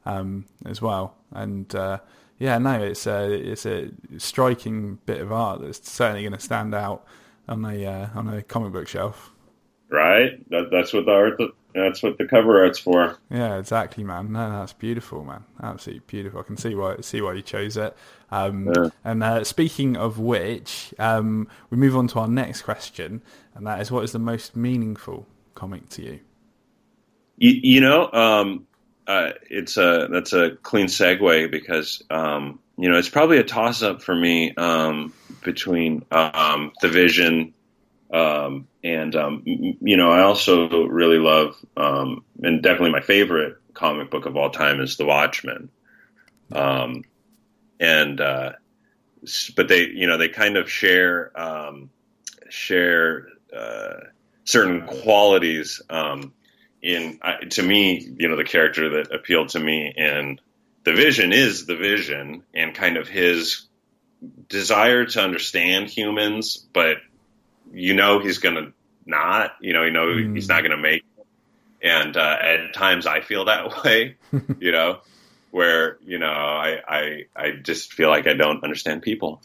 um, 0.06 0.46
as 0.66 0.82
well, 0.82 1.16
and 1.32 1.74
uh, 1.76 2.00
yeah, 2.40 2.58
no, 2.58 2.82
it's 2.82 3.06
a 3.08 3.32
it's 3.32 3.66
a 3.66 3.92
striking 4.18 4.98
bit 5.06 5.22
of 5.22 5.32
art 5.32 5.62
that's 5.62 5.90
certainly 5.90 6.24
going 6.24 6.34
to 6.34 6.40
stand 6.40 6.74
out 6.76 7.06
on 7.48 7.66
a 7.66 7.86
uh, 7.86 8.08
on 8.16 8.28
a 8.30 8.42
comic 8.42 8.74
book 8.74 8.88
shelf. 8.88 9.32
right. 9.90 10.48
That, 10.50 10.70
that's 10.72 10.94
what 10.94 11.06
the 11.06 11.12
art. 11.12 11.40
That's 11.74 12.02
what 12.02 12.18
the 12.18 12.26
cover 12.26 12.64
art's 12.64 12.80
for. 12.80 13.18
Yeah, 13.30 13.58
exactly, 13.58 14.04
man. 14.04 14.32
No, 14.32 14.50
that's 14.50 14.74
beautiful, 14.74 15.24
man. 15.24 15.44
Absolutely 15.62 16.04
beautiful. 16.08 16.40
I 16.40 16.44
can 16.44 16.58
see 16.58 16.74
why 16.74 16.98
see 17.02 17.22
why 17.22 17.34
you 17.34 17.42
chose 17.42 17.78
it. 17.78 17.96
Um, 18.32 18.68
Yeah. 18.68 18.90
And 19.06 19.24
uh, 19.24 19.44
speaking 19.44 19.96
of 19.96 20.18
which, 20.18 20.94
um, 20.98 21.48
we 21.70 21.78
move 21.78 21.96
on 21.96 22.08
to 22.10 22.20
our 22.20 22.28
next 22.28 22.64
question, 22.64 23.22
and 23.54 23.68
that 23.68 23.80
is, 23.82 23.92
what 23.92 24.04
is 24.04 24.12
the 24.12 24.20
most 24.20 24.56
meaningful 24.56 25.28
comic 25.56 25.90
to 25.90 26.04
you? 26.04 26.20
You, 27.38 27.52
you 27.62 27.82
know, 27.82 28.12
um, 28.12 28.66
uh, 29.08 29.32
it's 29.50 29.78
a 29.78 30.08
that's 30.12 30.34
a 30.34 30.52
clean 30.64 30.88
segue 30.88 31.50
because 31.52 32.04
um, 32.10 32.60
you 32.78 32.90
know 32.90 32.98
it's 32.98 33.10
probably 33.10 33.38
a 33.38 33.44
toss 33.44 33.82
up 33.82 34.02
for 34.02 34.16
me 34.16 34.54
um, 34.56 35.14
between 35.44 36.06
um, 36.12 36.72
the 36.82 36.90
Vision 36.90 37.54
um, 38.12 38.68
and 38.84 39.16
um, 39.16 39.42
you 39.46 39.98
know 39.98 40.12
I 40.12 40.22
also 40.22 40.86
really 40.86 41.18
love 41.18 41.56
um, 41.76 42.24
and 42.42 42.64
definitely 42.64 42.92
my 42.92 43.02
favorite 43.02 43.58
comic 43.74 44.10
book 44.10 44.26
of 44.26 44.38
all 44.38 44.50
time 44.50 44.80
is 44.80 44.96
The 44.96 45.06
Watchmen, 45.06 45.70
um, 46.54 47.04
and 47.80 48.22
uh, 48.22 48.54
but 49.56 49.68
they 49.68 49.88
you 49.88 50.08
know 50.08 50.18
they 50.18 50.30
kind 50.30 50.56
of 50.56 50.72
share 50.72 51.38
um, 51.40 51.90
share 52.50 53.28
uh, 53.56 53.96
certain 54.46 54.88
qualities. 54.88 55.82
In 56.80 57.20
to 57.50 57.64
me, 57.64 58.08
you 58.18 58.30
know, 58.30 58.38
the 58.38 58.46
character 58.46 58.90
that 59.02 59.14
appealed 59.14 59.50
to 59.50 59.60
me 59.60 59.92
in 59.98 60.40
the 60.86 60.94
Vision 60.94 61.34
is 61.34 61.66
the 61.66 61.76
Vision, 61.76 62.44
and 62.54 62.74
kind 62.74 62.96
of 62.96 63.10
his 63.10 63.67
desire 64.50 65.06
to 65.06 65.22
understand 65.22 65.90
humans, 65.90 66.66
but 66.74 66.98
you 67.72 67.94
know 67.94 68.20
he's 68.20 68.38
gonna 68.40 68.72
not, 69.06 69.52
you 69.62 69.74
know, 69.74 69.84
you 69.84 69.92
know 69.92 70.08
Mm. 70.08 70.36
he's 70.36 70.48
not 70.48 70.62
gonna 70.64 70.78
make. 70.78 71.04
It. 71.18 71.26
And 71.90 72.18
uh, 72.18 72.38
at 72.42 72.74
times 72.74 73.06
I 73.06 73.22
feel 73.22 73.46
that 73.46 73.84
way, 73.84 74.18
you 74.60 74.72
know, 74.72 75.00
where 75.52 75.98
you 76.06 76.18
know 76.20 76.32
I 76.32 76.82
I 76.88 77.26
I 77.36 77.52
just 77.62 77.94
feel 77.94 78.10
like 78.10 78.28
I 78.28 78.34
don't 78.34 78.64
understand 78.64 79.02
people. 79.02 79.42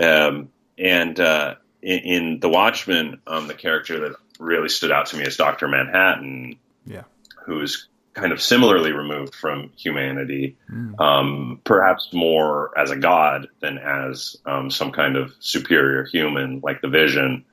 Um, 0.00 0.50
and 0.78 1.18
uh, 1.18 1.56
in, 1.82 1.98
in 1.98 2.40
The 2.40 2.48
Watchmen, 2.48 3.20
um, 3.26 3.48
the 3.48 3.54
character 3.54 4.00
that 4.00 4.16
really 4.38 4.68
stood 4.68 4.90
out 4.92 5.06
to 5.06 5.16
me 5.16 5.24
is 5.24 5.36
Doctor 5.36 5.68
Manhattan, 5.68 6.58
Yeah. 6.86 7.04
who's 7.44 7.88
kind 8.14 8.32
of 8.32 8.42
similarly 8.42 8.92
removed 8.92 9.34
from 9.34 9.70
humanity, 9.76 10.56
Mm. 10.70 11.00
um, 11.00 11.60
perhaps 11.64 12.12
more 12.12 12.76
as 12.76 12.90
a 12.90 12.96
god 12.96 13.48
than 13.60 13.78
as 13.78 14.36
um, 14.44 14.70
some 14.70 14.90
kind 14.90 15.16
of 15.16 15.32
superior 15.38 16.04
human 16.04 16.60
like 16.62 16.80
the 16.80 16.88
Vision. 16.88 17.44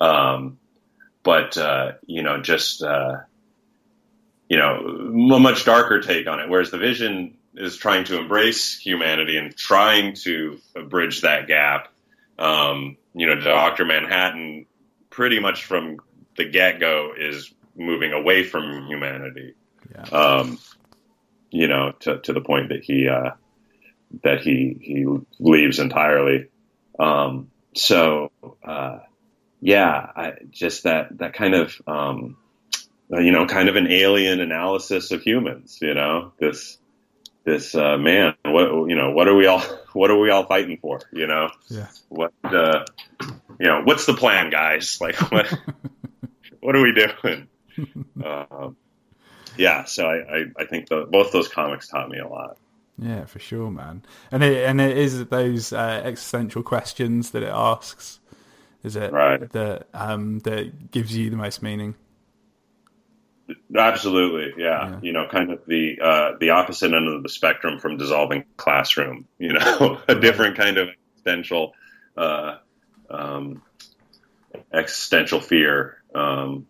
Um, 0.00 0.58
but 1.22 1.56
uh, 1.56 1.92
you 2.06 2.22
know, 2.22 2.42
just 2.42 2.82
uh, 2.82 3.20
you 4.48 4.58
know, 4.58 5.34
a 5.34 5.40
much 5.40 5.64
darker 5.64 6.00
take 6.00 6.26
on 6.26 6.40
it. 6.40 6.48
Whereas 6.48 6.70
the 6.70 6.78
Vision 6.78 7.36
is 7.54 7.76
trying 7.76 8.04
to 8.04 8.18
embrace 8.18 8.78
humanity 8.78 9.36
and 9.38 9.56
trying 9.56 10.14
to 10.14 10.58
bridge 10.88 11.22
that 11.22 11.46
gap. 11.46 11.88
Um, 12.38 12.96
you 13.14 13.26
know, 13.26 13.36
Doctor 13.40 13.84
Manhattan, 13.84 14.66
pretty 15.10 15.38
much 15.38 15.64
from 15.64 15.98
the 16.36 16.44
get 16.44 16.80
go, 16.80 17.12
is 17.16 17.52
moving 17.76 18.12
away 18.12 18.42
from 18.44 18.86
humanity 18.86 19.54
Yeah. 19.94 20.02
um, 20.18 20.58
you 21.50 21.68
know, 21.68 21.92
to, 22.00 22.18
to 22.20 22.32
the 22.32 22.40
point 22.40 22.70
that 22.70 22.82
he 22.82 23.08
uh, 23.08 23.30
that 24.22 24.40
he 24.40 24.76
he 24.80 25.06
leaves 25.38 25.78
entirely. 25.78 26.48
Um, 26.98 27.50
so 27.74 28.30
uh, 28.64 28.98
yeah, 29.60 30.10
I, 30.16 30.32
just 30.50 30.84
that 30.84 31.18
that 31.18 31.34
kind 31.34 31.54
of 31.54 31.80
um, 31.86 32.36
uh, 33.12 33.18
you 33.20 33.32
know, 33.32 33.46
kind 33.46 33.68
of 33.68 33.76
an 33.76 33.90
alien 33.90 34.40
analysis 34.40 35.10
of 35.10 35.22
humans. 35.22 35.78
You 35.82 35.94
know, 35.94 36.32
this 36.38 36.78
this 37.44 37.74
uh, 37.74 37.98
man, 37.98 38.34
what 38.44 38.88
you 38.88 38.94
know, 38.96 39.10
what 39.10 39.28
are 39.28 39.34
we 39.36 39.46
all 39.46 39.60
what 39.92 40.10
are 40.10 40.18
we 40.18 40.30
all 40.30 40.46
fighting 40.46 40.78
for? 40.80 41.00
You 41.12 41.26
know, 41.26 41.50
Yeah. 41.68 41.88
what 42.08 42.32
uh, 42.44 42.84
you 43.60 43.66
know, 43.68 43.82
what's 43.84 44.06
the 44.06 44.14
plan, 44.14 44.50
guys? 44.50 44.98
Like 45.00 45.16
what 45.30 45.52
what 46.60 46.76
are 46.76 46.82
we 46.82 46.92
doing? 46.94 47.48
um, 48.24 48.76
yeah, 49.56 49.84
so 49.84 50.06
I, 50.06 50.16
I, 50.38 50.44
I 50.58 50.64
think 50.66 50.88
the, 50.88 51.06
both 51.10 51.32
those 51.32 51.48
comics 51.48 51.88
taught 51.88 52.08
me 52.08 52.18
a 52.18 52.28
lot. 52.28 52.56
Yeah, 52.98 53.24
for 53.24 53.38
sure, 53.38 53.70
man. 53.70 54.02
And 54.30 54.42
it 54.42 54.66
and 54.68 54.80
it 54.80 54.96
is 54.96 55.24
those 55.26 55.72
uh, 55.72 56.02
existential 56.04 56.62
questions 56.62 57.30
that 57.30 57.42
it 57.42 57.48
asks. 57.52 58.20
Is 58.84 58.96
it 58.96 59.12
Right. 59.12 59.48
that 59.52 59.88
um, 59.94 60.40
that 60.40 60.90
gives 60.90 61.16
you 61.16 61.30
the 61.30 61.36
most 61.36 61.62
meaning? 61.62 61.94
Absolutely, 63.76 64.62
yeah. 64.62 64.90
Yeah. 64.90 64.98
You 65.02 65.12
know, 65.12 65.26
kind 65.28 65.50
of 65.50 65.60
the 65.66 65.98
uh, 66.00 66.32
the 66.38 66.50
opposite 66.50 66.92
end 66.92 67.08
of 67.08 67.22
the 67.22 67.28
spectrum 67.28 67.78
from 67.78 67.96
dissolving 67.96 68.44
classroom. 68.56 69.26
You 69.38 69.54
know, 69.54 69.98
a 70.08 70.14
different 70.14 70.56
kind 70.56 70.78
of 70.78 70.88
existential 71.16 71.72
uh, 72.16 72.56
um, 73.10 73.62
existential 74.72 75.40
fear. 75.40 75.96
Um, 76.14 76.66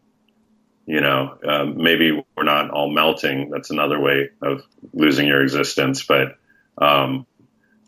you 0.87 1.01
know, 1.01 1.39
um, 1.47 1.83
maybe 1.83 2.25
we're 2.37 2.45
not 2.45 2.71
all 2.71 2.91
melting. 2.91 3.51
That's 3.51 3.71
another 3.71 4.01
way 4.01 4.31
of 4.41 4.63
losing 4.93 5.27
your 5.27 5.43
existence. 5.43 6.05
But 6.05 6.39
um, 6.79 7.27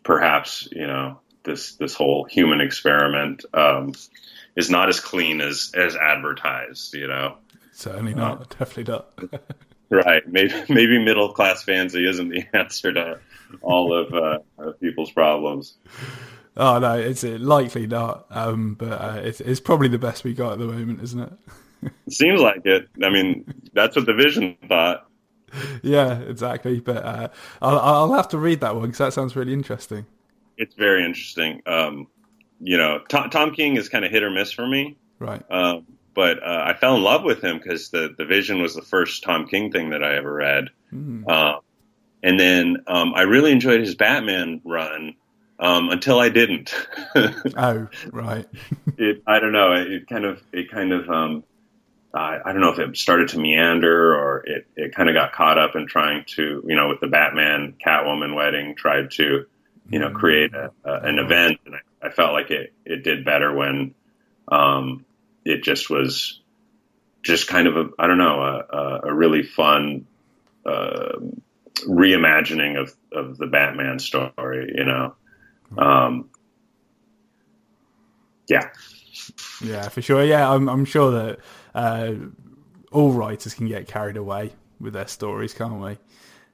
perhaps 0.03 0.67
you 0.71 0.87
know 0.87 1.19
this 1.43 1.75
this 1.75 1.93
whole 1.93 2.25
human 2.25 2.61
experiment 2.61 3.45
um, 3.53 3.93
is 4.55 4.69
not 4.69 4.89
as 4.89 4.99
clean 4.99 5.41
as 5.41 5.71
as 5.75 5.95
advertised. 5.95 6.93
You 6.93 7.07
know. 7.07 7.37
Certainly 7.73 8.13
not. 8.13 8.57
Definitely 8.57 8.93
not. 8.93 9.41
Right. 9.89 10.27
Maybe 10.27 10.53
maybe 10.67 10.97
middle 10.97 11.31
class 11.33 11.63
fancy 11.63 12.07
isn't 12.09 12.29
the 12.29 12.43
answer 12.53 12.91
to 12.91 13.19
all 13.61 13.93
of 13.93 14.13
uh, 14.13 14.39
of 14.57 14.79
people's 14.79 15.11
problems. 15.11 15.75
Oh 16.57 16.79
no, 16.79 16.97
it's 16.97 17.23
uh, 17.23 17.37
likely 17.39 17.87
not. 17.87 18.25
Um, 18.29 18.75
but 18.75 18.91
uh, 18.91 19.21
it's 19.23 19.41
it's 19.41 19.59
probably 19.59 19.87
the 19.87 19.99
best 19.99 20.23
we 20.23 20.33
got 20.33 20.53
at 20.53 20.59
the 20.59 20.65
moment, 20.65 21.01
isn't 21.01 21.19
it? 21.19 21.33
It 21.83 21.93
seems 22.13 22.39
like 22.39 22.65
it. 22.65 22.87
I 23.03 23.09
mean, 23.09 23.45
that's 23.73 23.95
what 23.95 24.05
the 24.05 24.13
vision 24.13 24.57
thought. 24.67 25.07
yeah, 25.83 26.19
exactly. 26.19 26.79
But 26.79 26.97
uh, 26.97 27.27
I'll 27.61 27.79
I'll 27.79 28.13
have 28.13 28.29
to 28.29 28.37
read 28.37 28.61
that 28.61 28.75
one 28.75 28.85
because 28.85 28.99
that 28.99 29.13
sounds 29.13 29.35
really 29.35 29.53
interesting. 29.53 30.05
It's 30.57 30.75
very 30.75 31.03
interesting. 31.03 31.61
Um, 31.65 32.07
you 32.59 32.77
know, 32.77 32.99
Tom, 33.09 33.29
Tom 33.29 33.51
King 33.51 33.75
is 33.75 33.89
kind 33.89 34.05
of 34.05 34.11
hit 34.11 34.23
or 34.23 34.29
miss 34.29 34.51
for 34.51 34.65
me. 34.65 34.97
Right. 35.19 35.43
Um, 35.51 35.85
but 36.13 36.41
uh, 36.41 36.63
I 36.65 36.73
fell 36.73 36.95
in 36.95 37.03
love 37.03 37.23
with 37.23 37.43
him 37.43 37.57
because 37.57 37.89
the 37.89 38.15
the 38.17 38.25
Vision 38.25 38.61
was 38.61 38.73
the 38.73 38.81
first 38.81 39.23
Tom 39.23 39.47
King 39.47 39.71
thing 39.71 39.89
that 39.89 40.03
I 40.03 40.15
ever 40.15 40.33
read. 40.33 40.69
Mm. 40.93 41.29
Um, 41.29 41.59
and 42.23 42.39
then 42.39 42.77
um, 42.87 43.13
I 43.13 43.23
really 43.23 43.51
enjoyed 43.51 43.81
his 43.81 43.93
Batman 43.93 44.61
run 44.63 45.13
um, 45.59 45.89
until 45.89 46.19
I 46.19 46.29
didn't. 46.29 46.73
Oh, 47.57 47.87
right. 48.11 48.45
it 48.97 49.23
I 49.25 49.39
don't 49.39 49.53
know. 49.53 49.71
It 49.71 50.07
kind 50.07 50.25
of 50.25 50.43
it 50.51 50.69
kind 50.69 50.91
of 50.91 51.09
um, 51.09 51.43
I, 52.15 52.39
I 52.43 52.51
don't 52.51 52.61
know 52.61 52.71
if 52.71 52.79
it 52.79 52.97
started 52.97 53.29
to 53.29 53.39
meander 53.39 54.15
or 54.15 54.43
it, 54.45 54.67
it 54.75 54.95
kind 54.95 55.09
of 55.09 55.15
got 55.15 55.33
caught 55.33 55.57
up 55.57 55.75
in 55.75 55.85
trying 55.85 56.23
to, 56.35 56.63
you 56.65 56.75
know, 56.75 56.87
with 56.87 57.01
the 57.01 57.07
Batman 57.07 57.75
Catwoman 57.85 58.35
wedding, 58.35 58.75
tried 58.75 59.11
to, 59.11 59.45
you 59.89 59.99
know, 59.99 60.11
create 60.11 60.53
a, 60.53 60.71
a, 60.85 60.93
an 61.01 61.19
event. 61.19 61.59
And 61.65 61.75
I, 61.75 62.07
I 62.07 62.09
felt 62.09 62.31
like 62.33 62.51
it, 62.51 62.73
it 62.85 63.03
did 63.03 63.25
better 63.25 63.53
when 63.53 63.95
um, 64.47 65.05
it 65.43 65.63
just 65.63 65.89
was 65.89 66.39
just 67.21 67.47
kind 67.47 67.67
of 67.67 67.75
a, 67.75 67.89
I 67.99 68.07
don't 68.07 68.17
know, 68.17 68.41
a, 68.41 68.99
a 69.03 69.13
really 69.13 69.43
fun 69.43 70.07
uh, 70.65 71.17
reimagining 71.85 72.79
of, 72.79 72.95
of 73.11 73.37
the 73.37 73.47
Batman 73.47 73.99
story, 73.99 74.73
you 74.73 74.85
know. 74.85 75.15
Um, 75.77 76.29
yeah. 78.47 78.69
Yeah, 79.61 79.89
for 79.89 80.01
sure. 80.01 80.23
Yeah, 80.23 80.49
I'm, 80.49 80.69
I'm 80.69 80.85
sure 80.85 81.11
that 81.11 81.39
uh, 81.73 82.13
all 82.91 83.11
writers 83.11 83.53
can 83.53 83.67
get 83.67 83.87
carried 83.87 84.17
away 84.17 84.51
with 84.79 84.93
their 84.93 85.07
stories, 85.07 85.53
can't 85.53 85.81
we? 85.81 85.97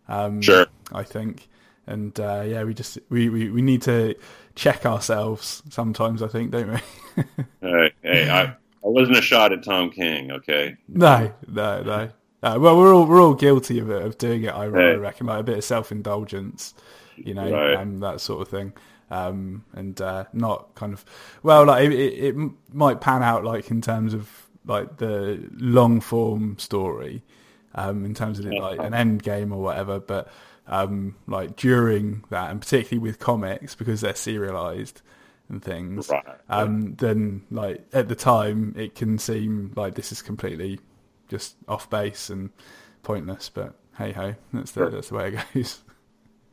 Um, 0.08 0.42
sure. 0.42 0.68
I 0.92 1.04
think, 1.04 1.48
and 1.88 2.18
uh, 2.20 2.44
yeah, 2.46 2.64
we 2.64 2.74
just 2.74 3.00
we, 3.10 3.30
we, 3.30 3.50
we 3.50 3.62
need 3.62 3.82
to 3.84 4.16
check 4.56 4.86
ourselves 4.86 5.64
sometimes. 5.70 6.22
I 6.22 6.28
think, 6.28 6.52
don't 6.52 6.72
we? 6.72 7.24
hey, 7.62 7.92
hey, 8.02 8.30
I, 8.30 8.44
I 8.44 8.56
wasn't 8.84 9.18
a 9.18 9.22
shot 9.22 9.52
at 9.52 9.64
Tom 9.64 9.90
King. 9.92 10.32
Okay. 10.32 10.78
No, 10.88 11.34
no, 11.48 11.84
no. 11.84 12.10
Uh, 12.44 12.58
well, 12.60 12.78
we're 12.78 12.94
all 12.94 13.06
we're 13.06 13.22
all 13.22 13.36
guilty 13.36 13.80
of 13.80 13.90
it, 13.90 14.02
of 14.02 14.18
doing 14.18 14.44
it. 14.44 14.54
I, 14.54 14.70
hey. 14.70 14.92
I 14.92 14.96
reckon, 14.96 15.28
like 15.28 15.40
a 15.40 15.44
bit 15.44 15.58
of 15.58 15.64
self 15.64 15.92
indulgence, 15.92 16.74
you 17.16 17.34
know, 17.34 17.52
right. 17.52 17.80
and 17.80 18.02
that 18.04 18.22
sort 18.22 18.42
of 18.42 18.48
thing 18.48 18.74
um, 19.12 19.66
and 19.74 20.00
uh, 20.02 20.24
not 20.34 20.74
kind 20.74 20.94
of 20.94 21.06
well, 21.44 21.66
like 21.66 21.90
it, 21.90 21.94
it, 21.94 22.36
might 22.74 23.02
pan 23.02 23.22
out 23.22 23.44
like 23.44 23.70
in 23.70 23.82
terms 23.82 24.14
of 24.14 24.30
like 24.66 24.98
the 24.98 25.50
long 25.58 26.00
form 26.00 26.58
story, 26.58 27.22
um, 27.76 28.06
in 28.06 28.16
terms 28.16 28.40
of 28.40 28.46
like 28.46 28.80
an 28.80 28.94
end 28.94 29.22
game 29.22 29.52
or 29.52 29.62
whatever, 29.62 30.00
but 30.00 30.30
um, 30.68 31.16
like 31.28 31.58
during 31.58 32.24
that, 32.30 32.52
and 32.52 32.62
particularly 32.62 33.00
with 33.00 33.20
comics 33.20 33.76
because 33.76 34.00
they're 34.00 34.16
serialized 34.16 35.02
and 35.50 35.62
things, 35.62 36.08
right. 36.08 36.24
um, 36.50 36.96
then 36.96 37.44
like 37.52 37.86
at 37.92 38.08
the 38.08 38.16
time 38.16 38.74
it 38.78 38.96
can 38.96 39.18
seem 39.18 39.74
like 39.76 39.96
this 39.96 40.14
is 40.14 40.22
completely 40.22 40.80
just 41.28 41.58
off 41.68 41.90
base 41.90 42.30
and 42.30 42.50
pointless. 43.04 43.50
But 43.50 43.76
hey 43.98 44.14
ho, 44.14 44.36
that's 44.54 44.72
the, 44.72 44.90
that's 44.90 45.10
the 45.10 45.16
way 45.16 45.34
it 45.34 45.54
goes. 45.54 45.84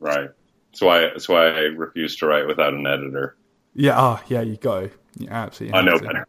Right. 0.01 0.29
That's 0.71 0.81
why. 0.81 0.99
That's 1.01 1.29
why 1.29 1.47
I 1.47 1.59
refuse 1.61 2.15
to 2.17 2.27
write 2.27 2.47
without 2.47 2.73
an 2.73 2.85
editor. 2.85 3.35
Yeah. 3.73 3.99
Oh, 3.99 4.21
yeah. 4.27 4.41
You 4.41 4.57
go. 4.57 4.89
You 5.17 5.27
absolutely. 5.29 5.77
I 5.77 5.81
know 5.81 5.97
to. 5.97 6.05
better. 6.05 6.27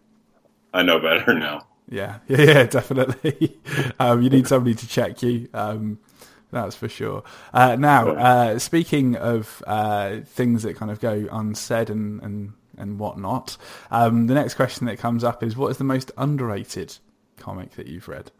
I 0.73 0.83
know 0.83 1.01
better 1.01 1.35
now. 1.35 1.67
Yeah. 1.89 2.19
Yeah. 2.29 2.41
Yeah. 2.41 2.65
Definitely. 2.65 3.59
um, 3.99 4.23
you 4.23 4.31
need 4.31 4.47
somebody 4.47 4.75
to 4.77 4.87
check 4.87 5.23
you. 5.23 5.49
Um, 5.53 5.99
that's 6.53 6.77
for 6.77 6.89
sure. 6.89 7.23
Uh, 7.53 7.77
now, 7.77 8.11
uh, 8.11 8.59
speaking 8.59 9.17
of 9.17 9.63
uh, 9.67 10.21
things 10.25 10.63
that 10.65 10.77
kind 10.77 10.91
of 10.91 11.01
go 11.01 11.29
unsaid 11.31 11.91
and 11.91 12.23
and 12.23 12.53
and 12.77 12.99
whatnot, 12.99 13.57
um, 13.91 14.27
the 14.27 14.35
next 14.35 14.55
question 14.55 14.87
that 14.87 14.99
comes 14.99 15.23
up 15.23 15.43
is, 15.43 15.57
what 15.57 15.69
is 15.69 15.77
the 15.77 15.85
most 15.85 16.11
underrated 16.17 16.97
comic 17.37 17.73
that 17.73 17.87
you've 17.87 18.09
read? 18.09 18.33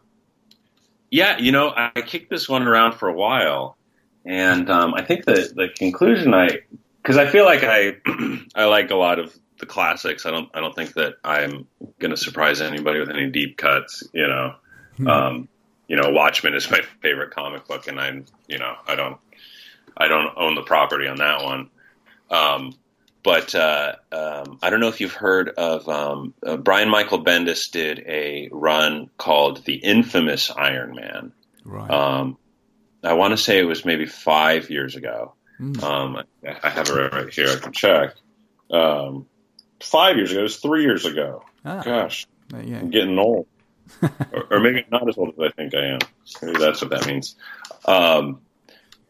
Yeah, 1.11 1.37
you 1.37 1.51
know, 1.51 1.73
I 1.75 2.01
kicked 2.01 2.29
this 2.29 2.47
one 2.47 2.67
around 2.67 2.93
for 2.93 3.07
a 3.09 3.13
while, 3.13 3.77
and 4.25 4.69
um, 4.69 4.93
I 4.93 5.03
think 5.03 5.25
the 5.25 5.51
the 5.55 5.69
conclusion 5.75 6.33
I 6.33 6.61
because 7.01 7.17
I 7.17 7.27
feel 7.27 7.45
like 7.45 7.63
I 7.63 7.97
I 8.55 8.65
like 8.65 8.91
a 8.91 8.95
lot 8.95 9.19
of 9.19 9.37
the 9.59 9.65
classics. 9.65 10.25
I 10.25 10.31
don't 10.31 10.49
I 10.53 10.59
don't 10.59 10.75
think 10.75 10.93
that 10.93 11.15
I'm 11.23 11.67
going 11.99 12.11
to 12.11 12.17
surprise 12.17 12.61
anybody 12.61 12.99
with 12.99 13.09
any 13.09 13.29
deep 13.29 13.57
cuts. 13.57 14.03
You 14.13 14.27
know, 14.27 14.55
mm-hmm. 14.93 15.07
um, 15.07 15.49
you 15.87 15.95
know, 15.95 16.09
Watchmen 16.09 16.53
is 16.53 16.69
my 16.71 16.81
favorite 17.01 17.31
comic 17.31 17.67
book, 17.67 17.87
and 17.87 17.99
I'm 17.99 18.25
you 18.47 18.59
know 18.59 18.75
I 18.87 18.95
don't 18.95 19.17
I 19.97 20.07
don't 20.07 20.37
own 20.37 20.55
the 20.55 20.63
property 20.63 21.07
on 21.07 21.17
that 21.17 21.43
one. 21.43 21.69
Um, 22.29 22.73
but 23.23 23.53
uh, 23.53 23.95
um, 24.11 24.57
I 24.63 24.69
don't 24.69 24.79
know 24.79 24.87
if 24.87 24.99
you've 24.99 25.13
heard 25.13 25.49
of 25.49 25.87
um, 25.87 26.33
uh, 26.45 26.57
Brian 26.57 26.89
Michael 26.89 27.23
Bendis 27.23 27.69
did 27.69 27.99
a 28.07 28.49
run 28.51 29.09
called 29.17 29.63
the 29.65 29.75
Infamous 29.75 30.49
Iron 30.49 30.95
Man. 30.95 31.31
Right. 31.63 31.91
Um, 31.91 32.37
I 33.03 33.13
want 33.13 33.31
to 33.31 33.37
say 33.37 33.59
it 33.59 33.63
was 33.63 33.85
maybe 33.85 34.05
five 34.05 34.69
years 34.69 34.95
ago. 34.95 35.33
Mm. 35.59 35.81
Um, 35.83 36.23
I 36.43 36.69
have 36.69 36.89
it 36.89 37.13
right 37.13 37.33
here. 37.33 37.49
I 37.49 37.55
can 37.55 37.71
check. 37.71 38.15
Um, 38.71 39.27
five 39.81 40.17
years 40.17 40.31
ago. 40.31 40.41
It 40.41 40.43
was 40.43 40.57
three 40.57 40.83
years 40.83 41.05
ago. 41.05 41.43
Ah, 41.65 41.81
Gosh, 41.83 42.27
yeah. 42.51 42.79
I'm 42.79 42.89
getting 42.89 43.17
old, 43.19 43.47
or, 44.01 44.47
or, 44.49 44.59
maybe 44.59 44.85
not 44.89 45.07
as 45.07 45.17
old 45.17 45.29
as 45.29 45.39
I 45.39 45.49
think 45.49 45.75
I 45.75 45.93
am. 45.93 45.99
Maybe 46.41 46.57
that's 46.57 46.81
what 46.81 46.91
that 46.91 47.05
means. 47.05 47.35
Um, 47.85 48.41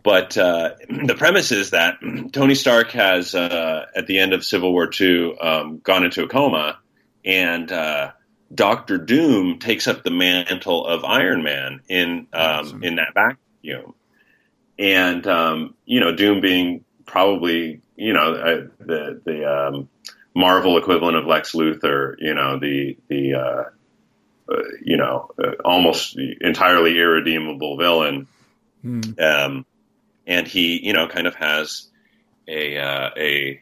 but 0.03 0.37
uh, 0.37 0.71
the 0.89 1.15
premise 1.15 1.51
is 1.51 1.71
that 1.71 1.97
Tony 2.33 2.55
Stark 2.55 2.91
has, 2.91 3.35
uh, 3.35 3.85
at 3.95 4.07
the 4.07 4.19
end 4.19 4.33
of 4.33 4.43
Civil 4.43 4.71
War 4.71 4.89
II, 4.99 5.37
um, 5.39 5.79
gone 5.79 6.03
into 6.03 6.23
a 6.23 6.27
coma, 6.27 6.79
and 7.23 7.71
uh, 7.71 8.11
Doctor 8.53 8.97
Doom 8.97 9.59
takes 9.59 9.87
up 9.87 10.03
the 10.03 10.11
mantle 10.11 10.85
of 10.85 11.05
Iron 11.05 11.43
Man 11.43 11.81
in 11.87 12.27
um, 12.33 12.65
awesome. 12.65 12.83
in 12.83 12.95
that 12.95 13.13
back 13.13 13.37
you 13.61 13.93
and 14.81 15.25
um, 15.27 15.75
you 15.85 15.99
know, 15.99 16.13
Doom 16.15 16.41
being 16.41 16.83
probably 17.05 17.81
you 17.95 18.13
know 18.13 18.33
uh, 18.33 18.67
the 18.79 19.21
the 19.23 19.45
um, 19.45 19.89
Marvel 20.35 20.77
equivalent 20.77 21.17
of 21.17 21.27
Lex 21.27 21.53
Luthor, 21.53 22.15
you 22.17 22.33
know, 22.33 22.59
the 22.59 22.97
the 23.07 23.35
uh, 23.35 23.63
uh, 24.51 24.63
you 24.83 24.97
know 24.97 25.29
uh, 25.41 25.51
almost 25.63 26.17
entirely 26.41 26.97
irredeemable 26.97 27.77
villain, 27.77 28.27
mm. 28.83 29.21
um, 29.21 29.65
and 30.25 30.47
he 30.47 30.83
you 30.83 30.93
know 30.93 31.07
kind 31.07 31.27
of 31.27 31.35
has 31.35 31.87
a 32.47 32.77
uh, 32.77 33.09
a 33.15 33.61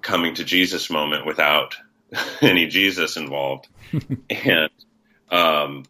coming 0.00 0.34
to 0.34 0.44
Jesus 0.44 0.90
moment 0.90 1.24
without 1.24 1.76
any 2.42 2.66
Jesus 2.66 3.16
involved, 3.16 3.68
and 4.30 4.70
um, 5.30 5.84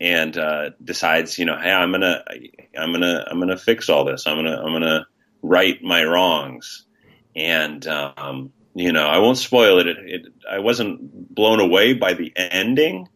and 0.00 0.36
uh, 0.36 0.70
decides, 0.82 1.38
you 1.38 1.44
know, 1.44 1.58
hey, 1.58 1.72
I'm 1.72 1.90
gonna, 1.92 2.22
I'm 2.78 2.92
gonna, 2.92 3.24
I'm 3.30 3.38
gonna 3.38 3.56
fix 3.56 3.88
all 3.88 4.04
this. 4.04 4.26
I'm 4.26 4.36
gonna, 4.36 4.56
I'm 4.56 4.72
gonna 4.72 5.06
right 5.42 5.82
my 5.82 6.04
wrongs, 6.04 6.84
and 7.34 7.86
um, 7.86 8.52
you 8.74 8.92
know, 8.92 9.06
I 9.06 9.18
won't 9.18 9.38
spoil 9.38 9.78
it. 9.78 9.86
It, 9.86 9.96
it. 10.00 10.26
I 10.50 10.58
wasn't 10.58 11.34
blown 11.34 11.60
away 11.60 11.94
by 11.94 12.14
the 12.14 12.32
ending, 12.36 13.08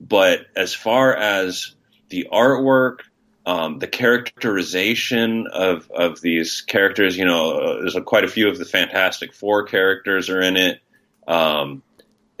but 0.00 0.46
as 0.54 0.74
far 0.74 1.16
as 1.16 1.74
the 2.10 2.28
artwork, 2.30 2.98
um, 3.46 3.78
the 3.78 3.86
characterization 3.86 5.46
of 5.52 5.90
of 5.90 6.20
these 6.20 6.60
characters, 6.60 7.16
you 7.16 7.24
know, 7.24 7.58
uh, 7.58 7.80
there's 7.80 7.96
a, 7.96 8.02
quite 8.02 8.24
a 8.24 8.28
few 8.28 8.48
of 8.48 8.58
the 8.58 8.64
Fantastic 8.64 9.32
Four 9.32 9.64
characters 9.64 10.28
are 10.28 10.40
in 10.40 10.56
it. 10.56 10.80
Um, 11.26 11.82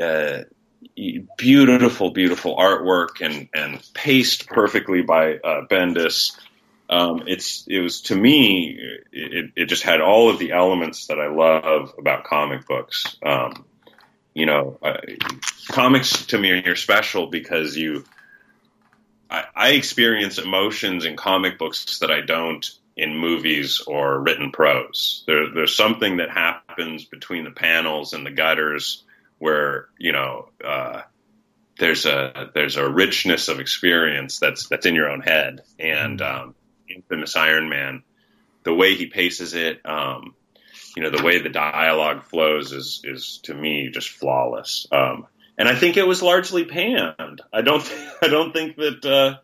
uh, 0.00 0.42
beautiful, 1.36 2.10
beautiful 2.10 2.56
artwork 2.56 3.20
and 3.20 3.48
and 3.54 3.82
paced 3.94 4.46
perfectly 4.48 5.02
by 5.02 5.34
uh, 5.34 5.66
Bendis. 5.66 6.38
Um, 6.88 7.24
it's 7.26 7.66
it 7.68 7.80
was 7.80 8.02
to 8.02 8.16
me 8.16 8.78
it, 9.12 9.52
it 9.56 9.64
just 9.66 9.82
had 9.82 10.00
all 10.00 10.30
of 10.30 10.38
the 10.38 10.52
elements 10.52 11.08
that 11.08 11.18
I 11.18 11.28
love 11.28 11.94
about 11.98 12.24
comic 12.24 12.66
books. 12.66 13.16
Um, 13.22 13.64
you 14.34 14.46
know, 14.46 14.78
uh, 14.82 14.98
comics 15.68 16.26
to 16.26 16.38
me 16.38 16.50
are 16.50 16.76
special 16.76 17.26
because 17.26 17.76
you 17.76 18.04
I, 19.30 19.44
I 19.54 19.68
experience 19.70 20.38
emotions 20.38 21.04
in 21.04 21.16
comic 21.16 21.58
books 21.58 21.98
that 21.98 22.10
I 22.10 22.20
don't 22.20 22.68
in 22.96 23.16
movies 23.16 23.82
or 23.86 24.18
written 24.20 24.50
prose. 24.52 25.24
There, 25.26 25.50
there's 25.50 25.76
something 25.76 26.18
that 26.18 26.30
happens 26.30 27.04
between 27.04 27.44
the 27.44 27.50
panels 27.50 28.14
and 28.14 28.24
the 28.24 28.30
gutters 28.30 29.04
where 29.38 29.88
you 29.98 30.12
know 30.12 30.48
uh, 30.64 31.02
there's 31.78 32.06
a 32.06 32.50
there's 32.54 32.76
a 32.76 32.88
richness 32.88 33.48
of 33.48 33.60
experience 33.60 34.38
that's 34.38 34.68
that's 34.68 34.86
in 34.86 34.94
your 34.94 35.10
own 35.10 35.20
head. 35.20 35.60
And 35.78 36.20
mm-hmm. 36.20 36.42
um, 36.48 36.54
infamous 36.88 37.36
Iron 37.36 37.68
Man, 37.68 38.02
the 38.64 38.74
way 38.74 38.94
he 38.94 39.06
paces 39.06 39.54
it, 39.54 39.80
um, 39.84 40.34
you 40.96 41.02
know, 41.02 41.10
the 41.10 41.22
way 41.22 41.40
the 41.40 41.48
dialogue 41.48 42.24
flows 42.24 42.72
is 42.72 43.02
is 43.04 43.40
to 43.44 43.54
me 43.54 43.90
just 43.92 44.08
flawless. 44.08 44.86
Um, 44.90 45.26
and 45.58 45.68
I 45.68 45.74
think 45.74 45.96
it 45.96 46.06
was 46.06 46.22
largely 46.22 46.64
panned. 46.64 47.42
I 47.52 47.62
don't 47.62 47.82
I 48.22 48.28
don't 48.28 48.52
think 48.52 48.76
that. 48.76 49.04
Uh, 49.04 49.40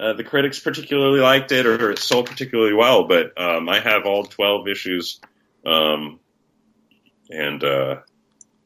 uh, 0.00 0.12
the 0.12 0.22
critics 0.22 0.60
particularly 0.60 1.18
liked 1.18 1.50
it 1.50 1.66
or 1.66 1.90
it 1.90 1.98
sold 1.98 2.26
particularly 2.26 2.72
well, 2.72 3.08
but 3.08 3.36
um, 3.36 3.68
I 3.68 3.80
have 3.80 4.06
all 4.06 4.22
12 4.22 4.68
issues. 4.68 5.20
Um, 5.66 6.20
and 7.28 7.64
uh, 7.64 7.96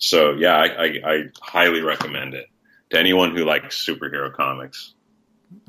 so 0.02 0.32
yeah, 0.32 0.56
I, 0.56 0.66
I, 0.66 0.86
I 1.04 1.22
highly 1.40 1.80
recommend 1.80 2.34
it 2.34 2.46
to 2.90 2.98
anyone 2.98 3.36
who 3.36 3.44
likes 3.44 3.86
superhero 3.86 4.32
comics. 4.32 4.94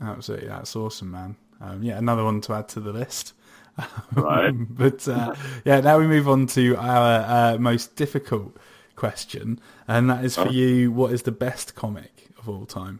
Absolutely, 0.01 0.47
that's 0.47 0.75
awesome, 0.75 1.11
man. 1.11 1.35
Um, 1.61 1.83
yeah, 1.83 1.99
another 1.99 2.23
one 2.23 2.41
to 2.41 2.53
add 2.53 2.67
to 2.69 2.79
the 2.79 2.91
list. 2.91 3.33
Right. 4.15 4.51
but 4.53 5.07
uh, 5.07 5.33
yeah, 5.65 5.81
now 5.81 5.97
we 5.97 6.05
move 6.05 6.29
on 6.29 6.45
to 6.47 6.75
our 6.77 7.53
uh, 7.53 7.57
most 7.57 7.95
difficult 7.95 8.57
question, 8.95 9.59
and 9.87 10.09
that 10.09 10.25
is 10.25 10.35
for 10.35 10.47
oh. 10.47 10.51
you: 10.51 10.91
what 10.91 11.11
is 11.11 11.23
the 11.23 11.31
best 11.31 11.73
comic 11.73 12.29
of 12.37 12.49
all 12.49 12.67
time? 12.67 12.99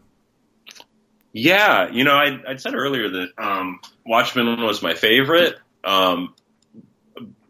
Yeah, 1.32 1.90
you 1.90 2.02
know, 2.02 2.14
I 2.14 2.40
I 2.48 2.56
said 2.56 2.74
earlier 2.74 3.08
that 3.08 3.28
um, 3.38 3.80
Watchmen 4.04 4.60
was 4.62 4.82
my 4.82 4.94
favorite, 4.94 5.56
um, 5.84 6.34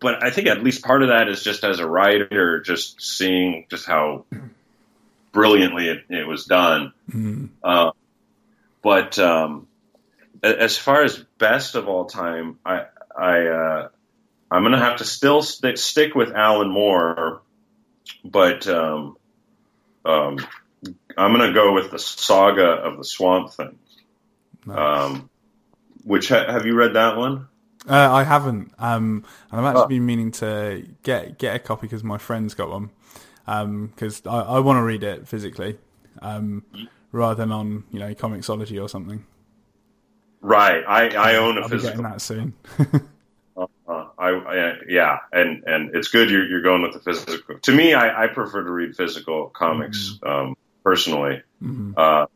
but 0.04 0.22
I 0.22 0.28
think 0.28 0.48
at 0.48 0.62
least 0.62 0.84
part 0.84 1.02
of 1.02 1.08
that 1.08 1.30
is 1.30 1.42
just 1.42 1.64
as 1.64 1.78
a 1.78 1.88
writer, 1.88 2.60
just 2.60 3.00
seeing 3.00 3.64
just 3.70 3.86
how 3.86 4.26
brilliantly 5.32 5.88
it, 5.88 6.04
it 6.10 6.28
was 6.28 6.44
done. 6.44 6.92
Mm. 7.10 7.48
Uh, 7.62 7.92
but 8.82 9.18
um, 9.18 9.66
as 10.42 10.76
far 10.76 11.04
as 11.04 11.24
best 11.38 11.74
of 11.74 11.88
all 11.88 12.04
time, 12.04 12.58
I 12.66 12.84
I 13.16 13.46
uh, 13.46 13.88
I'm 14.50 14.62
gonna 14.62 14.78
have 14.78 14.98
to 14.98 15.06
still 15.06 15.40
stick 15.40 15.78
stick 15.78 16.14
with 16.14 16.32
Alan 16.34 16.70
Moore, 16.70 17.40
but 18.22 18.68
um, 18.68 19.16
um, 20.04 20.38
I'm 21.16 21.32
gonna 21.32 21.54
go 21.54 21.72
with 21.72 21.92
the 21.92 21.98
Saga 21.98 22.66
of 22.66 22.98
the 22.98 23.04
Swamp 23.04 23.54
Thing. 23.54 23.78
Nice. 24.66 24.78
Um, 24.78 25.30
which 26.04 26.28
ha- 26.28 26.52
have 26.52 26.66
you 26.66 26.74
read 26.74 26.92
that 26.92 27.16
one? 27.16 27.48
Uh, 27.88 28.10
I 28.12 28.24
haven't, 28.24 28.72
um, 28.78 29.24
and 29.50 29.60
I've 29.60 29.66
actually 29.66 29.82
Oh. 29.84 29.88
been 29.88 30.06
meaning 30.06 30.30
to 30.32 30.86
get 31.02 31.38
get 31.38 31.56
a 31.56 31.58
copy 31.58 31.82
because 31.86 32.02
my 32.02 32.16
friend's 32.18 32.54
got 32.54 32.70
one. 32.70 32.90
Because 33.90 34.22
I, 34.26 34.38
I 34.40 34.58
want 34.60 34.78
to 34.78 34.82
read 34.82 35.02
it 35.02 35.28
physically, 35.28 35.76
um, 36.22 36.64
rather 37.12 37.34
than 37.34 37.52
on 37.52 37.84
you 37.90 37.98
know 37.98 38.14
Comixology 38.14 38.82
or 38.82 38.88
something. 38.88 39.24
Right, 40.40 40.82
I, 40.86 41.08
I 41.10 41.36
own 41.36 41.58
a 41.58 41.62
I'll 41.62 41.68
be 41.68 41.76
getting 41.78 42.02
physical. 42.02 42.02
that 42.04 42.20
soon. 42.20 42.54
Uh, 43.86 44.06
I, 44.18 44.30
I 44.30 44.74
yeah, 44.88 45.18
and 45.30 45.62
and 45.64 45.94
it's 45.94 46.08
good 46.08 46.28
you're 46.30 46.44
you're 46.48 46.62
going 46.62 46.82
with 46.82 46.94
the 46.94 46.98
physical. 47.00 47.58
To 47.60 47.72
me, 47.72 47.94
I, 47.94 48.24
I 48.24 48.26
prefer 48.26 48.64
to 48.64 48.70
read 48.70 48.96
physical 48.96 49.48
comics 49.50 50.18
um, 50.24 50.56
personally. 50.82 51.42
Mhm. 51.62 51.94
Uh, 51.96 52.26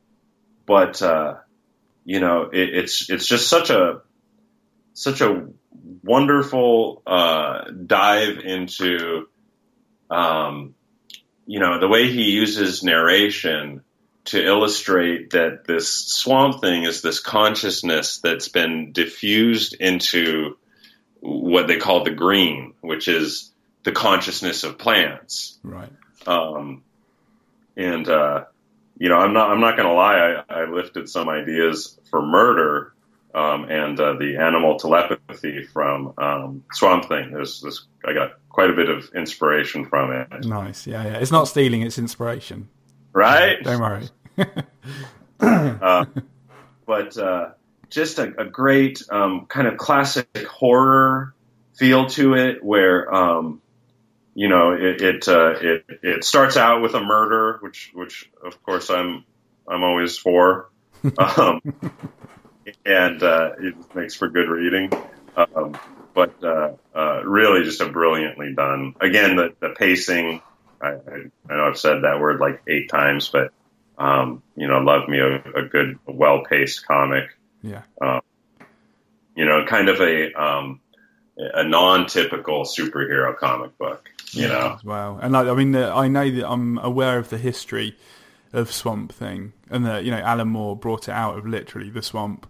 but 0.67 1.03
uh, 1.03 1.37
you 2.05 2.21
know, 2.21 2.43
it, 2.53 2.69
it's 2.75 3.11
it's 3.11 3.27
just 3.27 3.49
such 3.49 3.71
a 3.71 4.03
such 4.99 5.21
a 5.21 5.47
wonderful 6.03 7.03
uh, 7.07 7.71
dive 7.71 8.39
into, 8.39 9.29
um, 10.11 10.75
you 11.47 11.61
know, 11.61 11.79
the 11.79 11.87
way 11.87 12.11
he 12.11 12.33
uses 12.33 12.83
narration 12.83 13.85
to 14.25 14.45
illustrate 14.45 15.31
that 15.31 15.65
this 15.67 15.89
swamp 15.89 16.61
thing 16.61 16.83
is 16.83 17.01
this 17.01 17.21
consciousness 17.21 18.19
that's 18.19 18.49
been 18.49 18.91
diffused 18.91 19.75
into 19.75 20.59
what 21.21 21.69
they 21.69 21.77
call 21.77 22.03
the 22.03 22.11
green, 22.11 22.75
which 22.81 23.07
is 23.07 23.53
the 23.85 23.93
consciousness 23.93 24.65
of 24.65 24.79
plants. 24.79 25.61
Right. 25.63 25.93
Um, 26.27 26.83
and 27.77 28.09
uh, 28.09 28.47
you 28.99 29.09
know, 29.09 29.19
I'm 29.19 29.33
not 29.33 29.49
I'm 29.51 29.61
not 29.61 29.77
going 29.77 29.89
to 29.89 29.95
lie. 29.95 30.43
I, 30.49 30.63
I 30.63 30.65
lifted 30.65 31.09
some 31.09 31.29
ideas 31.29 31.97
for 32.11 32.21
murder 32.21 32.95
um, 33.35 33.65
and 33.65 33.99
uh, 34.01 34.15
the 34.15 34.37
animal 34.37 34.79
telepathy 34.79 35.65
from 35.65 36.15
um, 36.19 36.65
Swamp 36.73 37.09
Thing. 37.09 37.31
There's 37.33 37.61
this 37.61 37.87
I 38.05 38.13
got 38.13 38.33
quite 38.49 38.71
a 38.71 38.75
bit 38.75 38.89
of 38.89 39.11
inspiration 39.15 39.87
from 39.87 40.13
it. 40.13 40.45
Nice. 40.45 40.87
Yeah, 40.87 41.05
yeah. 41.05 41.19
It's 41.19 41.31
not 41.31 41.49
stealing; 41.49 41.83
it's 41.83 41.99
inspiration. 41.99 42.69
Right? 43.13 43.63
Don't 43.63 43.81
worry. 43.81 44.09
uh, 45.41 46.05
but 46.87 47.17
uh, 47.19 47.51
just 47.91 48.19
a, 48.19 48.41
a 48.41 48.45
great 48.45 49.03
um, 49.11 49.47
kind 49.47 49.67
of 49.67 49.77
classic 49.77 50.47
horror 50.47 51.35
feel 51.75 52.07
to 52.07 52.35
it, 52.35 52.63
where 52.63 53.13
um, 53.15 53.61
you 54.35 54.49
know 54.49 54.73
it 54.73 55.01
it, 55.01 55.29
uh, 55.29 55.55
it 55.61 55.85
it 56.03 56.25
starts 56.25 56.57
out 56.57 56.83
with 56.83 56.95
a 56.95 57.03
murder, 57.03 57.59
which 57.61 57.91
which 57.95 58.31
of 58.45 58.63
course 58.63 58.91
I'm 58.91 59.25
I'm 59.67 59.85
always 59.85 60.17
for, 60.17 60.71
um, 61.19 61.61
and 62.85 63.23
uh, 63.23 63.53
it 63.59 63.75
makes 63.95 64.15
for 64.15 64.29
good 64.29 64.49
reading. 64.49 64.93
Um, 65.37 65.79
but 66.15 66.43
uh, 66.43 66.73
uh, 66.95 67.23
really, 67.25 67.65
just 67.65 67.81
a 67.81 67.89
brilliantly 67.89 68.55
done. 68.55 68.95
Again, 69.01 69.37
the 69.37 69.55
the 69.61 69.71
pacing. 69.71 70.43
I, 70.81 70.89
I, 70.89 70.95
know 71.49 71.69
I've 71.69 71.79
said 71.79 72.03
that 72.03 72.21
word 72.21 72.41
like 72.41 72.63
eight 72.69 72.89
times, 72.89 73.29
but 73.29 73.53
um, 73.99 74.43
you 74.57 74.69
know, 74.69 74.79
love 74.79 75.09
me 75.09 75.19
a, 75.19 75.37
a 75.59 75.63
good, 75.63 75.99
well 76.07 76.45
paced 76.45 76.87
comic. 76.87 77.37
Yeah. 77.63 77.83
You 79.35 79.45
know, 79.45 79.65
kind 79.67 79.89
of 79.89 80.01
a 80.01 80.33
um, 80.35 80.81
a 81.37 81.63
non 81.65 82.07
typical 82.07 82.65
superhero 82.65 83.37
comic 83.37 83.77
book. 83.79 84.09
You 84.33 84.49
know, 84.49 84.75
as 84.77 84.85
well. 84.85 85.19
And 85.23 85.33
like, 85.33 85.47
I 85.47 85.55
mean, 85.55 85.73
the, 85.73 85.91
I 85.91 86.09
know 86.09 86.29
that 86.31 86.49
I'm 86.49 86.79
aware 86.79 87.19
of 87.19 87.31
the 87.31 87.39
history 87.39 87.97
of 88.53 88.73
Swamp 88.73 89.13
Thing, 89.13 89.53
and 89.71 89.85
that 89.87 90.05
you 90.05 90.11
know 90.11 90.19
Alan 90.19 90.49
Moore 90.49 90.77
brought 90.77 91.09
it 91.09 91.13
out 91.13 91.37
of 91.39 91.47
literally 91.47 91.91
the 91.91 92.03
swamp, 92.03 92.47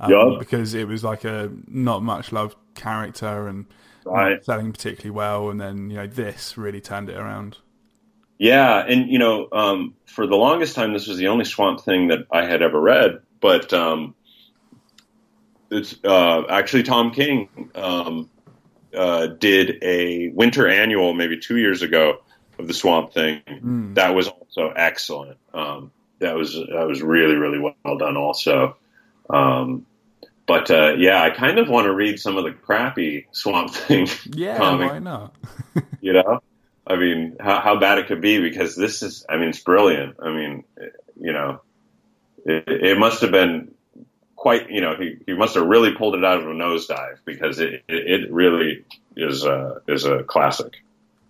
um, 0.00 0.10
Yeah. 0.10 0.36
because 0.38 0.74
it 0.74 0.88
was 0.88 1.04
like 1.04 1.24
a 1.24 1.50
not 1.68 2.02
much 2.02 2.32
loved 2.32 2.56
character 2.74 3.46
and 3.48 3.66
Right. 4.04 4.44
selling 4.44 4.72
particularly 4.72 5.10
well, 5.10 5.50
and 5.50 5.60
then 5.60 5.90
you 5.90 5.96
know 5.96 6.06
this 6.06 6.56
really 6.56 6.80
turned 6.80 7.08
it 7.10 7.16
around. 7.16 7.58
Yeah, 8.38 8.84
and 8.86 9.10
you 9.10 9.18
know, 9.18 9.48
um, 9.52 9.94
for 10.04 10.26
the 10.26 10.36
longest 10.36 10.74
time, 10.74 10.92
this 10.92 11.06
was 11.06 11.16
the 11.16 11.28
only 11.28 11.44
Swamp 11.44 11.80
Thing 11.80 12.08
that 12.08 12.26
I 12.30 12.44
had 12.44 12.62
ever 12.62 12.80
read. 12.80 13.20
But 13.40 13.72
um, 13.72 14.14
it's 15.70 15.96
uh, 16.04 16.42
actually 16.48 16.82
Tom 16.82 17.10
King 17.10 17.48
um, 17.74 18.30
uh, 18.96 19.26
did 19.26 19.82
a 19.82 20.28
winter 20.28 20.68
annual 20.68 21.14
maybe 21.14 21.38
two 21.38 21.56
years 21.56 21.82
ago 21.82 22.18
of 22.58 22.68
the 22.68 22.74
Swamp 22.74 23.12
Thing. 23.12 23.42
Mm. 23.46 23.94
That 23.94 24.14
was 24.14 24.28
also 24.28 24.70
excellent. 24.70 25.38
Um, 25.52 25.92
that 26.18 26.34
was 26.34 26.54
that 26.54 26.86
was 26.86 27.02
really 27.02 27.34
really 27.34 27.58
well 27.58 27.98
done 27.98 28.16
also. 28.16 28.76
Um, 29.28 29.86
but 30.46 30.70
uh, 30.70 30.94
yeah, 30.96 31.22
I 31.22 31.30
kind 31.30 31.58
of 31.58 31.68
want 31.68 31.86
to 31.86 31.92
read 31.92 32.20
some 32.20 32.36
of 32.36 32.44
the 32.44 32.52
crappy 32.52 33.26
Swamp 33.32 33.70
Thing 33.74 34.08
Yeah, 34.26 34.58
comic 34.58 34.90
why 34.90 34.98
not? 34.98 35.34
you 36.00 36.12
know 36.12 36.40
i 36.86 36.96
mean 36.96 37.36
how, 37.40 37.60
how 37.60 37.78
bad 37.78 37.98
it 37.98 38.06
could 38.06 38.20
be 38.20 38.40
because 38.40 38.76
this 38.76 39.02
is 39.02 39.24
i 39.28 39.36
mean 39.36 39.48
it's 39.48 39.60
brilliant 39.60 40.16
i 40.22 40.30
mean 40.30 40.64
you 41.20 41.32
know 41.32 41.60
it, 42.44 42.64
it 42.68 42.98
must 42.98 43.20
have 43.22 43.30
been 43.30 43.72
quite 44.34 44.70
you 44.70 44.80
know 44.80 44.96
he, 44.96 45.16
he 45.26 45.34
must 45.34 45.54
have 45.54 45.66
really 45.66 45.94
pulled 45.94 46.14
it 46.14 46.24
out 46.24 46.38
of 46.38 46.46
a 46.46 46.52
nosedive 46.52 47.18
because 47.24 47.58
it, 47.58 47.84
it, 47.88 48.22
it 48.22 48.32
really 48.32 48.84
is 49.16 49.44
a 49.44 49.80
is 49.88 50.04
a 50.04 50.22
classic 50.22 50.82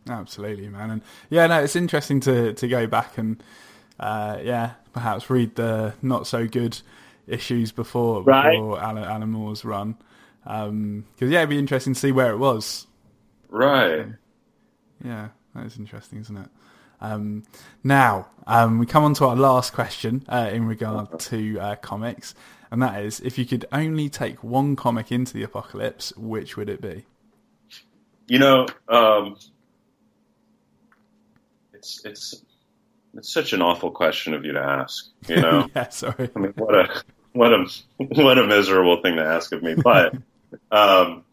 Absolutely, 0.08 0.68
man. 0.68 0.90
And 0.90 1.02
yeah, 1.30 1.46
no, 1.46 1.62
it's 1.62 1.76
interesting 1.76 2.20
to 2.20 2.52
to 2.54 2.68
go 2.68 2.86
back 2.86 3.18
and 3.18 3.42
uh, 3.98 4.38
yeah, 4.42 4.72
perhaps 4.92 5.28
read 5.30 5.54
the 5.56 5.94
not 6.02 6.26
so 6.26 6.46
good 6.46 6.80
issues 7.26 7.72
before 7.72 8.22
Right. 8.22 8.52
before 8.52 8.80
Alan, 8.80 9.04
Alan 9.04 9.30
Moore's 9.30 9.64
run. 9.64 9.96
Because 10.44 11.30
yeah, 11.30 11.38
it'd 11.40 11.48
be 11.50 11.58
interesting 11.58 11.94
to 11.94 11.98
see 11.98 12.12
where 12.12 12.30
it 12.30 12.36
was. 12.36 12.86
right 13.48 14.06
Yeah, 15.04 15.28
that 15.54 15.66
is 15.66 15.76
interesting, 15.76 16.20
isn't 16.20 16.36
it? 16.36 16.48
Um, 17.00 17.42
now 17.84 18.28
um, 18.46 18.78
we 18.78 18.86
come 18.86 19.02
on 19.04 19.12
to 19.14 19.26
our 19.26 19.36
last 19.36 19.72
question 19.72 20.24
uh, 20.28 20.48
in 20.52 20.66
regard 20.66 21.18
to 21.20 21.58
uh, 21.60 21.74
comics, 21.76 22.34
and 22.70 22.80
that 22.80 23.02
is: 23.04 23.20
if 23.20 23.38
you 23.38 23.44
could 23.44 23.66
only 23.72 24.08
take 24.08 24.42
one 24.44 24.76
comic 24.76 25.10
into 25.10 25.34
the 25.34 25.42
apocalypse, 25.42 26.16
which 26.16 26.56
would 26.56 26.68
it 26.68 26.80
be? 26.80 27.04
you 28.28 28.38
know 28.40 28.66
um, 28.88 29.36
it's 31.86 32.04
it's 32.04 32.42
it's 33.14 33.32
such 33.32 33.52
an 33.52 33.62
awful 33.62 33.90
question 33.90 34.34
of 34.34 34.44
you 34.44 34.52
to 34.52 34.60
ask 34.60 35.08
you 35.28 35.36
know 35.40 35.68
yeah, 35.74 35.88
sorry. 35.88 36.30
I 36.34 36.38
mean, 36.38 36.52
what 36.56 36.74
a 36.74 37.02
what 37.32 37.52
a 37.52 37.66
what 37.98 38.38
a 38.38 38.46
miserable 38.46 39.00
thing 39.02 39.16
to 39.16 39.24
ask 39.24 39.52
of 39.52 39.62
me. 39.62 39.74
But 39.74 40.14
um, 40.70 41.24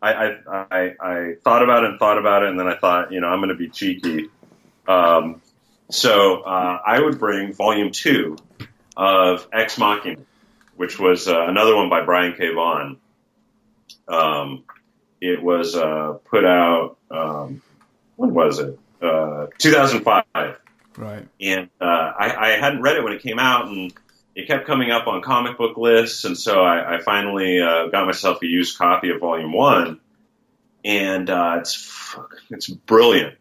I, 0.00 0.12
I 0.12 0.66
I 0.70 0.94
I 1.00 1.34
thought 1.42 1.62
about 1.62 1.84
it 1.84 1.90
and 1.90 1.98
thought 1.98 2.18
about 2.18 2.42
it, 2.42 2.50
and 2.50 2.60
then 2.60 2.66
I 2.66 2.76
thought, 2.76 3.12
you 3.12 3.20
know, 3.20 3.28
I'm 3.28 3.38
going 3.38 3.50
to 3.50 3.54
be 3.54 3.68
cheeky. 3.68 4.28
Um, 4.86 5.40
so 5.90 6.42
uh, 6.42 6.78
I 6.84 7.00
would 7.00 7.18
bring 7.18 7.52
Volume 7.52 7.92
Two 7.92 8.36
of 8.96 9.46
Ex 9.52 9.78
Machina, 9.78 10.20
which 10.76 10.98
was 10.98 11.28
uh, 11.28 11.46
another 11.46 11.76
one 11.76 11.88
by 11.88 12.04
Brian 12.04 12.34
K. 12.34 12.52
Vaughan. 12.52 12.98
Um, 14.08 14.64
it 15.20 15.42
was 15.42 15.76
uh, 15.76 16.18
put 16.24 16.44
out. 16.44 16.98
Um, 17.10 17.62
when 18.16 18.34
was 18.34 18.58
it? 18.58 18.78
Uh, 19.02 19.46
2005 19.58 20.58
Right. 20.96 21.26
and 21.40 21.70
uh, 21.80 21.84
I, 21.84 22.34
I 22.36 22.48
hadn't 22.50 22.82
read 22.82 22.96
it 22.96 23.02
when 23.04 23.12
it 23.14 23.22
came 23.22 23.38
out, 23.38 23.66
and 23.66 23.92
it 24.34 24.46
kept 24.46 24.66
coming 24.66 24.90
up 24.90 25.06
on 25.06 25.22
comic 25.22 25.56
book 25.58 25.76
lists, 25.76 26.24
and 26.24 26.36
so 26.36 26.62
I, 26.62 26.96
I 26.96 27.00
finally 27.00 27.60
uh, 27.60 27.88
got 27.88 28.06
myself 28.06 28.42
a 28.42 28.46
used 28.46 28.76
copy 28.78 29.10
of 29.10 29.20
Volume 29.20 29.52
One, 29.52 30.00
and 30.84 31.28
uh, 31.30 31.56
it's 31.60 32.16
it's 32.50 32.68
brilliant. 32.68 33.34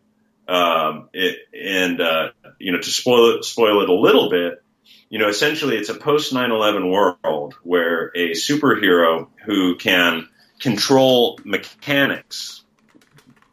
Um, 0.47 1.09
it 1.13 1.39
and 1.53 2.01
uh, 2.01 2.29
you 2.59 2.71
know 2.71 2.79
to 2.79 2.89
spoil 2.89 3.43
spoil 3.43 3.81
it 3.83 3.89
a 3.89 3.93
little 3.93 4.29
bit, 4.29 4.63
you 5.09 5.19
know 5.19 5.27
essentially 5.27 5.77
it's 5.77 5.89
a 5.89 5.95
post 5.95 6.33
9/11 6.33 6.89
world 6.91 7.55
where 7.63 8.11
a 8.15 8.31
superhero 8.31 9.27
who 9.45 9.75
can 9.75 10.27
control 10.59 11.39
mechanics 11.43 12.60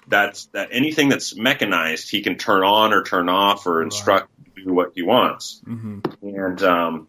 that's 0.08 0.46
that 0.46 0.68
anything 0.72 1.08
that's 1.08 1.36
mechanized 1.36 2.10
he 2.10 2.22
can 2.22 2.36
turn 2.36 2.62
on 2.62 2.92
or 2.92 3.04
turn 3.04 3.28
off 3.28 3.66
or 3.66 3.82
instruct 3.82 4.30
to 4.56 4.64
do 4.64 4.72
what 4.72 4.92
he 4.94 5.02
wants 5.02 5.60
hmm 5.64 6.00
and 6.22 6.62
um, 6.62 7.08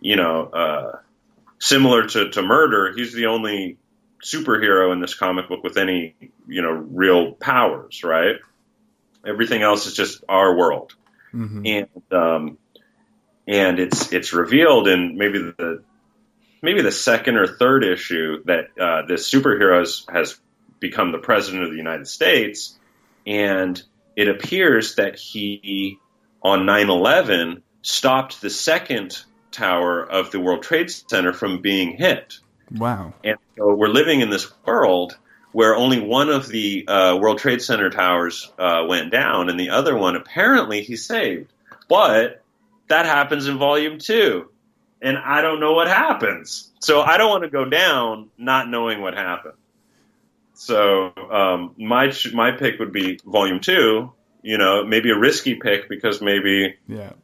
you 0.00 0.16
know, 0.16 0.44
uh, 0.46 0.98
similar 1.58 2.06
to, 2.06 2.30
to 2.30 2.42
murder, 2.42 2.92
he's 2.94 3.12
the 3.12 3.26
only 3.26 3.76
superhero 4.24 4.92
in 4.92 5.00
this 5.00 5.14
comic 5.14 5.48
book 5.48 5.62
with 5.62 5.76
any, 5.76 6.14
you 6.48 6.62
know, 6.62 6.72
real 6.72 7.32
powers, 7.32 8.02
right? 8.02 8.36
Everything 9.26 9.62
else 9.62 9.86
is 9.86 9.94
just 9.94 10.24
our 10.28 10.56
world. 10.56 10.94
Mm-hmm. 11.32 11.66
And, 11.66 12.12
um, 12.12 12.58
and 13.46 13.78
it's, 13.78 14.12
it's 14.12 14.32
revealed 14.32 14.88
in 14.88 15.16
maybe 15.16 15.38
the, 15.38 15.82
maybe 16.62 16.82
the 16.82 16.92
second 16.92 17.36
or 17.36 17.46
third 17.46 17.84
issue 17.84 18.42
that, 18.44 18.68
uh, 18.80 19.06
this 19.06 19.30
superhero 19.30 19.80
has, 19.80 20.06
has 20.08 20.40
become 20.80 21.12
the 21.12 21.18
president 21.18 21.64
of 21.64 21.70
the 21.70 21.76
United 21.76 22.08
States. 22.08 22.78
And 23.26 23.80
it 24.16 24.28
appears 24.28 24.96
that 24.96 25.16
he, 25.16 25.98
on 26.42 26.60
9-11, 26.60 27.62
stopped 27.82 28.40
the 28.40 28.50
second 28.50 29.22
tower 29.52 30.02
of 30.02 30.30
the 30.30 30.40
World 30.40 30.62
Trade 30.62 30.90
Center 30.90 31.32
from 31.32 31.60
being 31.60 31.96
hit. 31.96 32.38
Wow. 32.74 33.14
And 33.24 33.36
so 33.56 33.74
we're 33.74 33.88
living 33.88 34.20
in 34.20 34.30
this 34.30 34.50
world 34.64 35.16
where 35.52 35.74
only 35.74 36.00
one 36.00 36.28
of 36.28 36.48
the 36.48 36.86
uh, 36.86 37.18
World 37.20 37.38
Trade 37.38 37.60
Center 37.60 37.90
towers 37.90 38.50
uh, 38.58 38.84
went 38.88 39.10
down, 39.10 39.48
and 39.48 39.58
the 39.58 39.70
other 39.70 39.96
one 39.96 40.16
apparently 40.16 40.82
he 40.82 40.96
saved. 40.96 41.52
But 41.88 42.42
that 42.88 43.06
happens 43.06 43.48
in 43.48 43.58
Volume 43.58 43.98
Two, 43.98 44.48
and 45.02 45.18
I 45.18 45.42
don't 45.42 45.58
know 45.60 45.72
what 45.72 45.88
happens. 45.88 46.70
So 46.78 47.00
I 47.00 47.16
don't 47.16 47.30
want 47.30 47.44
to 47.44 47.50
go 47.50 47.64
down 47.64 48.30
not 48.38 48.68
knowing 48.68 49.00
what 49.00 49.14
happened. 49.14 49.54
So 50.60 51.14
um, 51.32 51.74
my 51.78 52.12
my 52.34 52.50
pick 52.50 52.78
would 52.80 52.92
be 52.92 53.18
Volume 53.24 53.60
Two. 53.60 54.12
You 54.42 54.58
know, 54.58 54.84
maybe 54.84 55.10
a 55.10 55.18
risky 55.18 55.54
pick 55.54 55.88
because 55.88 56.20
maybe 56.20 56.76
yeah 56.86 57.14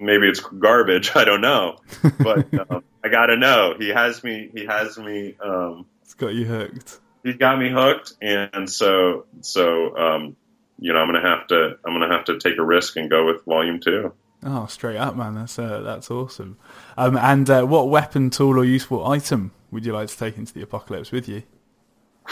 maybe 0.00 0.26
it's 0.26 0.40
garbage. 0.40 1.12
I 1.14 1.24
don't 1.24 1.40
know, 1.40 1.76
but 2.18 2.52
um, 2.68 2.82
I 3.04 3.08
gotta 3.08 3.36
know. 3.36 3.76
He 3.78 3.90
has 3.90 4.24
me. 4.24 4.50
He 4.52 4.66
has 4.66 4.98
me. 4.98 5.36
Um, 5.40 5.86
it's 6.02 6.14
got 6.14 6.34
you 6.34 6.46
hooked. 6.46 6.98
He's 7.22 7.36
got 7.36 7.60
me 7.60 7.70
hooked, 7.70 8.14
and 8.20 8.68
so 8.68 9.26
so 9.40 9.96
um, 9.96 10.36
you 10.80 10.92
know 10.92 10.98
I'm 10.98 11.06
gonna 11.06 11.28
have 11.28 11.46
to 11.48 11.78
I'm 11.86 11.92
gonna 11.92 12.12
have 12.12 12.24
to 12.24 12.40
take 12.40 12.58
a 12.58 12.64
risk 12.64 12.96
and 12.96 13.08
go 13.08 13.24
with 13.24 13.44
volume 13.44 13.78
two. 13.78 14.12
Oh, 14.42 14.66
straight 14.66 14.96
up, 14.96 15.14
man! 15.14 15.36
That's 15.36 15.60
uh, 15.60 15.80
that's 15.82 16.10
awesome. 16.10 16.58
Um, 16.96 17.16
and 17.16 17.48
uh, 17.48 17.62
what 17.62 17.88
weapon, 17.88 18.30
tool, 18.30 18.58
or 18.58 18.64
useful 18.64 19.06
item 19.06 19.52
would 19.70 19.86
you 19.86 19.92
like 19.92 20.08
to 20.08 20.16
take 20.16 20.36
into 20.36 20.52
the 20.52 20.62
apocalypse 20.62 21.12
with 21.12 21.28
you? 21.28 21.44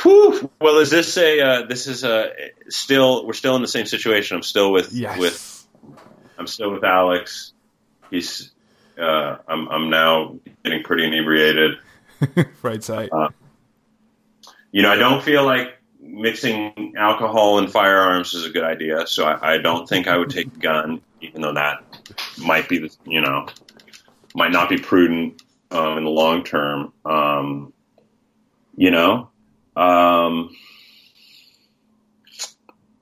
Whew. 0.03 0.51
Well, 0.61 0.79
is 0.79 0.91
this 0.91 1.17
a 1.17 1.41
uh, 1.41 1.67
this 1.67 1.87
is 1.87 2.05
a 2.05 2.31
still 2.69 3.27
we're 3.27 3.33
still 3.33 3.57
in 3.57 3.63
the 3.63 3.69
same 3.69 3.87
situation. 3.87 4.37
I'm 4.37 4.43
still 4.43 4.71
with 4.71 4.93
yes. 4.93 5.19
with 5.19 5.69
I'm 6.39 6.47
still 6.47 6.73
with 6.73 6.85
Alex. 6.85 7.53
He's 8.11 8.53
uh, 8.99 9.39
I'm 9.49 9.69
I'm 9.69 9.91
now 9.91 10.37
getting 10.65 10.83
pretty 10.83 11.05
inebriated. 11.05 11.79
Afraid 12.37 12.85
so. 12.85 13.09
Uh, 13.11 13.29
you 14.71 14.83
know, 14.83 14.91
I 14.91 14.97
don't 14.97 15.23
feel 15.23 15.45
like 15.45 15.79
mixing 16.01 16.95
alcohol 16.97 17.59
and 17.59 17.71
firearms 17.71 18.35
is 18.35 18.45
a 18.45 18.51
good 18.51 18.65
idea. 18.65 19.07
So 19.07 19.25
I, 19.25 19.55
I 19.55 19.59
don't 19.59 19.89
think 19.89 20.07
I 20.07 20.17
would 20.17 20.31
take 20.31 20.47
a 20.47 20.59
gun, 20.59 21.01
even 21.21 21.41
though 21.41 21.55
that 21.55 21.83
might 22.39 22.69
be 22.69 22.79
the 22.79 22.97
you 23.05 23.21
know 23.21 23.47
might 24.35 24.53
not 24.53 24.69
be 24.69 24.79
prudent 24.79 25.43
um, 25.71 25.99
in 25.99 26.05
the 26.05 26.11
long 26.11 26.45
term. 26.45 26.93
Um, 27.05 27.73
you 28.77 28.93
know, 28.93 29.31
um, 29.79 30.51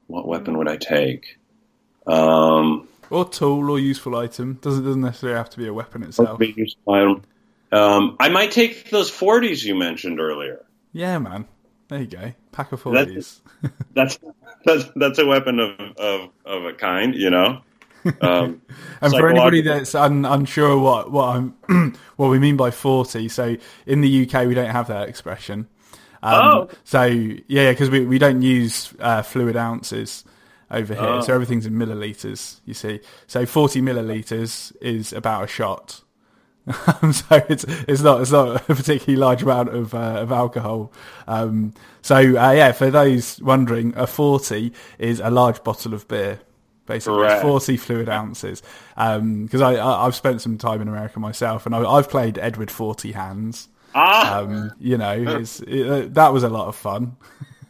what 0.07 0.29
weapon 0.29 0.59
would 0.59 0.69
I 0.69 0.77
take? 0.77 1.39
Um, 2.07 2.87
or 3.11 3.29
tool 3.29 3.71
or 3.71 3.79
useful 3.79 4.17
item. 4.17 4.55
Doesn't 4.61 4.85
doesn't 4.85 5.01
necessarily 5.01 5.39
have 5.39 5.51
to 5.51 5.59
be 5.59 5.67
a 5.67 5.75
weapon 5.75 6.03
itself. 6.03 6.41
Um, 7.73 8.17
I 8.21 8.29
might 8.29 8.53
take 8.53 8.91
those 8.91 9.11
forties 9.11 9.65
you 9.65 9.75
mentioned 9.75 10.21
earlier. 10.21 10.65
Yeah, 10.93 11.19
man. 11.19 11.47
There 11.89 12.01
you 12.01 12.07
go. 12.07 12.33
Pack 12.53 12.73
of 12.73 12.81
forties. 12.81 13.41
That's, 13.95 14.19
that's 14.65 14.85
that's 14.97 15.19
a 15.19 15.27
weapon 15.27 15.59
of 15.61 15.81
of, 15.97 16.31
of 16.45 16.65
a 16.65 16.73
kind, 16.73 17.15
you 17.15 17.31
know. 17.31 17.63
Um, 18.21 18.61
and 19.01 19.13
for 19.13 19.29
anybody 19.29 19.63
that's 19.63 19.95
un, 19.95 20.25
unsure 20.25 20.79
what 20.79 21.11
what 21.11 21.37
I'm 21.37 21.95
what 22.17 22.29
we 22.29 22.39
mean 22.39 22.57
by 22.57 22.71
forty, 22.71 23.29
so 23.29 23.57
in 23.87 24.03
the 24.03 24.27
UK 24.27 24.47
we 24.47 24.55
don't 24.55 24.71
have 24.71 24.89
that 24.89 25.09
expression. 25.09 25.69
Um, 26.27 26.55
oh. 26.55 26.69
So 26.85 27.05
yeah, 27.05 27.71
because 27.71 27.91
we 27.91 28.05
we 28.05 28.19
don't 28.19 28.43
use 28.43 28.93
uh, 28.99 29.23
fluid 29.23 29.57
ounces 29.57 30.25
over 30.71 30.95
here. 30.95 31.05
Oh. 31.05 31.21
So 31.21 31.33
everything's 31.33 31.67
in 31.67 31.75
milliliters, 31.75 32.61
you 32.65 32.75
see. 32.75 33.01
So 33.27 33.47
40 33.47 33.81
milliliters 33.83 34.75
is 34.81 35.13
about 35.13 35.45
a 35.45 35.47
shot. 35.47 36.03
so 37.13 37.45
it's 37.49 37.65
it's 37.87 38.03
not 38.03 38.21
it's 38.21 38.33
not 38.33 38.57
a 38.69 38.75
particularly 38.75 39.17
large 39.17 39.43
amount 39.43 39.69
of 39.69 39.95
uh, 39.95 40.17
of 40.19 40.33
alcohol. 40.33 40.93
Um, 41.29 41.73
so 42.03 42.17
uh, 42.17 42.51
yeah, 42.51 42.73
for 42.73 42.91
those 42.91 43.41
wondering, 43.41 43.95
a 43.97 44.07
40 44.07 44.73
is 44.99 45.21
a 45.21 45.31
large 45.31 45.63
bottle 45.63 45.95
of 45.95 46.09
beer. 46.09 46.41
Basically, 46.87 47.19
Correct. 47.19 47.43
40 47.43 47.77
fluid 47.79 48.09
ounces. 48.09 48.63
Because 48.95 49.61
I, 49.61 49.75
I 49.75 50.07
I've 50.07 50.15
spent 50.15 50.41
some 50.41 50.57
time 50.57 50.81
in 50.81 50.89
America 50.89 51.21
myself, 51.21 51.67
and 51.67 51.75
I, 51.75 51.85
I've 51.85 52.09
played 52.11 52.39
Edward 52.39 52.71
Forty 52.71 53.13
Hands. 53.13 53.69
Ah, 53.97 54.41
Um, 54.41 54.73
you 54.79 54.99
know, 54.99 55.41
it's, 55.41 55.61
it, 55.61 55.89
uh, 55.89 56.09
that 56.11 56.31
was 56.31 56.43
a 56.43 56.51
lot 56.51 56.69
of 56.69 56.77
fun. 56.77 57.17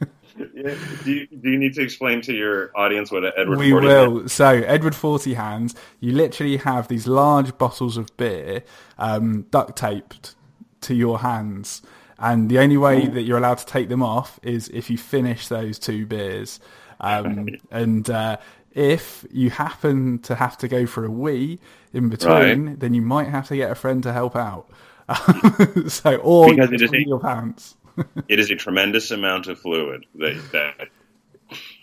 do, 0.36 1.12
you, 1.12 1.26
do 1.28 1.50
you 1.50 1.56
need 1.56 1.72
to 1.74 1.82
explain 1.82 2.20
to 2.22 2.34
your 2.34 2.72
audience 2.76 3.12
what 3.12 3.24
Edward? 3.38 3.58
We 3.58 3.70
40 3.70 3.86
will. 3.86 4.28
So, 4.28 4.46
Edward 4.46 4.96
Forty 4.96 5.34
Hands, 5.34 5.72
you 6.00 6.12
literally 6.12 6.56
have 6.56 6.88
these 6.88 7.06
large 7.06 7.56
bottles 7.58 7.96
of 7.96 8.14
beer 8.16 8.64
um, 8.98 9.42
duct 9.52 9.76
taped 9.76 10.34
to 10.80 10.94
your 10.96 11.20
hands, 11.20 11.80
and 12.18 12.50
the 12.50 12.58
only 12.58 12.76
way 12.76 13.06
that 13.06 13.22
you're 13.22 13.38
allowed 13.38 13.58
to 13.58 13.66
take 13.66 13.88
them 13.88 14.02
off 14.02 14.40
is 14.42 14.68
if 14.70 14.90
you 14.90 14.98
finish 14.98 15.46
those 15.46 15.78
two 15.78 16.06
beers. 16.06 16.58
Um, 17.00 17.50
and 17.70 18.10
uh, 18.10 18.38
if 18.72 19.24
you 19.30 19.50
happen 19.50 20.18
to 20.20 20.34
have 20.34 20.58
to 20.58 20.66
go 20.66 20.86
for 20.86 21.04
a 21.04 21.10
wee 21.10 21.60
in 21.92 22.08
between, 22.08 22.76
then 22.78 22.94
you 22.94 23.02
might 23.02 23.28
have 23.28 23.46
to 23.48 23.56
get 23.56 23.70
a 23.70 23.76
friend 23.76 24.02
to 24.02 24.12
help 24.12 24.34
out. 24.34 24.68
so, 25.88 26.16
or 26.16 26.50
Because 26.54 26.72
it 26.72 26.78
just 26.78 26.94
a- 26.94 27.06
your 27.06 27.20
pants. 27.20 27.76
It 28.28 28.38
is 28.38 28.50
a 28.50 28.56
tremendous 28.56 29.10
amount 29.10 29.46
of 29.46 29.58
fluid 29.58 30.04
that, 30.16 30.36
that 30.52 30.88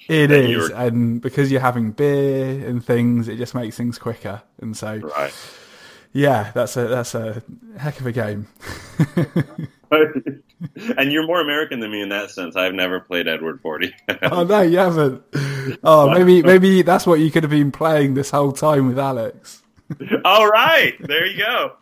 It 0.07 0.29
is, 0.31 0.49
you're- 0.49 0.73
and 0.73 1.19
because 1.21 1.51
you're 1.51 1.61
having 1.61 1.91
beer 1.91 2.67
and 2.67 2.85
things, 2.85 3.27
it 3.27 3.37
just 3.37 3.55
makes 3.55 3.75
things 3.77 3.97
quicker. 3.97 4.41
And 4.61 4.77
so, 4.77 4.97
right. 4.97 5.33
yeah, 6.11 6.51
that's 6.53 6.77
a 6.77 6.87
that's 6.87 7.15
a 7.15 7.41
heck 7.77 7.99
of 7.99 8.05
a 8.05 8.11
game. 8.11 8.47
and 9.91 11.11
you're 11.11 11.25
more 11.25 11.41
American 11.41 11.79
than 11.79 11.91
me 11.91 12.01
in 12.01 12.09
that 12.09 12.29
sense. 12.31 12.55
I've 12.55 12.73
never 12.73 12.99
played 12.99 13.27
Edward 13.27 13.61
Forty. 13.61 13.93
oh 14.23 14.43
no, 14.43 14.61
you 14.61 14.77
haven't. 14.77 15.23
Oh, 15.83 16.09
maybe 16.11 16.41
maybe 16.43 16.81
that's 16.83 17.05
what 17.07 17.19
you 17.19 17.31
could 17.31 17.43
have 17.43 17.49
been 17.51 17.71
playing 17.71 18.13
this 18.13 18.29
whole 18.29 18.51
time 18.51 18.87
with 18.87 18.99
Alex. 18.99 19.63
All 20.23 20.47
right, 20.47 20.95
there 20.99 21.25
you 21.25 21.37
go. 21.37 21.73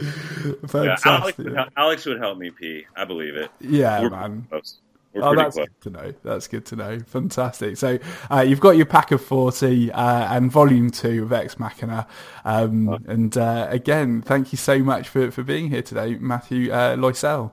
Yeah, 0.74 0.96
Alex, 1.04 1.38
would, 1.38 1.54
hel- 1.54 1.68
Alex 1.76 2.06
would 2.06 2.18
help 2.18 2.38
me 2.38 2.50
pee. 2.50 2.86
I 2.96 3.04
believe 3.04 3.36
it. 3.36 3.50
Yeah, 3.60 4.00
We're 4.02 4.10
man. 4.10 4.46
close. 4.48 4.78
We're 5.12 5.22
Oh, 5.24 5.34
that's 5.34 5.56
close. 5.56 5.66
good 5.66 5.80
to 5.82 5.90
know. 5.90 6.14
That's 6.22 6.46
good 6.48 6.66
to 6.66 6.76
know. 6.76 6.98
Fantastic. 7.00 7.76
So 7.76 7.98
uh, 8.30 8.40
you've 8.42 8.60
got 8.60 8.76
your 8.76 8.86
pack 8.86 9.10
of 9.10 9.20
forty 9.22 9.90
uh, 9.92 10.34
and 10.36 10.50
volume 10.50 10.90
two 10.90 11.24
of 11.24 11.32
Ex 11.32 11.58
Machina. 11.58 12.06
Um, 12.44 13.02
and 13.08 13.36
uh, 13.36 13.66
again, 13.70 14.22
thank 14.22 14.52
you 14.52 14.58
so 14.58 14.78
much 14.78 15.08
for, 15.08 15.30
for 15.30 15.42
being 15.42 15.68
here 15.70 15.82
today, 15.82 16.14
Matthew 16.14 16.70
uh, 16.72 16.96
Loisel. 16.96 17.52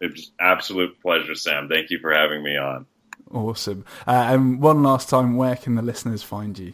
It's 0.00 0.14
was 0.14 0.30
absolute 0.40 1.00
pleasure, 1.00 1.34
Sam. 1.34 1.68
Thank 1.68 1.90
you 1.90 1.98
for 1.98 2.12
having 2.12 2.42
me 2.42 2.56
on. 2.56 2.86
Awesome. 3.30 3.84
Uh, 4.06 4.28
and 4.30 4.60
one 4.60 4.82
last 4.82 5.08
time, 5.08 5.36
where 5.36 5.56
can 5.56 5.74
the 5.74 5.82
listeners 5.82 6.22
find 6.22 6.58
you? 6.58 6.72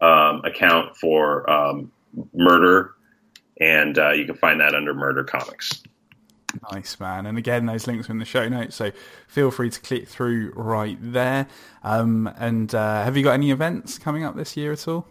um, 0.00 0.42
account 0.42 0.96
for 0.96 1.50
um, 1.50 1.92
Murder, 2.32 2.94
and 3.60 3.98
uh, 3.98 4.12
you 4.12 4.24
can 4.24 4.36
find 4.36 4.60
that 4.60 4.74
under 4.74 4.94
Murder 4.94 5.22
Comics. 5.22 5.82
Nice 6.72 6.98
man. 7.00 7.26
And 7.26 7.38
again, 7.38 7.66
those 7.66 7.86
links 7.86 8.08
are 8.08 8.12
in 8.12 8.18
the 8.18 8.24
show 8.24 8.48
notes, 8.48 8.76
so 8.76 8.92
feel 9.28 9.50
free 9.50 9.70
to 9.70 9.80
click 9.80 10.08
through 10.08 10.52
right 10.54 10.98
there. 11.00 11.46
Um, 11.82 12.26
and 12.38 12.74
uh, 12.74 13.04
have 13.04 13.16
you 13.16 13.22
got 13.22 13.32
any 13.32 13.50
events 13.50 13.98
coming 13.98 14.24
up 14.24 14.36
this 14.36 14.56
year 14.56 14.72
at 14.72 14.86
all? 14.88 15.06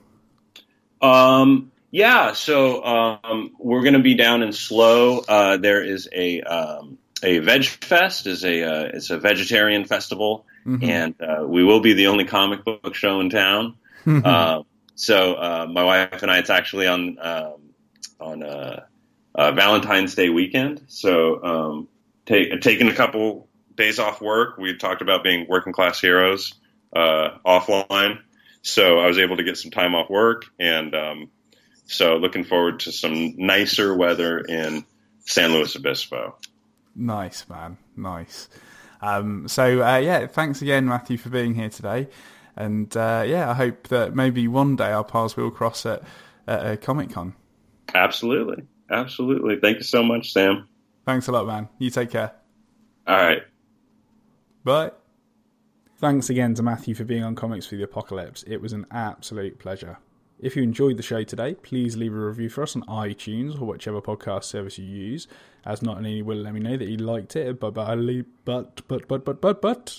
Um, 1.02 1.72
yeah, 1.92 2.34
so 2.34 2.84
um, 2.84 3.52
we're 3.60 3.82
going 3.82 3.94
to 3.94 4.00
be 4.00 4.16
down 4.16 4.44
in 4.44 4.52
SLO. 4.52 5.20
Uh, 5.20 5.58
there 5.58 5.84
is 5.84 6.10
a 6.14 6.42
um, 6.42 6.98
a 7.24 7.40
Veg 7.40 7.66
Fest. 7.66 8.28
is 8.28 8.44
a 8.44 8.64
uh, 8.64 8.90
It's 8.94 9.10
a 9.10 9.20
vegetarian 9.20 9.86
festival, 9.86 10.46
mm-hmm. 10.66 10.84
and 10.84 11.16
uh, 11.22 11.46
we 11.48 11.64
will 11.64 11.80
be 11.80 11.94
the 11.94 12.08
only 12.08 12.26
comic 12.26 12.64
book 12.64 12.96
show 12.96 13.20
in 13.22 13.30
town. 13.30 13.76
uh, 14.06 14.64
so 14.96 15.34
uh, 15.36 15.68
my 15.72 15.84
wife 15.84 16.22
and 16.22 16.32
I, 16.32 16.40
it's 16.40 16.50
actually 16.50 16.88
on 16.88 17.18
um, 17.20 17.56
on 18.20 18.44
uh, 19.38 19.42
uh, 19.42 19.52
Valentine's 19.52 20.16
Day 20.16 20.30
weekend. 20.30 20.84
So 20.88 21.44
um, 21.44 21.88
take, 22.26 22.62
taking 22.62 22.88
a 22.88 22.94
couple 22.94 23.48
days 23.76 24.00
off 24.00 24.22
work. 24.22 24.58
We 24.58 24.76
talked 24.78 25.02
about 25.02 25.24
being 25.24 25.46
working 25.48 25.74
class 25.74 26.00
heroes 26.00 26.54
offline, 26.96 28.20
so 28.62 29.00
I 29.00 29.08
was 29.08 29.18
able 29.18 29.38
to 29.38 29.44
get 29.44 29.58
some 29.58 29.72
time 29.72 29.96
off 29.96 30.10
work, 30.10 30.46
and 30.58 30.96
um, 30.96 31.30
so 31.86 32.16
looking 32.18 32.46
forward 32.46 32.80
to 32.82 32.92
some 32.92 33.36
nicer 33.38 33.94
weather 33.94 34.40
in 34.40 34.86
San 35.26 35.52
Luis 35.52 35.76
Obispo. 35.76 36.38
Nice, 36.96 37.48
man. 37.50 37.78
Nice. 37.96 38.48
Um, 39.02 39.48
so, 39.48 39.84
uh, 39.84 39.98
yeah, 39.98 40.28
thanks 40.28 40.62
again, 40.62 40.86
Matthew, 40.86 41.18
for 41.18 41.30
being 41.30 41.54
here 41.54 41.70
today. 41.70 42.08
And 42.56 42.96
uh, 42.96 43.24
yeah, 43.28 43.50
I 43.50 43.54
hope 43.54 43.90
that 43.90 44.16
maybe 44.16 44.48
one 44.48 44.78
day 44.78 44.92
our 44.92 45.04
paths 45.04 45.36
will 45.36 45.52
cross 45.52 45.86
at, 45.86 46.04
at 46.48 46.66
a 46.66 46.78
Comic 46.78 47.12
Con. 47.12 47.36
Absolutely. 47.94 48.64
Absolutely. 48.90 49.58
Thank 49.60 49.78
you 49.78 49.84
so 49.84 50.04
much, 50.04 50.32
Sam. 50.32 50.68
Thanks 51.06 51.28
a 51.28 51.32
lot, 51.32 51.48
man. 51.48 51.70
You 51.80 51.90
take 51.90 52.12
care. 52.12 52.34
All 53.08 53.16
right. 53.16 53.44
Bye. 54.64 54.92
Thanks 55.98 56.30
again 56.30 56.54
to 56.56 56.64
Matthew 56.64 56.94
for 56.94 57.04
being 57.04 57.24
on 57.24 57.36
Comics 57.36 57.66
for 57.66 57.76
the 57.76 57.84
Apocalypse. 57.84 58.44
It 58.48 58.62
was 58.62 58.74
an 58.74 58.86
absolute 58.92 59.60
pleasure. 59.60 59.98
If 60.40 60.56
you 60.56 60.64
enjoyed 60.64 60.98
the 60.98 61.04
show 61.04 61.24
today, 61.24 61.54
please 61.56 61.96
leave 61.96 62.14
a 62.14 62.18
review 62.18 62.50
for 62.50 62.64
us 62.64 62.76
on 62.76 62.84
iTunes 62.84 63.60
or 63.62 63.66
whichever 63.66 64.02
podcast 64.02 64.44
service 64.44 64.78
you 64.78 64.86
use, 64.86 65.28
as 65.66 65.82
not 65.82 65.98
only 65.98 66.22
will 66.22 66.38
let 66.38 66.54
me 66.54 66.60
know 66.60 66.76
that 66.76 66.88
you 66.88 66.98
liked 66.98 67.36
it, 67.36 67.60
but 67.60 67.72
but 67.72 67.96
but 68.44 68.88
but 68.88 69.08
but 69.08 69.26
but 69.26 69.42
but. 69.42 69.62
but 69.62 69.98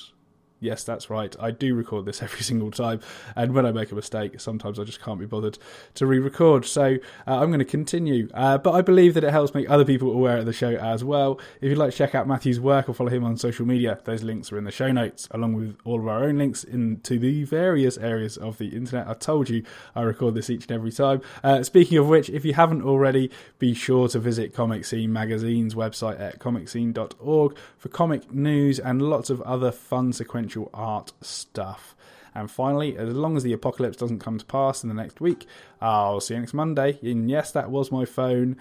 Yes, 0.58 0.84
that's 0.84 1.10
right. 1.10 1.36
I 1.38 1.50
do 1.50 1.74
record 1.74 2.06
this 2.06 2.22
every 2.26 2.40
single 2.40 2.70
time, 2.70 3.00
and 3.34 3.52
when 3.52 3.66
I 3.66 3.72
make 3.72 3.92
a 3.92 3.94
mistake, 3.94 4.40
sometimes 4.40 4.78
I 4.78 4.84
just 4.84 5.02
can't 5.02 5.18
be 5.18 5.26
bothered 5.26 5.58
to 5.94 6.06
re-record. 6.06 6.64
So 6.64 6.96
uh, 7.26 7.40
I'm 7.40 7.48
going 7.48 7.58
to 7.58 7.64
continue, 7.64 8.28
uh, 8.32 8.58
but 8.58 8.72
I 8.72 8.80
believe 8.80 9.14
that 9.14 9.24
it 9.24 9.30
helps 9.30 9.54
make 9.54 9.68
other 9.68 9.84
people 9.84 10.10
aware 10.12 10.38
of 10.38 10.46
the 10.46 10.52
show 10.52 10.74
as 10.76 11.04
well. 11.04 11.38
If 11.60 11.68
you'd 11.68 11.78
like 11.78 11.90
to 11.90 11.96
check 11.96 12.14
out 12.14 12.26
Matthew's 12.26 12.58
work 12.58 12.88
or 12.88 12.94
follow 12.94 13.10
him 13.10 13.24
on 13.24 13.36
social 13.36 13.66
media, 13.66 14.00
those 14.04 14.22
links 14.22 14.50
are 14.50 14.58
in 14.58 14.64
the 14.64 14.70
show 14.70 14.90
notes, 14.90 15.28
along 15.30 15.54
with 15.54 15.76
all 15.84 16.00
of 16.00 16.08
our 16.08 16.24
own 16.24 16.38
links 16.38 16.64
into 16.64 17.18
the 17.18 17.44
various 17.44 17.98
areas 17.98 18.36
of 18.38 18.56
the 18.56 18.68
internet. 18.68 19.06
I 19.08 19.14
told 19.14 19.50
you 19.50 19.62
I 19.94 20.02
record 20.02 20.34
this 20.34 20.48
each 20.48 20.62
and 20.64 20.72
every 20.72 20.92
time. 20.92 21.20
Uh, 21.44 21.62
speaking 21.62 21.98
of 21.98 22.08
which, 22.08 22.30
if 22.30 22.44
you 22.44 22.54
haven't 22.54 22.82
already, 22.82 23.30
be 23.58 23.74
sure 23.74 24.08
to 24.08 24.18
visit 24.18 24.54
Comic 24.54 24.86
Scene 24.86 25.12
Magazine's 25.12 25.74
website 25.74 26.18
at 26.18 26.38
comicscene.org 26.38 27.56
for 27.76 27.88
comic 27.90 28.32
news 28.32 28.78
and 28.78 29.02
lots 29.02 29.28
of 29.28 29.42
other 29.42 29.70
fun 29.70 30.12
sequential 30.12 30.45
art 30.74 31.12
stuff. 31.20 31.94
And 32.34 32.50
finally, 32.50 32.98
as 32.98 33.14
long 33.14 33.36
as 33.36 33.42
the 33.42 33.54
apocalypse 33.54 33.96
doesn't 33.96 34.18
come 34.18 34.38
to 34.38 34.44
pass 34.44 34.82
in 34.82 34.88
the 34.90 34.94
next 34.94 35.20
week, 35.20 35.46
I'll 35.80 36.20
see 36.20 36.34
you 36.34 36.40
next 36.40 36.52
Monday. 36.52 36.98
And 37.02 37.30
yes, 37.30 37.50
that 37.52 37.70
was 37.70 37.90
my 37.90 38.04
phone. 38.04 38.56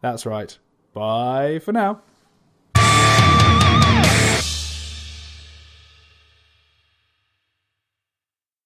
That's 0.00 0.26
right. 0.26 0.58
Bye 0.92 1.60
for 1.60 1.72
now. 1.72 2.02